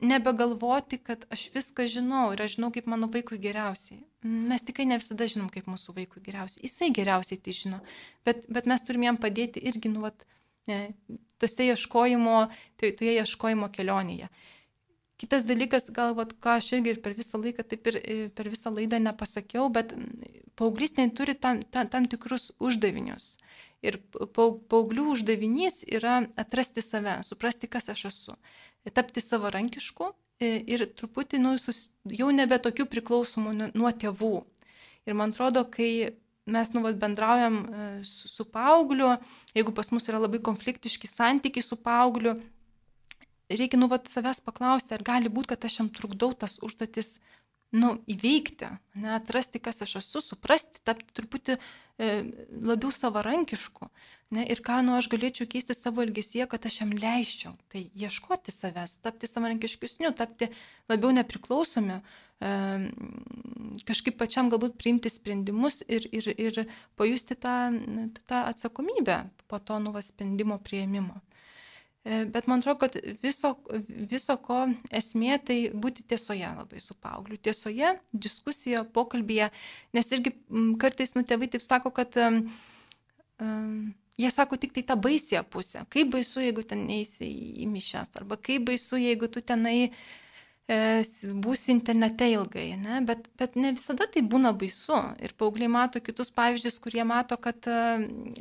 nebegalvoti, 0.00 0.98
kad 0.98 1.24
aš 1.30 1.48
viską 1.54 1.86
žinau 1.88 2.30
ir 2.34 2.42
aš 2.44 2.56
žinau, 2.56 2.70
kaip 2.74 2.88
mano 2.90 3.08
vaikui 3.12 3.38
geriausiai. 3.40 4.02
Mes 4.22 4.64
tikrai 4.66 4.86
ne 4.90 4.98
visada 5.00 5.28
žinom, 5.30 5.48
kaip 5.52 5.68
mūsų 5.70 5.94
vaikui 5.96 6.22
geriausiai. 6.24 6.66
Jisai 6.66 6.90
geriausiai 6.94 7.40
tai 7.40 7.54
žino, 7.56 7.80
bet, 8.26 8.44
bet 8.52 8.68
mes 8.68 8.84
turim 8.84 9.06
jam 9.06 9.20
padėti 9.20 9.62
irgi, 9.70 9.92
nu, 9.92 10.04
vat, 10.04 10.26
ne, 10.68 10.80
tose 11.40 11.70
ieškojimo, 11.70 12.36
toje, 12.80 13.14
ieškojimo 13.22 13.70
kelionėje. 13.72 14.28
Kitas 15.16 15.46
dalykas, 15.48 15.88
gal, 15.96 16.12
vat, 16.18 16.34
ką 16.44 16.58
aš 16.60 16.74
irgi 16.76 16.98
per 17.00 17.16
visą 17.16 17.40
laiką, 17.40 17.64
taip 17.64 17.88
ir 17.88 18.00
per 18.36 18.50
visą 18.52 18.74
laidą 18.74 19.00
nepasakiau, 19.00 19.70
bet 19.72 19.94
paauglystė 20.60 21.08
turi 21.16 21.32
tam, 21.40 21.62
tam, 21.72 21.88
tam 21.88 22.08
tikrus 22.10 22.50
uždavinius. 22.60 23.36
Ir 23.84 23.98
paauglių 24.12 25.10
uždavinys 25.12 25.82
yra 25.84 26.22
atrasti 26.40 26.82
save, 26.82 27.18
suprasti, 27.26 27.68
kas 27.68 27.90
aš 27.92 28.06
esu 28.10 28.36
tapti 28.94 29.20
savarankišku 29.20 30.12
e, 30.40 30.60
ir 30.62 30.86
truputį 30.96 31.40
nu, 31.42 31.56
jau 32.14 32.28
nebe 32.34 32.58
tokių 32.62 32.86
priklausomų 32.90 33.72
nuo 33.74 33.90
tėvų. 33.90 34.36
Ir 35.06 35.18
man 35.18 35.34
atrodo, 35.34 35.64
kai 35.70 36.16
mes 36.46 36.70
nu, 36.74 36.82
vat, 36.84 36.98
bendraujam 37.02 37.58
e, 37.66 37.86
su, 38.06 38.30
su 38.30 38.46
paaugliu, 38.50 39.16
jeigu 39.56 39.74
pas 39.74 39.90
mus 39.94 40.06
yra 40.10 40.22
labai 40.22 40.40
konfliktiški 40.44 41.10
santykiai 41.10 41.64
su 41.64 41.78
paaugliu, 41.82 42.36
reikia 43.50 43.80
nu, 43.80 43.90
vat, 43.90 44.10
savęs 44.10 44.42
paklausti, 44.46 44.94
ar 44.94 45.04
gali 45.06 45.32
būti, 45.32 45.54
kad 45.54 45.66
aš 45.66 45.80
jam 45.80 45.90
trukdau 45.92 46.32
tas 46.38 46.58
užduotis 46.62 47.18
nu, 47.74 47.96
įveikti, 48.10 48.68
ne, 49.00 49.16
atrasti, 49.16 49.60
kas 49.62 49.82
aš 49.82 49.98
esu, 50.02 50.22
suprasti, 50.22 50.80
tapti 50.86 51.14
truputį 51.16 51.56
e, 51.56 52.10
labiau 52.66 52.92
savarankišku. 52.94 53.88
Ne, 54.34 54.44
ir 54.50 54.62
ką 54.66 54.80
nu, 54.86 54.96
aš 54.98 55.08
galėčiau 55.10 55.48
keisti 55.50 55.74
savo 55.76 56.02
elgesyje, 56.02 56.46
kad 56.50 56.66
aš 56.66 56.80
jam 56.82 56.94
leiščiau. 56.94 57.54
Tai 57.72 57.82
ieškoti 57.94 58.54
savęs, 58.54 58.98
tapti 59.04 59.30
savarankiškesniu, 59.30 60.12
tapti 60.18 60.50
labiau 60.90 61.12
nepriklausomi, 61.14 62.00
e, 62.40 62.54
kažkaip 63.86 64.18
pačiam 64.18 64.50
galbūt 64.52 64.78
priimti 64.78 65.12
sprendimus 65.12 65.82
ir, 65.86 66.08
ir, 66.14 66.30
ir 66.34 66.62
pajusti 66.98 67.38
tą, 67.38 67.56
tą 68.26 68.46
atsakomybę 68.50 69.24
po 69.50 69.62
to 69.62 69.78
nuva 69.82 70.02
sprendimo 70.06 70.58
prieimimo. 70.62 71.22
E, 72.06 72.24
bet 72.24 72.46
man 72.46 72.58
atrodo, 72.58 72.78
kad 72.78 72.96
viso, 73.22 73.56
viso 74.10 74.36
ko 74.38 74.60
esmė 74.94 75.40
tai 75.42 75.56
būti 75.74 76.04
tiesoje 76.06 76.46
labai 76.54 76.78
su 76.82 76.94
paaugliu. 77.02 77.38
Tiesoje, 77.42 77.96
diskusijoje, 78.14 78.84
pokalbėje, 78.94 79.48
nes 79.96 80.12
irgi 80.14 80.36
kartais, 80.82 81.16
nu, 81.16 81.24
tėvai 81.26 81.48
taip 81.50 81.64
sako, 81.66 81.90
kad 81.96 82.14
um, 82.22 82.44
jie 84.22 84.30
sako 84.30 84.60
tik 84.62 84.76
tai 84.76 84.84
tą 84.86 84.98
baisę 85.08 85.42
pusę. 85.50 85.82
Kaip 85.90 86.14
baisu, 86.14 86.44
jeigu 86.46 86.62
ten 86.62 86.86
eisi 86.94 87.26
į 87.64 87.66
mišęs, 87.74 88.14
arba 88.22 88.38
kaip 88.38 88.68
baisu, 88.70 89.02
jeigu 89.02 89.26
tu 89.26 89.42
tenai 89.42 89.90
e, 89.90 90.78
būsi 91.42 91.74
internete 91.74 92.30
ilgai, 92.36 92.68
ne? 92.86 93.02
Bet, 93.10 93.26
bet 93.34 93.58
ne 93.58 93.74
visada 93.74 94.06
tai 94.06 94.22
būna 94.22 94.54
baisu. 94.54 95.02
Ir 95.18 95.34
paaugliai 95.34 95.74
mato 95.74 95.98
kitus 95.98 96.30
pavyzdžius, 96.38 96.78
kurie 96.86 97.02
mato, 97.02 97.34
kad, 97.34 97.66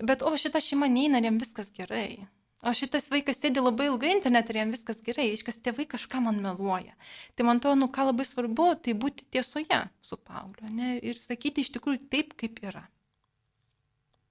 bet 0.05 0.22
o 0.22 0.38
šita 0.38 0.61
šeima 0.61 0.91
neina, 0.99 1.26
jiems 1.26 1.47
viskas 1.47 1.74
gerai. 1.74 2.28
O 2.64 2.72
šitas 2.74 3.10
vaikas 3.12 3.41
sėdi 3.41 3.60
labai 3.60 3.89
ilgai 3.89 4.14
internete 4.16 4.53
ir 4.53 4.62
jam 4.62 4.72
viskas 4.74 5.01
gerai, 5.06 5.28
iškas 5.36 5.60
tėvai 5.66 5.86
kažką 5.91 6.22
man 6.24 6.39
meluoja. 6.41 6.95
Tai 7.36 7.49
man 7.49 7.60
to, 7.62 7.76
nu 7.76 7.89
ką 7.91 8.08
labai 8.10 8.26
svarbu, 8.26 8.72
tai 8.82 8.95
būti 8.97 9.28
tiesoje 9.36 9.82
su 10.01 10.18
paaugliu 10.18 10.72
ne, 10.72 10.95
ir 11.03 11.20
sakyti 11.20 11.66
iš 11.66 11.74
tikrųjų 11.76 12.08
taip, 12.10 12.34
kaip 12.39 12.62
yra. 12.64 12.86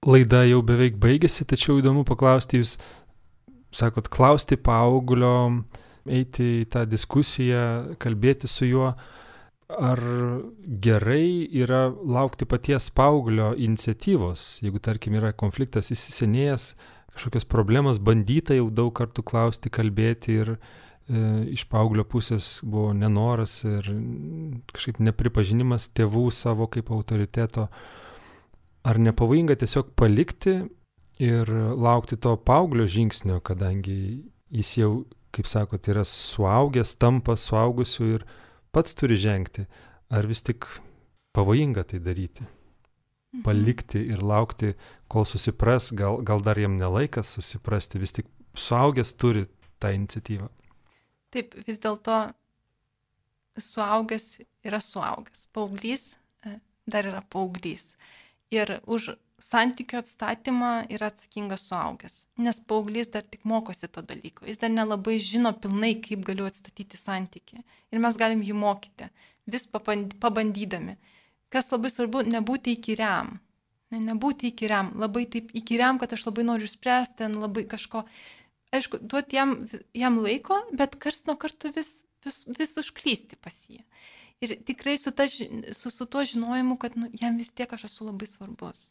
Laida 0.05 0.43
jau 0.45 0.59
beveik 0.65 0.97
baigėsi, 1.01 1.47
tačiau 1.49 1.79
įdomu 1.79 2.03
paklausti, 2.05 2.59
jūs 2.61 2.75
sakot, 3.75 4.09
klausti 4.13 4.57
paauglio, 4.57 5.63
eiti 6.05 6.61
į 6.61 6.65
tą 6.73 6.83
diskusiją, 6.89 7.95
kalbėti 8.01 8.49
su 8.49 8.69
juo. 8.69 8.91
Ar 9.65 9.99
gerai 10.85 11.47
yra 11.57 11.87
laukti 11.89 12.45
paties 12.45 12.91
paauglio 12.93 13.55
iniciatyvos, 13.57 14.59
jeigu 14.61 14.77
tarkim 14.77 15.17
yra 15.17 15.31
konfliktas 15.33 15.89
įsisenėjęs, 15.95 16.67
kažkokios 17.15 17.47
problemos, 17.47 17.99
bandyta 17.99 18.57
jau 18.57 18.69
daug 18.73 18.91
kartų 18.95 19.23
klausti, 19.25 19.71
kalbėti 19.73 20.37
ir 20.41 20.51
e, 20.55 20.57
iš 21.55 21.65
paauglio 21.71 22.05
pusės 22.07 22.59
buvo 22.63 22.93
nenoras 22.97 23.61
ir 23.67 23.87
kažkaip 24.73 25.01
nepripažinimas 25.03 25.89
tėvų 25.95 26.27
savo 26.35 26.67
kaip 26.71 26.91
autoriteto. 26.91 27.69
Ar 28.85 29.01
nepavojinga 29.01 29.55
tiesiog 29.57 29.95
palikti 29.97 30.59
ir 31.23 31.49
laukti 31.49 32.19
to 32.21 32.35
paauglio 32.37 32.85
žingsnio, 32.85 33.39
kadangi 33.41 34.25
jis 34.53 34.73
jau, 34.81 34.91
kaip 35.33 35.47
sakot, 35.49 35.87
yra 35.89 36.03
suaugęs, 36.05 36.97
tampa 37.01 37.37
suaugusiu 37.39 38.11
ir 38.19 38.27
pats 38.75 38.93
turi 38.95 39.17
žengti. 39.17 39.65
Ar 40.13 40.27
vis 40.29 40.43
tik 40.45 40.67
pavojinga 41.33 41.87
tai 41.89 42.03
daryti? 42.03 42.45
Mhm. 43.35 43.43
palikti 43.43 43.99
ir 43.99 44.23
laukti, 44.23 44.73
kol 45.15 45.25
susipras, 45.27 45.89
gal, 45.95 46.19
gal 46.27 46.43
dar 46.43 46.59
jam 46.59 46.75
nelaikas 46.79 47.31
susiprasti, 47.37 48.01
vis 48.01 48.15
tik 48.17 48.29
suaugęs 48.59 49.15
turi 49.19 49.45
tą 49.79 49.91
iniciatyvą. 49.95 50.49
Taip, 51.35 51.55
vis 51.67 51.79
dėlto 51.83 52.19
suaugęs 53.59 54.27
yra 54.67 54.81
suaugęs, 54.83 55.47
paauglys 55.55 56.09
e, 56.43 56.57
dar 56.87 57.07
yra 57.07 57.23
paauglys. 57.31 57.95
Ir 58.53 58.77
už 58.85 59.15
santykių 59.41 59.99
atstatymą 59.99 60.73
yra 60.95 61.09
atsakingas 61.11 61.65
suaugęs, 61.71 62.21
nes 62.39 62.61
paauglys 62.69 63.11
dar 63.15 63.25
tik 63.27 63.43
mokosi 63.47 63.89
to 63.91 64.03
dalyko, 64.05 64.45
jis 64.47 64.61
dar 64.61 64.71
nelabai 64.71 65.17
žino 65.19 65.51
pilnai, 65.59 65.95
kaip 66.03 66.23
galiu 66.27 66.47
atstatyti 66.47 66.99
santyki. 66.99 67.63
Ir 67.91 68.03
mes 68.03 68.19
galim 68.19 68.43
jį 68.45 68.55
mokyti, 68.55 69.09
vis 69.51 69.67
pabandydami 69.71 70.95
kas 71.55 71.71
labai 71.71 71.91
svarbu, 71.91 72.25
nebūti 72.27 72.75
įkyriam. 72.75 73.37
Ne, 73.93 73.99
nebūti 74.01 74.49
įkyriam, 74.49 74.93
labai 74.97 75.27
taip 75.29 75.51
įkyriam, 75.53 75.99
kad 76.01 76.15
aš 76.15 76.25
labai 76.25 76.45
noriu 76.47 76.69
spręsti, 76.69 77.19
ten 77.21 77.37
labai 77.37 77.67
kažko. 77.69 78.05
Aišku, 78.73 78.99
duoti 79.05 79.37
jam, 79.37 79.53
jam 79.95 80.17
laiko, 80.23 80.57
bet 80.75 80.97
kars 81.01 81.23
nuo 81.29 81.37
karto 81.39 81.69
vis, 81.75 81.91
vis, 82.25 82.41
vis 82.57 82.73
užklysti 82.81 83.37
pas 83.37 83.55
jį. 83.69 83.83
Ir 84.43 84.57
tikrai 84.67 84.97
su, 84.99 85.13
ta, 85.15 85.29
su, 85.29 85.91
su 85.93 86.07
tuo 86.09 86.25
žinojimu, 86.27 86.79
kad 86.81 86.97
nu, 86.99 87.07
jam 87.21 87.37
vis 87.39 87.53
tiek 87.55 87.71
aš 87.71 87.85
esu 87.87 88.09
labai 88.09 88.27
svarbus. 88.27 88.89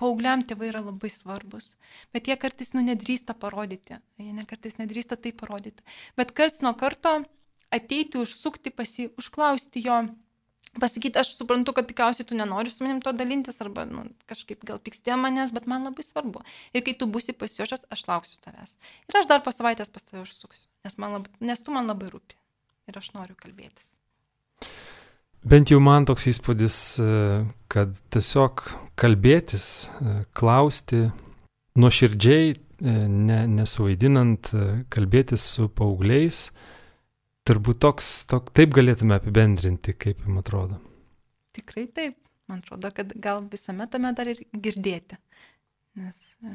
Paugliam 0.00 0.42
tėvai 0.48 0.70
yra 0.70 0.80
labai 0.80 1.10
svarbus, 1.12 1.74
bet 2.12 2.28
jie 2.28 2.36
kartais 2.40 2.72
nu, 2.72 2.82
nedrįsta 2.84 3.36
parodyti, 3.36 3.98
jie 4.16 4.32
ne 4.32 4.44
kartais 4.48 4.78
nedrįsta 4.80 5.18
tai 5.20 5.32
parodyti. 5.36 5.84
Bet 6.16 6.32
karts 6.36 6.62
nuo 6.64 6.72
karto 6.76 7.18
ateiti, 7.74 8.20
užsukti 8.20 8.72
pas 8.72 8.94
jį, 8.96 9.10
užklausti 9.20 9.84
jo, 9.84 9.98
pasakyti, 10.76 11.18
aš 11.20 11.32
suprantu, 11.36 11.72
kad 11.76 11.88
tikriausiai 11.88 12.26
tu 12.28 12.36
nenori 12.38 12.72
su 12.72 12.84
manim 12.84 13.00
to 13.04 13.12
dalintis 13.16 13.60
arba 13.64 13.86
nu, 13.88 14.04
kažkaip 14.30 14.64
gal 14.68 14.80
pikstė 14.82 15.16
manęs, 15.20 15.54
bet 15.56 15.68
man 15.70 15.86
labai 15.88 16.04
svarbu. 16.06 16.44
Ir 16.76 16.84
kai 16.86 16.96
tu 16.98 17.08
būsi 17.10 17.34
pasiuošęs, 17.38 17.88
aš 17.94 18.04
lauksiu 18.10 18.42
tavęs. 18.44 18.76
Ir 19.08 19.20
aš 19.22 19.30
dar 19.30 19.42
po 19.44 19.54
savaitės 19.54 19.92
pas 19.94 20.04
tave 20.04 20.24
užsuksiu, 20.26 20.68
nes, 20.86 20.98
labai, 21.00 21.32
nes 21.40 21.64
tu 21.64 21.74
man 21.74 21.88
labai 21.90 22.12
rūpi. 22.12 22.38
Ir 22.88 23.00
aš 23.00 23.12
noriu 23.16 23.36
kalbėtis. 23.38 23.94
Bent 25.48 25.70
jau 25.70 25.78
man 25.80 26.06
toks 26.08 26.26
įspūdis, 26.32 26.76
kad 27.70 28.00
tiesiog 28.10 28.64
kalbėtis, 28.98 29.88
klausti, 30.36 31.04
nuoširdžiai, 31.78 32.56
ne, 32.82 33.38
nesuvaidinant, 33.52 34.50
kalbėtis 34.92 35.44
su 35.54 35.68
paaugliais, 35.70 36.48
turbūt 37.48 37.80
toks, 37.82 38.12
tok, 38.30 38.52
taip 38.56 38.76
galėtume 38.76 39.16
apibendrinti, 39.16 39.96
kaip 39.96 40.24
jums 40.26 40.44
atrodo. 40.44 40.80
Tikrai 41.56 41.86
taip. 41.90 42.18
Man 42.48 42.62
atrodo, 42.62 42.88
kad 42.96 43.12
gal 43.20 43.42
visame 43.52 43.84
tame 43.92 44.14
dar 44.16 44.30
ir 44.30 44.38
girdėti. 44.56 45.18
Nes 46.00 46.16
e, 46.40 46.54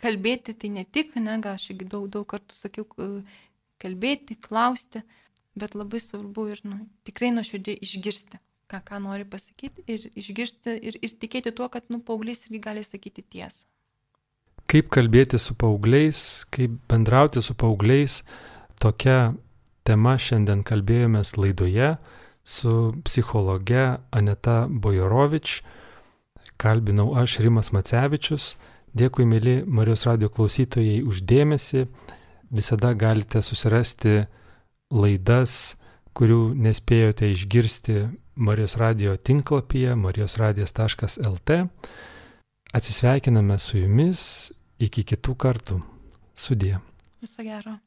kalbėti 0.00 0.54
tai 0.56 0.70
ne 0.72 0.84
tik, 0.88 1.12
ne, 1.20 1.36
gal 1.44 1.58
aš 1.58 1.68
daug, 1.82 2.06
daug 2.12 2.24
kartų 2.30 2.56
sakiau, 2.56 2.86
kalbėti, 3.82 4.38
klausti, 4.40 5.02
bet 5.60 5.76
labai 5.76 6.00
svarbu 6.00 6.48
ir 6.54 6.62
nu, 6.64 6.80
tikrai 7.08 7.34
nuoširdžiai 7.36 7.80
išgirsti, 7.84 8.40
ką, 8.72 8.80
ką 8.88 9.00
nori 9.04 9.28
pasakyti 9.28 9.84
ir 9.92 10.08
išgirsti 10.16 10.76
ir, 10.88 10.98
ir 11.04 11.16
tikėti 11.20 11.52
tuo, 11.56 11.68
kad 11.72 11.88
nu, 11.92 12.00
paauglys 12.00 12.46
irgi 12.48 12.62
gali 12.68 12.84
sakyti 12.86 13.24
tiesą. 13.36 13.66
Kaip 14.66 14.88
kalbėti 14.90 15.38
su 15.38 15.54
paaugliais, 15.54 16.46
kaip 16.50 16.80
bendrauti 16.90 17.44
su 17.44 17.54
paaugliais, 17.54 18.22
tokia 18.82 19.36
tema 19.86 20.16
šiandien 20.18 20.64
kalbėjomės 20.66 21.36
laidoje 21.38 21.96
su 22.46 22.94
psichologe 23.06 23.98
Aneta 24.10 24.66
Bojorovič. 24.68 25.60
Kalbinau 26.60 27.12
aš 27.18 27.38
Rimas 27.44 27.72
Macevičius. 27.74 28.54
Dėkui, 28.96 29.26
mėly 29.28 29.60
Marijos 29.66 30.06
radio 30.08 30.30
klausytojai, 30.32 31.02
uždėmesi. 31.04 31.84
Visada 32.54 32.94
galite 32.96 33.42
susirasti 33.44 34.22
laidas, 34.94 35.76
kurių 36.16 36.54
nespėjote 36.64 37.28
išgirsti 37.34 37.98
Marijos 38.36 38.76
radio 38.80 39.16
tinklapyje 39.16 39.96
marijosradijas.lt. 40.00 41.58
Atsisveikiname 42.76 43.58
su 43.60 43.82
jumis 43.82 44.22
iki 44.78 45.04
kitų 45.04 45.36
kartų. 45.40 45.80
Sudie. 46.36 46.76
Viso 47.20 47.44
gero. 47.44 47.78